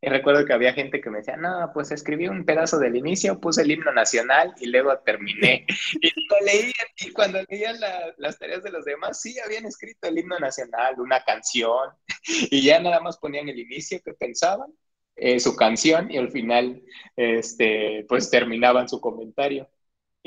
Y 0.00 0.08
recuerdo 0.08 0.44
que 0.46 0.52
había 0.52 0.72
gente 0.74 1.00
que 1.00 1.10
me 1.10 1.18
decía, 1.18 1.36
no, 1.36 1.70
pues 1.74 1.90
escribí 1.90 2.28
un 2.28 2.44
pedazo 2.44 2.78
del 2.78 2.94
inicio, 2.94 3.40
puse 3.40 3.62
el 3.62 3.70
himno 3.72 3.92
nacional 3.92 4.54
y 4.60 4.66
luego 4.66 4.96
terminé. 5.00 5.66
Y 6.00 6.08
lo 6.28 6.46
leían, 6.46 6.72
y 7.00 7.10
cuando 7.12 7.40
leían 7.48 7.80
la- 7.80 8.14
las 8.18 8.38
tareas 8.38 8.62
de 8.62 8.70
los 8.70 8.84
demás, 8.84 9.20
sí 9.20 9.36
habían 9.44 9.64
escrito 9.66 10.06
el 10.08 10.18
himno 10.18 10.38
nacional, 10.38 11.00
una 11.00 11.24
canción, 11.24 11.90
y 12.50 12.62
ya 12.64 12.78
nada 12.80 13.00
más 13.00 13.18
ponían 13.18 13.48
el 13.48 13.58
inicio 13.58 14.00
que 14.04 14.14
pensaban, 14.14 14.72
eh, 15.16 15.40
su 15.40 15.56
canción, 15.56 16.10
y 16.12 16.16
al 16.18 16.30
final, 16.30 16.80
este, 17.16 18.04
pues 18.08 18.30
terminaban 18.30 18.88
su 18.88 19.00
comentario. 19.00 19.68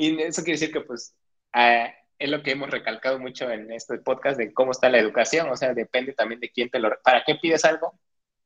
Y 0.02 0.20
eso 0.20 0.42
quiere 0.42 0.58
decir 0.58 0.72
que, 0.72 0.80
pues, 0.80 1.14
ah, 1.52 1.88
es 2.18 2.28
lo 2.28 2.42
que 2.42 2.50
hemos 2.50 2.70
recalcado 2.70 3.20
mucho 3.20 3.48
en 3.48 3.70
este 3.70 3.98
podcast 3.98 4.36
de 4.36 4.52
cómo 4.52 4.72
está 4.72 4.88
la 4.88 4.98
educación, 4.98 5.48
o 5.48 5.56
sea, 5.56 5.74
depende 5.74 6.12
también 6.12 6.40
de 6.40 6.50
quién 6.50 6.70
te 6.70 6.80
lo... 6.80 6.90
¿Para 7.04 7.22
qué 7.24 7.36
pides 7.36 7.64
algo? 7.64 7.94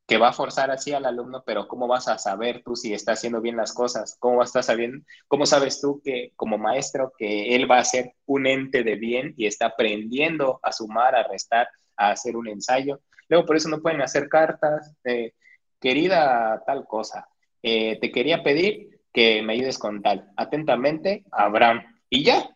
que 0.07 0.19
va 0.19 0.29
a 0.29 0.33
forzar 0.33 0.71
así 0.71 0.93
al 0.93 1.05
alumno, 1.05 1.43
pero 1.45 1.67
¿cómo 1.67 1.89
vas 1.89 2.07
a 2.09 2.19
saber 2.19 2.63
tú 2.63 2.77
si 2.77 2.95
está 2.95 3.13
haciendo 3.13 3.41
bien 3.41 3.57
las 3.57 3.73
cosas? 3.73 4.17
¿Cómo, 4.21 4.43
estás 4.43 4.67
sabiendo, 4.67 5.05
¿Cómo 5.27 5.47
sabes 5.47 5.81
tú 5.81 6.01
que 6.05 6.33
como 6.37 6.59
maestro 6.59 7.13
que 7.19 7.57
él 7.57 7.69
va 7.69 7.79
a 7.79 7.85
ser 7.85 8.13
un 8.25 8.47
ente 8.47 8.85
de 8.85 8.95
bien 8.95 9.35
y 9.37 9.47
está 9.47 9.67
aprendiendo 9.67 10.61
a 10.63 10.71
sumar, 10.73 11.17
a 11.17 11.27
restar, 11.27 11.69
a 11.97 12.11
hacer 12.13 12.37
un 12.37 12.47
ensayo? 12.47 13.01
Luego 13.29 13.47
por 13.47 13.57
eso 13.57 13.69
no 13.69 13.83
pueden 13.83 14.01
hacer 14.01 14.29
cartas, 14.29 14.95
de, 15.03 15.35
querida 15.81 16.63
tal 16.67 16.87
cosa, 16.87 17.29
eh, 17.63 17.99
te 18.01 18.13
quería 18.13 18.45
pedir 18.45 18.96
que 19.17 19.41
me 19.43 19.55
ayudes 19.55 19.79
con 19.79 20.03
tal. 20.03 20.31
Atentamente, 20.37 21.25
Abraham. 21.33 21.83
Y 22.11 22.23
ya, 22.23 22.55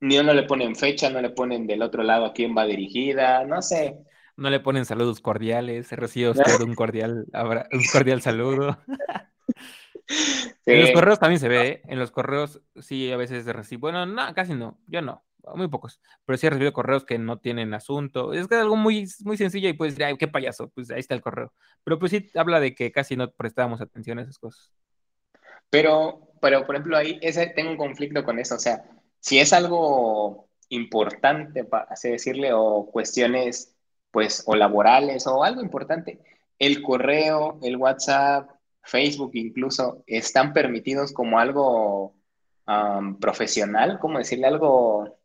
ni 0.00 0.18
uno 0.18 0.34
le 0.34 0.42
ponen 0.42 0.76
fecha, 0.76 1.08
no 1.08 1.22
le 1.22 1.30
ponen 1.30 1.66
del 1.66 1.80
otro 1.80 2.02
lado 2.02 2.26
a 2.26 2.34
quién 2.34 2.54
va 2.54 2.66
dirigida, 2.66 3.46
no 3.46 3.62
sé. 3.62 3.96
No 4.36 4.50
le 4.50 4.60
ponen 4.60 4.84
saludos 4.84 5.22
cordiales, 5.22 5.90
recibe 5.92 6.28
usted 6.28 6.60
un 6.60 6.74
cordial, 6.74 7.24
un 7.72 7.84
cordial 7.90 8.20
saludo. 8.20 8.78
En 10.66 10.82
los 10.82 10.92
correos 10.92 11.18
también 11.18 11.40
se 11.40 11.48
ve, 11.48 11.68
¿eh? 11.68 11.82
En 11.88 11.98
los 11.98 12.12
correos 12.12 12.62
sí 12.76 13.10
a 13.10 13.16
veces 13.16 13.44
recibo, 13.44 13.80
bueno, 13.80 14.06
no, 14.06 14.32
casi 14.34 14.54
no, 14.54 14.78
yo 14.86 15.02
no, 15.02 15.24
muy 15.56 15.66
pocos, 15.66 16.00
pero 16.24 16.36
sí 16.36 16.46
he 16.46 16.50
recibido 16.50 16.72
correos 16.72 17.04
que 17.04 17.18
no 17.18 17.40
tienen 17.40 17.74
asunto. 17.74 18.32
Es 18.32 18.46
que 18.46 18.54
es 18.54 18.60
algo 18.60 18.76
muy, 18.76 19.08
muy 19.24 19.36
sencillo 19.36 19.68
y 19.68 19.72
puedes 19.72 19.94
decir, 19.94 20.04
ay, 20.04 20.16
qué 20.16 20.28
payaso, 20.28 20.68
pues 20.68 20.92
ahí 20.92 21.00
está 21.00 21.16
el 21.16 21.22
correo. 21.22 21.52
Pero 21.82 21.98
pues 21.98 22.12
sí 22.12 22.30
habla 22.36 22.60
de 22.60 22.76
que 22.76 22.92
casi 22.92 23.16
no 23.16 23.32
prestábamos 23.32 23.80
atención 23.80 24.20
a 24.20 24.22
esas 24.22 24.38
cosas. 24.38 24.72
Pero, 25.70 26.28
pero 26.40 26.66
por 26.66 26.74
ejemplo, 26.74 26.96
ahí 26.96 27.18
ese, 27.22 27.48
tengo 27.48 27.70
un 27.70 27.76
conflicto 27.76 28.24
con 28.24 28.38
eso. 28.38 28.54
O 28.54 28.58
sea, 28.58 28.84
si 29.20 29.38
es 29.38 29.52
algo 29.52 30.48
importante, 30.68 31.66
así 31.88 32.10
decirle, 32.10 32.52
o 32.52 32.86
cuestiones, 32.90 33.76
pues, 34.10 34.42
o 34.46 34.54
laborales, 34.56 35.26
o 35.26 35.44
algo 35.44 35.62
importante, 35.62 36.20
el 36.58 36.82
correo, 36.82 37.58
el 37.62 37.76
WhatsApp, 37.76 38.50
Facebook 38.82 39.32
incluso, 39.34 40.02
están 40.06 40.52
permitidos 40.52 41.12
como 41.12 41.38
algo 41.38 42.14
um, 42.66 43.18
profesional, 43.18 43.98
¿cómo 44.00 44.18
decirle? 44.18 44.46
Algo 44.46 45.18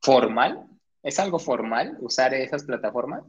formal. 0.00 0.66
¿Es 1.02 1.20
algo 1.20 1.38
formal 1.38 1.96
usar 2.00 2.34
esas 2.34 2.64
plataformas? 2.64 3.22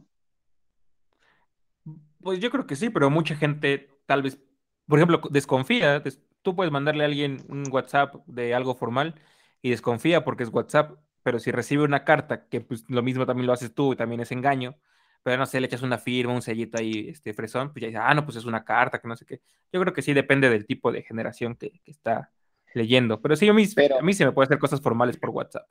Pues 2.20 2.40
yo 2.40 2.50
creo 2.50 2.66
que 2.66 2.74
sí, 2.74 2.90
pero 2.90 3.08
mucha 3.08 3.36
gente 3.36 3.88
tal 4.06 4.22
vez, 4.22 4.38
por 4.86 4.98
ejemplo, 4.98 5.20
desconfía. 5.30 6.00
des- 6.00 6.20
tú 6.48 6.56
puedes 6.56 6.72
mandarle 6.72 7.04
a 7.04 7.06
alguien 7.06 7.44
un 7.48 7.64
WhatsApp 7.70 8.14
de 8.26 8.54
algo 8.54 8.74
formal 8.74 9.14
y 9.60 9.68
desconfía 9.68 10.24
porque 10.24 10.44
es 10.44 10.48
WhatsApp, 10.48 10.98
pero 11.22 11.38
si 11.38 11.50
recibe 11.50 11.84
una 11.84 12.04
carta, 12.04 12.48
que 12.48 12.62
pues 12.62 12.84
lo 12.88 13.02
mismo 13.02 13.26
también 13.26 13.46
lo 13.46 13.52
haces 13.52 13.74
tú 13.74 13.92
y 13.92 13.96
también 13.96 14.22
es 14.22 14.32
engaño, 14.32 14.74
pero 15.22 15.36
no 15.36 15.44
sé, 15.44 15.60
le 15.60 15.66
echas 15.66 15.82
una 15.82 15.98
firma, 15.98 16.32
un 16.32 16.40
sellito 16.40 16.78
ahí, 16.78 17.10
este, 17.10 17.34
fresón, 17.34 17.70
pues 17.70 17.82
ya 17.82 17.88
dice, 17.88 17.98
ah, 18.02 18.14
no, 18.14 18.24
pues 18.24 18.38
es 18.38 18.46
una 18.46 18.64
carta, 18.64 18.98
que 18.98 19.06
no 19.08 19.14
sé 19.14 19.26
qué. 19.26 19.42
Yo 19.70 19.78
creo 19.78 19.92
que 19.92 20.00
sí 20.00 20.14
depende 20.14 20.48
del 20.48 20.64
tipo 20.64 20.90
de 20.90 21.02
generación 21.02 21.54
que, 21.54 21.82
está 21.84 22.30
leyendo, 22.72 23.20
pero 23.20 23.36
sí, 23.36 23.46
a 23.46 23.52
mí, 23.52 23.66
a 23.98 24.02
mí 24.02 24.12
se 24.14 24.24
me 24.24 24.32
puede 24.32 24.46
hacer 24.46 24.58
cosas 24.58 24.80
formales 24.80 25.18
por 25.18 25.28
WhatsApp, 25.28 25.68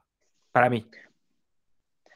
para 0.51 0.69
mí. 0.69 0.87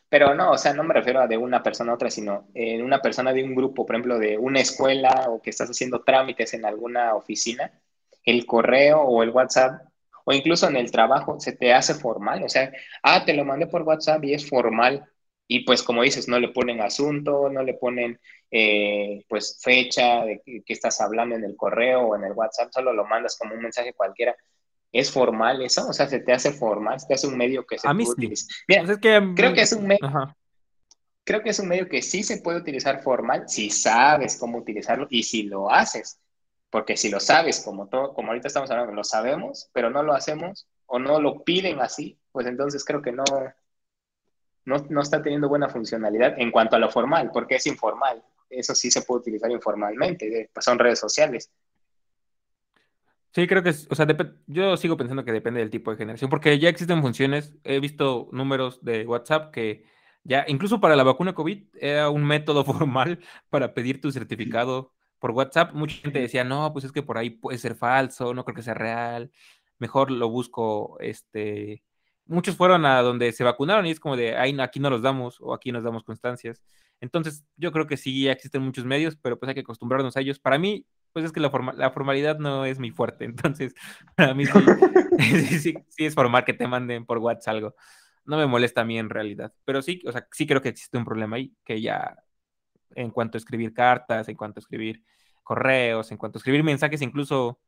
Pero 0.08 0.36
no, 0.36 0.52
o 0.52 0.58
sea, 0.60 0.74
no 0.74 0.84
me 0.84 0.94
refiero 0.94 1.20
a 1.20 1.28
de 1.28 1.38
una 1.38 1.64
persona 1.64 1.94
a 1.94 1.96
otra, 1.96 2.12
sino 2.12 2.48
en 2.54 2.84
una 2.84 3.02
persona 3.02 3.34
de 3.34 3.44
un 3.44 3.56
grupo, 3.56 3.88
por 3.88 3.96
ejemplo, 3.96 4.20
de 4.20 4.38
una 4.38 4.60
escuela 4.60 5.26
o 5.30 5.42
que 5.42 5.50
estás 5.50 5.72
haciendo 5.72 6.04
trámites 6.04 6.54
en 6.54 6.66
alguna 6.66 7.16
oficina, 7.16 7.72
el 8.26 8.46
correo 8.46 9.02
o 9.02 9.24
el 9.24 9.30
WhatsApp 9.30 9.82
o 10.26 10.34
incluso 10.34 10.68
en 10.68 10.76
el 10.76 10.92
trabajo 10.92 11.40
se 11.40 11.54
te 11.54 11.74
hace 11.74 11.96
formal, 11.96 12.44
o 12.44 12.50
sea, 12.50 12.72
ah, 13.04 13.26
te 13.26 13.34
lo 13.34 13.44
mandé 13.44 13.68
por 13.68 13.82
WhatsApp 13.82 14.24
y 14.24 14.34
es 14.34 14.48
formal. 14.48 15.06
Y 15.48 15.66
pues 15.66 15.84
como 15.84 16.04
dices, 16.04 16.28
no 16.28 16.40
le 16.40 16.50
ponen 16.50 16.80
asunto, 16.80 17.50
no 17.50 17.64
le 17.64 17.74
ponen 17.74 18.20
eh, 18.50 19.26
pues 19.28 19.60
fecha 19.62 20.24
de 20.24 20.42
que, 20.46 20.64
estás 20.68 21.02
hablando 21.02 21.36
en 21.36 21.44
el 21.44 21.58
correo 21.58 22.02
o 22.02 22.16
en 22.16 22.24
el 22.24 22.34
WhatsApp, 22.34 22.72
solo 22.72 22.94
lo 22.94 23.06
mandas 23.06 23.38
como 23.38 23.56
un 23.56 23.62
mensaje 23.62 23.94
cualquiera 23.94 24.36
¿Es 24.92 25.10
formal 25.10 25.62
eso? 25.62 25.88
O 25.88 25.94
sea, 25.94 26.08
¿se 26.08 26.20
te 26.20 26.34
hace 26.34 26.52
formal? 26.52 27.00
¿Se 27.00 27.08
te 27.08 27.14
hace 27.14 27.28
un 27.28 27.38
medio 27.38 27.66
que 27.66 27.78
se 27.78 27.88
puede 27.88 28.10
utilizar? 28.10 28.50
Mira, 28.68 29.00
creo 29.36 29.54
que 29.54 29.62
es 29.62 29.72
un 29.72 29.88
medio... 29.88 30.36
Creo 31.24 31.44
que 31.44 31.52
es 31.52 31.60
un 31.60 31.68
medio 31.68 31.88
que 31.88 32.02
sí 32.02 32.24
se 32.24 32.38
puede 32.38 32.58
utilizar 32.58 33.02
formal 33.02 33.48
si 33.48 33.70
sabes 33.70 34.38
cómo 34.38 34.58
utilizarlo 34.58 35.08
y 35.10 35.24
si 35.24 35.44
lo 35.44 35.72
haces. 35.72 36.20
Porque 36.72 36.98
si 36.98 37.10
lo 37.10 37.20
sabes, 37.20 37.60
como, 37.60 37.88
todo, 37.88 38.14
como 38.14 38.30
ahorita 38.30 38.48
estamos 38.48 38.72
hablando, 38.72 38.94
lo 38.94 39.04
sabemos, 39.04 39.70
pero 39.74 39.90
no 39.90 40.02
lo 40.02 40.14
hacemos 40.14 40.68
o 40.88 40.98
no 40.98 41.20
lo 41.22 41.44
piden 41.44 41.82
así, 41.82 42.18
pues 42.32 42.48
entonces 42.48 42.84
creo 42.86 43.02
que 43.02 43.12
no, 43.12 43.24
no, 44.66 44.78
no 44.90 45.02
está 45.02 45.22
teniendo 45.22 45.50
buena 45.50 45.70
funcionalidad 45.70 46.40
en 46.40 46.50
cuanto 46.50 46.78
a 46.78 46.80
lo 46.80 46.90
formal, 46.90 47.30
porque 47.32 47.56
es 47.56 47.68
informal. 47.68 48.24
Eso 48.50 48.74
sí 48.74 48.90
se 48.90 49.02
puede 49.02 49.20
utilizar 49.20 49.52
informalmente, 49.52 50.50
son 50.60 50.80
redes 50.80 51.00
sociales. 51.00 51.52
Sí, 53.34 53.48
creo 53.48 53.64
que 53.64 53.70
es, 53.70 53.88
o 53.90 53.96
sea, 53.96 54.08
yo 54.48 54.76
sigo 54.76 54.98
pensando 54.98 55.24
que 55.24 55.32
depende 55.32 55.62
del 55.62 55.70
tipo 55.70 55.92
de 55.92 55.98
generación, 55.98 56.30
porque 56.30 56.58
ya 56.58 56.70
existen 56.70 57.02
funciones, 57.02 57.54
he 57.64 57.80
visto 57.80 58.28
números 58.32 58.84
de 58.84 59.06
WhatsApp 59.06 59.54
que 59.54 59.86
ya, 60.24 60.46
incluso 60.48 60.80
para 60.80 60.96
la 60.96 61.04
vacuna 61.04 61.34
COVID, 61.34 61.64
era 61.76 62.10
un 62.10 62.26
método 62.26 62.64
formal 62.66 63.20
para 63.50 63.74
pedir 63.74 64.00
tu 64.00 64.12
certificado 64.12 64.94
por 65.22 65.32
WhatsApp. 65.32 65.74
Mucha 65.74 65.96
gente 65.98 66.20
decía, 66.20 66.44
no, 66.44 66.74
pues 66.74 66.84
es 66.84 66.92
que 66.92 67.04
por 67.04 67.18
ahí 67.18 67.30
puede 67.30 67.60
ser 67.60 67.76
falso, 67.76 68.34
no 68.34 68.44
creo 68.44 68.56
que 68.56 68.64
sea 68.64 68.74
real, 68.74 69.32
mejor 69.78 70.12
lo 70.12 70.30
busco, 70.30 70.98
este, 71.00 71.84
muchos 72.26 72.58
fueron 72.58 72.86
a 72.86 73.02
donde 73.02 73.32
se 73.32 73.44
vacunaron 73.44 73.86
y 73.86 73.92
es 73.92 74.00
como 74.00 74.18
de, 74.18 74.36
ahí 74.36 74.58
aquí 74.60 74.80
no 74.80 74.90
los 74.90 75.02
damos 75.02 75.40
o 75.40 75.54
aquí 75.54 75.72
nos 75.72 75.84
damos 75.84 76.04
constancias. 76.04 76.62
Entonces, 77.00 77.46
yo 77.56 77.72
creo 77.72 77.88
que 77.88 77.98
sí 77.98 78.28
existen 78.28 78.64
muchos 78.64 78.84
medios, 78.86 79.16
pero 79.16 79.40
pues 79.40 79.48
hay 79.50 79.56
que 79.56 79.62
acostumbrarnos 79.62 80.18
a 80.18 80.22
ellos. 80.22 80.40
Para 80.40 80.58
mí, 80.58 80.86
pues 81.14 81.26
es 81.26 81.32
que 81.32 81.40
la, 81.40 81.52
la 81.76 81.92
formalidad 81.92 82.40
no 82.40 82.66
es 82.66 82.80
mi 82.80 82.92
fuerte, 82.92 83.26
entonces 83.26 83.74
para 84.16 84.34
mí 84.34 84.46
sí, 85.20 85.76
sí, 85.88 86.06
es 86.06 86.16
formal 86.16 86.46
que 86.46 86.54
te 86.54 86.68
manden 86.68 87.06
por 87.06 87.20
WhatsApp 87.20 87.54
algo. 87.54 87.76
No 88.26 88.38
me 88.38 88.48
molesta 88.48 88.82
a 88.82 88.86
mí 88.86 88.98
en 88.98 89.10
realidad, 89.10 89.54
pero 89.66 89.82
sí, 89.82 90.02
o 90.06 90.12
sea, 90.12 90.28
sí 90.32 90.48
creo 90.48 90.62
que 90.62 90.70
existe 90.70 90.98
un 90.98 91.06
problema 91.06 91.38
ahí, 91.38 91.54
que 91.64 91.82
ya 91.82 92.18
en 92.96 93.12
cuanto 93.12 93.38
a 93.38 93.40
escribir 93.40 93.74
cartas, 93.74 94.28
en 94.30 94.36
cuanto 94.36 94.60
a 94.60 94.62
escribir 94.62 95.04
correos, 95.44 96.12
en 96.12 96.18
cuanto 96.18 96.38
a 96.38 96.40
escribir 96.40 96.64
mensajes, 96.64 97.02
incluso, 97.02 97.60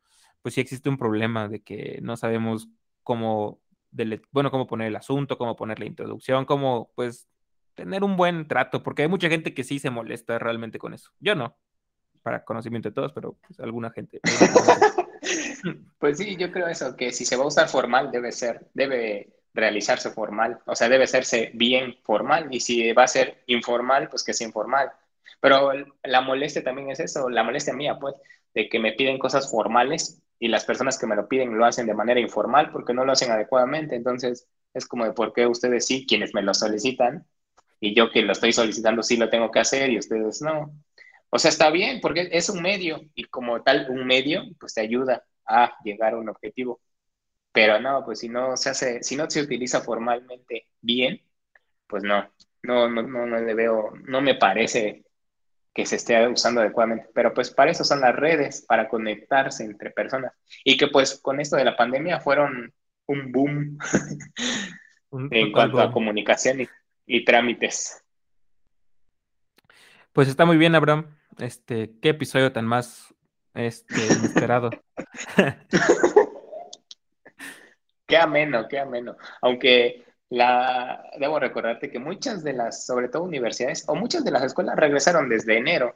pues 0.41 0.55
sí 0.55 0.61
existe 0.61 0.89
un 0.89 0.97
problema 0.97 1.47
de 1.47 1.61
que 1.61 1.99
no 2.01 2.17
sabemos 2.17 2.67
cómo, 3.03 3.61
bueno, 4.31 4.51
cómo 4.51 4.67
poner 4.67 4.87
el 4.87 4.95
asunto, 4.95 5.37
cómo 5.37 5.55
poner 5.55 5.79
la 5.79 5.85
introducción, 5.85 6.45
cómo, 6.45 6.91
pues, 6.95 7.27
tener 7.75 8.03
un 8.03 8.15
buen 8.17 8.47
trato, 8.47 8.83
porque 8.83 9.03
hay 9.03 9.07
mucha 9.07 9.29
gente 9.29 9.53
que 9.53 9.63
sí 9.63 9.79
se 9.79 9.89
molesta 9.89 10.39
realmente 10.39 10.79
con 10.79 10.93
eso. 10.93 11.11
Yo 11.19 11.35
no, 11.35 11.57
para 12.21 12.43
conocimiento 12.43 12.89
de 12.89 12.95
todos, 12.95 13.13
pero 13.13 13.37
pues, 13.47 13.59
alguna 13.59 13.91
gente. 13.91 14.21
pues 15.99 16.17
sí, 16.17 16.35
yo 16.37 16.51
creo 16.51 16.67
eso, 16.67 16.95
que 16.95 17.11
si 17.11 17.25
se 17.25 17.35
va 17.35 17.43
a 17.43 17.47
usar 17.47 17.67
formal 17.67 18.11
debe 18.11 18.31
ser, 18.31 18.69
debe 18.73 19.33
realizarse 19.53 20.09
formal, 20.09 20.59
o 20.65 20.75
sea, 20.75 20.89
debe 20.89 21.03
hacerse 21.03 21.51
bien 21.53 21.95
formal, 22.03 22.47
y 22.51 22.59
si 22.59 22.91
va 22.93 23.03
a 23.03 23.07
ser 23.07 23.43
informal, 23.47 24.09
pues 24.09 24.23
que 24.23 24.33
sea 24.33 24.47
informal. 24.47 24.91
Pero 25.43 25.73
la 26.03 26.21
molestia 26.21 26.63
también 26.63 26.89
es 26.89 27.01
eso, 27.01 27.29
la 27.29 27.43
molestia 27.43 27.73
mía, 27.73 27.97
pues, 27.99 28.15
de 28.53 28.69
que 28.69 28.79
me 28.79 28.93
piden 28.93 29.19
cosas 29.19 29.51
formales 29.51 30.21
y 30.39 30.47
las 30.47 30.63
personas 30.63 30.97
que 30.97 31.05
me 31.05 31.17
lo 31.17 31.27
piden 31.27 31.57
lo 31.57 31.65
hacen 31.65 31.85
de 31.85 31.93
manera 31.93 32.21
informal 32.21 32.71
porque 32.71 32.93
no 32.93 33.03
lo 33.03 33.11
hacen 33.11 33.29
adecuadamente. 33.29 33.97
Entonces, 33.97 34.47
es 34.73 34.87
como 34.87 35.03
de 35.03 35.11
por 35.11 35.33
qué 35.33 35.45
ustedes 35.45 35.85
sí, 35.85 36.05
quienes 36.07 36.33
me 36.33 36.43
lo 36.43 36.53
solicitan, 36.53 37.27
y 37.81 37.93
yo 37.93 38.09
que 38.09 38.21
lo 38.21 38.31
estoy 38.31 38.53
solicitando 38.53 39.03
sí 39.03 39.17
lo 39.17 39.29
tengo 39.29 39.51
que 39.51 39.59
hacer 39.59 39.89
y 39.89 39.97
ustedes 39.97 40.41
no. 40.41 40.73
O 41.29 41.37
sea, 41.37 41.49
está 41.51 41.69
bien, 41.71 41.99
porque 41.99 42.29
es 42.31 42.47
un 42.49 42.61
medio 42.61 43.01
y 43.13 43.25
como 43.25 43.61
tal, 43.63 43.87
un 43.89 44.07
medio, 44.07 44.43
pues 44.61 44.75
te 44.75 44.81
ayuda 44.81 45.25
a 45.45 45.75
llegar 45.83 46.13
a 46.13 46.19
un 46.19 46.29
objetivo. 46.29 46.79
Pero 47.51 47.81
no, 47.81 48.05
pues 48.05 48.19
si 48.19 48.29
no 48.29 48.55
se 48.55 48.69
hace, 48.69 49.03
si 49.03 49.17
no 49.17 49.29
se 49.29 49.41
utiliza 49.41 49.81
formalmente 49.81 50.67
bien, 50.81 51.21
pues 51.87 52.03
no, 52.03 52.31
no, 52.63 52.87
no, 52.89 53.01
no, 53.03 53.25
no 53.25 53.39
le 53.39 53.53
veo, 53.53 53.91
no 54.05 54.21
me 54.21 54.35
parece 54.35 55.03
que 55.73 55.85
se 55.85 55.95
esté 55.95 56.27
usando 56.27 56.61
adecuadamente. 56.61 57.09
Pero 57.13 57.33
pues 57.33 57.51
para 57.51 57.71
eso 57.71 57.83
son 57.83 58.01
las 58.01 58.15
redes, 58.15 58.65
para 58.67 58.87
conectarse 58.87 59.63
entre 59.63 59.91
personas. 59.91 60.33
Y 60.63 60.77
que 60.77 60.87
pues 60.87 61.19
con 61.19 61.39
esto 61.39 61.55
de 61.55 61.65
la 61.65 61.75
pandemia 61.75 62.19
fueron 62.19 62.73
un 63.07 63.31
boom 63.31 63.77
en 65.31 65.51
cuanto 65.51 65.81
a 65.81 65.91
comunicación 65.91 66.61
y, 66.61 66.69
y 67.05 67.25
trámites. 67.25 68.03
Pues 70.11 70.27
está 70.27 70.45
muy 70.45 70.57
bien, 70.57 70.75
Abraham. 70.75 71.07
Este, 71.39 71.91
qué 72.01 72.09
episodio 72.09 72.51
tan 72.51 72.65
más 72.65 73.13
este, 73.55 73.95
inesperado. 73.95 74.69
qué 78.07 78.17
ameno, 78.17 78.67
qué 78.67 78.79
ameno. 78.79 79.17
Aunque 79.41 80.05
la, 80.29 81.03
debo 81.19 81.39
recordarte 81.39 81.91
que 81.91 81.99
muchas 81.99 82.43
de 82.43 82.53
las, 82.53 82.85
sobre 82.85 83.09
todo 83.09 83.23
universidades, 83.23 83.85
o 83.87 83.95
muchas 83.95 84.23
de 84.23 84.31
las 84.31 84.43
escuelas 84.43 84.75
regresaron 84.75 85.29
desde 85.29 85.57
enero. 85.57 85.95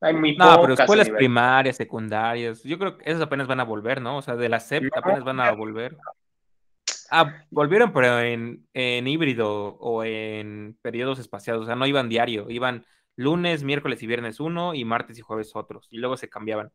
Hay 0.00 0.14
muy 0.14 0.36
no, 0.36 0.62
pero 0.62 0.74
escuelas 0.74 1.10
primarias, 1.10 1.76
secundarias, 1.76 2.62
yo 2.62 2.78
creo 2.78 2.96
que 2.96 3.10
esas 3.10 3.22
apenas 3.22 3.46
van 3.46 3.60
a 3.60 3.64
volver, 3.64 4.00
¿no? 4.00 4.18
O 4.18 4.22
sea, 4.22 4.36
de 4.36 4.48
la 4.48 4.60
SEP 4.60 4.90
apenas 4.96 5.24
van 5.24 5.40
a 5.40 5.52
volver. 5.52 5.96
Ah, 7.10 7.44
volvieron, 7.50 7.92
pero 7.92 8.20
en, 8.20 8.66
en 8.72 9.06
híbrido 9.08 9.50
o 9.50 10.04
en 10.04 10.78
periodos 10.80 11.18
espaciados, 11.18 11.64
o 11.64 11.66
sea, 11.66 11.74
no 11.74 11.86
iban 11.86 12.08
diario, 12.08 12.48
iban 12.48 12.84
lunes, 13.16 13.64
miércoles 13.64 14.02
y 14.02 14.06
viernes 14.06 14.40
uno 14.40 14.74
y 14.74 14.84
martes 14.84 15.18
y 15.18 15.22
jueves 15.22 15.50
otros. 15.54 15.88
Y 15.90 15.98
luego 15.98 16.16
se 16.16 16.28
cambiaban. 16.28 16.72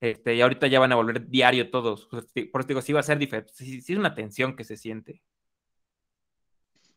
Este, 0.00 0.34
y 0.34 0.40
ahorita 0.42 0.66
ya 0.66 0.80
van 0.80 0.92
a 0.92 0.96
volver 0.96 1.28
diario 1.28 1.70
todos. 1.70 2.06
Por 2.06 2.60
eso 2.60 2.68
digo, 2.68 2.82
sí 2.82 2.92
va 2.92 3.00
a 3.00 3.04
ser 3.04 3.18
diferente. 3.18 3.52
Sí, 3.54 3.78
es 3.78 3.90
una 3.90 4.14
tensión 4.14 4.56
que 4.56 4.64
se 4.64 4.76
siente. 4.76 5.22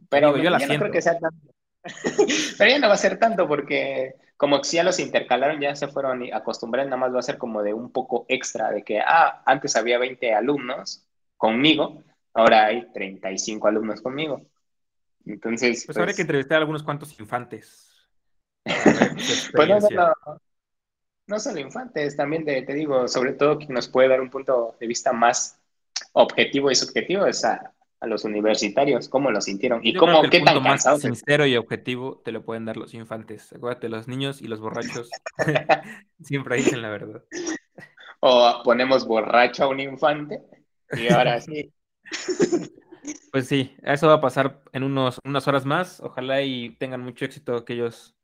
Pero 0.09 0.37
yo 0.37 0.49
la 0.49 0.59
no 0.59 0.65
creo 0.65 0.91
que 0.91 1.01
sea 1.01 1.19
tanto. 1.19 1.53
Pero 2.57 2.69
ya 2.69 2.79
no 2.79 2.87
va 2.87 2.93
a 2.93 2.97
ser 2.97 3.17
tanto 3.17 3.47
porque 3.47 4.15
como 4.37 4.63
si 4.63 4.77
ya 4.77 4.83
los 4.83 4.99
intercalaron, 4.99 5.59
ya 5.59 5.75
se 5.75 5.87
fueron 5.87 6.23
acostumbrando, 6.31 6.91
nada 6.91 6.99
más 6.99 7.13
va 7.13 7.19
a 7.19 7.23
ser 7.23 7.39
como 7.39 7.63
de 7.63 7.73
un 7.73 7.91
poco 7.91 8.25
extra, 8.29 8.69
de 8.69 8.83
que, 8.83 8.99
ah, 8.99 9.41
antes 9.45 9.75
había 9.75 9.97
20 9.97 10.33
alumnos 10.33 11.05
conmigo, 11.35 12.03
ahora 12.35 12.67
hay 12.67 12.87
35 12.93 13.67
alumnos 13.67 14.01
conmigo. 14.01 14.45
Entonces... 15.25 15.83
Pues, 15.85 15.97
pues, 15.97 16.15
que 16.15 16.21
entrevistar 16.21 16.57
a 16.57 16.59
algunos 16.59 16.83
cuantos 16.83 17.19
infantes. 17.19 18.07
pues 19.53 19.69
no, 21.27 21.39
solo 21.39 21.59
infantes, 21.59 22.15
también 22.15 22.45
te, 22.45 22.61
digo, 22.73 23.07
sobre 23.07 23.33
todo 23.33 23.57
que 23.57 23.67
nos 23.67 23.89
puede 23.89 24.07
dar 24.07 24.21
un 24.21 24.29
punto 24.29 24.77
de 24.79 24.87
vista 24.87 25.11
más 25.13 25.59
objetivo 26.13 26.69
y 26.69 26.75
subjetivo 26.75 27.25
es 27.25 27.43
a, 27.43 27.73
los 28.05 28.23
universitarios, 28.25 29.09
cómo 29.09 29.31
lo 29.31 29.41
sintieron 29.41 29.79
y 29.83 29.95
cómo, 29.95 30.21
qué 30.29 30.41
tan 30.41 30.61
más 30.61 30.83
sincero 31.01 31.47
y 31.47 31.57
objetivo 31.57 32.21
te 32.23 32.31
lo 32.31 32.43
pueden 32.43 32.65
dar 32.65 32.77
los 32.77 32.93
infantes. 32.93 33.51
Acuérdate, 33.53 33.89
los 33.89 34.07
niños 34.07 34.41
y 34.41 34.47
los 34.47 34.59
borrachos 34.59 35.09
siempre 36.21 36.57
dicen 36.57 36.81
la 36.83 36.89
verdad. 36.89 37.23
O 38.19 38.61
ponemos 38.63 39.07
borracho 39.07 39.63
a 39.63 39.67
un 39.67 39.79
infante 39.79 40.43
y 40.91 41.11
ahora 41.11 41.41
sí. 41.41 41.73
Pues 43.31 43.47
sí, 43.47 43.75
eso 43.83 44.07
va 44.07 44.15
a 44.15 44.21
pasar 44.21 44.61
en 44.73 44.83
unos, 44.83 45.19
unas 45.23 45.47
horas 45.47 45.65
más. 45.65 46.01
Ojalá 46.01 46.41
y 46.41 46.71
tengan 46.71 47.01
mucho 47.01 47.23
éxito 47.23 47.55
aquellos 47.55 48.17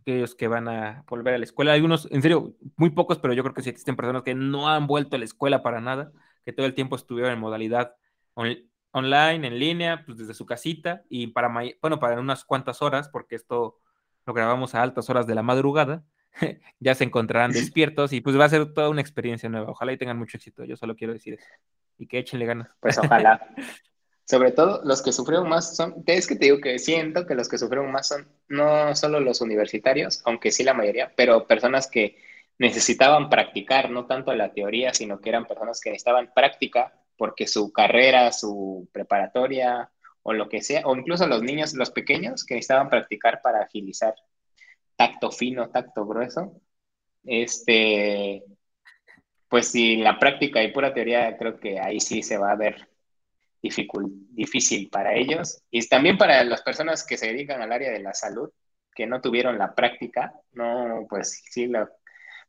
aquellos 0.00 0.34
que 0.34 0.48
van 0.48 0.68
a 0.68 1.04
volver 1.08 1.34
a 1.34 1.38
la 1.38 1.44
escuela. 1.44 1.72
Hay 1.72 1.80
unos, 1.80 2.08
en 2.10 2.20
serio, 2.20 2.54
muy 2.76 2.90
pocos, 2.90 3.18
pero 3.18 3.32
yo 3.32 3.42
creo 3.42 3.54
que 3.54 3.62
sí 3.62 3.70
existen 3.70 3.96
personas 3.96 4.22
que 4.22 4.34
no 4.34 4.68
han 4.68 4.86
vuelto 4.86 5.16
a 5.16 5.18
la 5.18 5.24
escuela 5.24 5.62
para 5.62 5.80
nada, 5.80 6.12
que 6.44 6.52
todo 6.52 6.66
el 6.66 6.74
tiempo 6.74 6.96
estuvieron 6.96 7.32
en 7.32 7.38
modalidad 7.38 7.94
online, 8.94 9.46
en 9.46 9.58
línea, 9.58 10.04
pues 10.06 10.16
desde 10.18 10.34
su 10.34 10.46
casita 10.46 11.02
y 11.08 11.26
para, 11.26 11.48
bueno, 11.82 11.98
para 11.98 12.20
unas 12.20 12.44
cuantas 12.44 12.80
horas, 12.80 13.08
porque 13.08 13.34
esto 13.34 13.80
lo 14.24 14.32
grabamos 14.32 14.74
a 14.74 14.82
altas 14.82 15.10
horas 15.10 15.26
de 15.26 15.34
la 15.34 15.42
madrugada. 15.42 16.04
ya 16.80 16.94
se 16.94 17.04
encontrarán 17.04 17.50
despiertos 17.52 18.12
y 18.12 18.20
pues 18.20 18.38
va 18.38 18.44
a 18.44 18.48
ser 18.48 18.72
toda 18.72 18.88
una 18.88 19.00
experiencia 19.00 19.48
nueva. 19.48 19.70
Ojalá 19.70 19.92
y 19.92 19.98
tengan 19.98 20.18
mucho 20.18 20.36
éxito, 20.36 20.64
yo 20.64 20.76
solo 20.76 20.94
quiero 20.94 21.12
decir 21.12 21.34
eso. 21.34 21.46
Y 21.98 22.06
que 22.06 22.18
échenle 22.18 22.46
ganas. 22.46 22.68
Pues 22.80 22.96
ojalá. 22.98 23.48
Sobre 24.26 24.52
todo 24.52 24.80
los 24.84 25.02
que 25.02 25.12
sufrieron 25.12 25.48
más 25.48 25.76
son, 25.76 26.02
es 26.06 26.26
que 26.26 26.36
te 26.36 26.46
digo 26.46 26.60
que 26.60 26.78
siento 26.78 27.26
que 27.26 27.34
los 27.34 27.48
que 27.48 27.58
sufrieron 27.58 27.92
más 27.92 28.08
son 28.08 28.26
no 28.48 28.94
solo 28.94 29.20
los 29.20 29.42
universitarios, 29.42 30.22
aunque 30.24 30.50
sí 30.50 30.64
la 30.64 30.72
mayoría, 30.72 31.12
pero 31.14 31.46
personas 31.46 31.88
que 31.88 32.16
necesitaban 32.58 33.28
practicar, 33.28 33.90
no 33.90 34.06
tanto 34.06 34.32
la 34.32 34.54
teoría, 34.54 34.94
sino 34.94 35.20
que 35.20 35.28
eran 35.28 35.44
personas 35.46 35.80
que 35.80 35.90
necesitaban 35.90 36.32
práctica 36.32 36.94
porque 37.16 37.46
su 37.46 37.72
carrera, 37.72 38.32
su 38.32 38.88
preparatoria 38.92 39.90
o 40.22 40.32
lo 40.32 40.48
que 40.48 40.62
sea, 40.62 40.82
o 40.86 40.96
incluso 40.96 41.26
los 41.26 41.42
niños, 41.42 41.74
los 41.74 41.90
pequeños 41.90 42.44
que 42.44 42.54
necesitaban 42.54 42.88
practicar 42.88 43.40
para 43.42 43.60
agilizar 43.60 44.14
tacto 44.96 45.30
fino, 45.30 45.70
tacto 45.70 46.06
grueso, 46.06 46.60
este, 47.24 48.42
pues 49.48 49.68
si 49.68 49.96
la 49.96 50.18
práctica 50.18 50.62
y 50.62 50.72
pura 50.72 50.94
teoría, 50.94 51.36
creo 51.36 51.58
que 51.60 51.78
ahí 51.78 52.00
sí 52.00 52.22
se 52.22 52.38
va 52.38 52.52
a 52.52 52.56
ver 52.56 52.88
difícil 53.62 54.88
para 54.90 55.14
ellos. 55.14 55.62
Y 55.70 55.86
también 55.88 56.18
para 56.18 56.42
las 56.44 56.62
personas 56.62 57.04
que 57.04 57.16
se 57.16 57.28
dedican 57.28 57.62
al 57.62 57.72
área 57.72 57.90
de 57.92 58.00
la 58.00 58.14
salud, 58.14 58.50
que 58.94 59.06
no 59.06 59.20
tuvieron 59.20 59.58
la 59.58 59.74
práctica, 59.74 60.34
no, 60.52 61.06
pues 61.08 61.42
sí, 61.50 61.66
la 61.66 61.90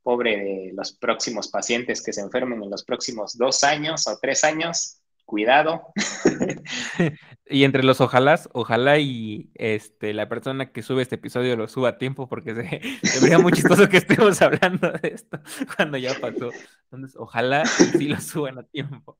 pobre 0.05 0.37
de 0.37 0.71
los 0.75 0.91
próximos 0.91 1.47
pacientes 1.47 2.03
que 2.03 2.13
se 2.13 2.21
enfermen 2.21 2.61
en 2.61 2.69
los 2.69 2.83
próximos 2.83 3.35
dos 3.39 3.63
años 3.63 4.07
o 4.07 4.19
tres 4.21 4.43
años, 4.43 5.01
cuidado. 5.25 5.81
y 7.49 7.63
entre 7.63 7.81
los 7.81 7.99
ojalás, 8.01 8.47
ojalá 8.53 8.99
y 8.99 9.49
este, 9.55 10.13
la 10.13 10.29
persona 10.29 10.71
que 10.71 10.83
sube 10.83 11.01
este 11.01 11.15
episodio 11.15 11.57
lo 11.57 11.67
suba 11.67 11.89
a 11.89 11.97
tiempo 11.97 12.29
porque 12.29 12.53
se, 12.53 13.19
vería 13.21 13.39
muy 13.39 13.51
chistoso 13.51 13.89
que 13.89 13.97
estemos 13.97 14.39
hablando 14.43 14.91
de 14.91 15.07
esto 15.09 15.39
cuando 15.75 15.97
ya 15.97 16.13
pasó. 16.21 16.51
Entonces, 16.91 17.17
ojalá 17.17 17.65
sí 17.65 18.07
lo 18.07 18.21
suban 18.21 18.59
a 18.59 18.63
tiempo. 18.63 19.17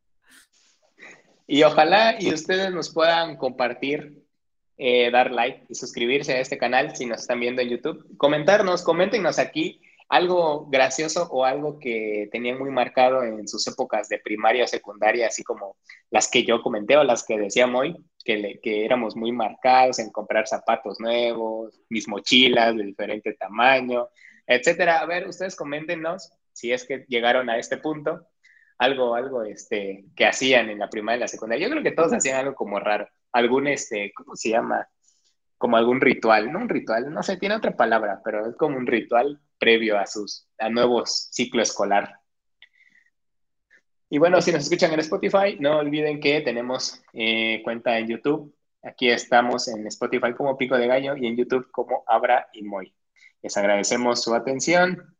Y 1.47 1.63
ojalá 1.63 2.15
y 2.21 2.31
ustedes 2.31 2.71
nos 2.71 2.93
puedan 2.93 3.38
compartir, 3.38 4.23
eh, 4.77 5.09
dar 5.09 5.31
like 5.31 5.65
y 5.67 5.73
suscribirse 5.73 6.33
a 6.33 6.41
este 6.41 6.59
canal 6.59 6.95
si 6.95 7.07
nos 7.07 7.21
están 7.21 7.39
viendo 7.39 7.63
en 7.63 7.69
YouTube. 7.69 8.05
Comentarnos, 8.17 8.83
coméntenos 8.83 9.39
aquí 9.39 9.81
algo 10.10 10.68
gracioso 10.68 11.28
o 11.32 11.45
algo 11.45 11.80
que 11.80 12.30
tenían 12.32 12.60
muy 12.60 12.70
marcado 12.70 13.24
en 13.24 13.47
sus 13.47 13.68
épocas 13.68 14.08
de 14.08 14.20
primaria 14.20 14.64
o 14.64 14.68
secundaria, 14.68 15.28
así 15.28 15.43
como 15.43 15.78
las 16.12 16.30
que 16.30 16.43
yo 16.43 16.62
comenté 16.62 16.95
o 16.97 17.03
las 17.03 17.26
que 17.26 17.38
decíamos 17.39 17.82
hoy, 17.82 17.95
que, 18.24 18.60
que 18.62 18.86
éramos 18.86 19.16
muy 19.16 19.32
marcados 19.32 19.99
en 19.99 20.12
comprar 20.12 20.47
zapatos 20.47 20.99
nuevos, 20.99 21.80
mis 21.89 22.08
mochilas 22.08 22.76
de 22.76 22.84
diferente 22.84 23.34
tamaño, 23.34 24.10
etcétera. 24.45 24.99
A 24.99 25.06
ver, 25.06 25.28
ustedes 25.28 25.56
coméntenos 25.56 26.32
si 26.53 26.72
es 26.72 26.86
que 26.86 27.06
llegaron 27.08 27.49
a 27.49 27.58
este 27.58 27.78
punto 27.78 28.28
algo, 28.78 29.16
algo 29.16 29.43
este, 29.43 30.06
que 30.16 30.26
hacían 30.26 30.70
en 30.70 30.80
la 30.80 30.89
primaria 30.89 31.18
y 31.18 31.22
la 31.22 31.28
secundaria. 31.28 31.68
Yo 31.68 31.72
creo 31.72 31.84
que 31.84 31.91
todos 31.91 32.14
hacían 32.14 32.39
algo 32.39 32.56
como 32.56 32.80
raro. 32.80 33.08
Algún, 33.32 33.68
este, 33.68 34.12
¿cómo 34.16 34.36
se 34.36 34.49
llama? 34.49 34.88
Como 35.58 35.78
algún 35.78 36.01
ritual, 36.01 36.51
no 36.51 36.60
un 36.60 36.70
ritual, 36.70 37.12
no 37.14 37.24
sé, 37.24 37.38
tiene 37.38 37.56
otra 37.56 37.76
palabra, 37.76 38.22
pero 38.24 38.47
es 38.47 38.56
como 38.58 38.78
un 38.78 38.88
ritual 38.88 39.39
previo 39.58 39.97
a 39.97 40.06
sus, 40.06 40.47
a 40.58 40.70
nuevos 40.70 41.30
ciclo 41.32 41.62
escolar. 41.62 42.20
Y 44.10 44.18
bueno, 44.18 44.41
si 44.41 44.51
nos 44.51 44.64
escuchan 44.64 44.93
en 44.93 44.99
Spotify, 44.99 45.58
no 45.60 45.80
olviden 45.80 46.20
que 46.20 46.41
tenemos 46.41 47.01
eh, 47.14 47.62
cuenta 47.64 47.97
en 47.97 48.08
YouTube. 48.08 48.56
Aquí 48.84 49.10
estamos 49.10 49.68
en 49.68 49.88
Spotify 49.88 50.34
como 50.34 50.58
Pico 50.58 50.78
de 50.78 50.88
Gallo 50.88 51.16
y 51.18 51.26
en 51.26 51.36
YouTube 51.36 51.70
como 51.72 52.03
Abra 52.08 52.47
y 52.53 52.62
Moy. 52.62 52.93
Les 53.41 53.58
agradecemos 53.58 54.22
su 54.22 54.34
atención. 54.34 55.16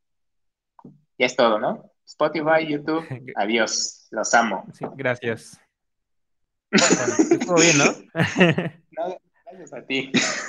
Y 1.18 1.24
es 1.24 1.36
todo, 1.36 1.60
¿no? 1.60 1.92
Spotify, 2.06 2.68
YouTube. 2.68 3.06
Adiós. 3.36 4.08
Los 4.12 4.34
amo. 4.34 4.66
gracias. 4.96 5.60
Bueno, 6.72 7.16
estuvo 7.32 7.56
bien, 7.56 7.78
¿no? 7.78 7.86
no, 8.92 9.18
gracias 9.46 9.74
a 9.74 9.86
ti. 9.86 10.12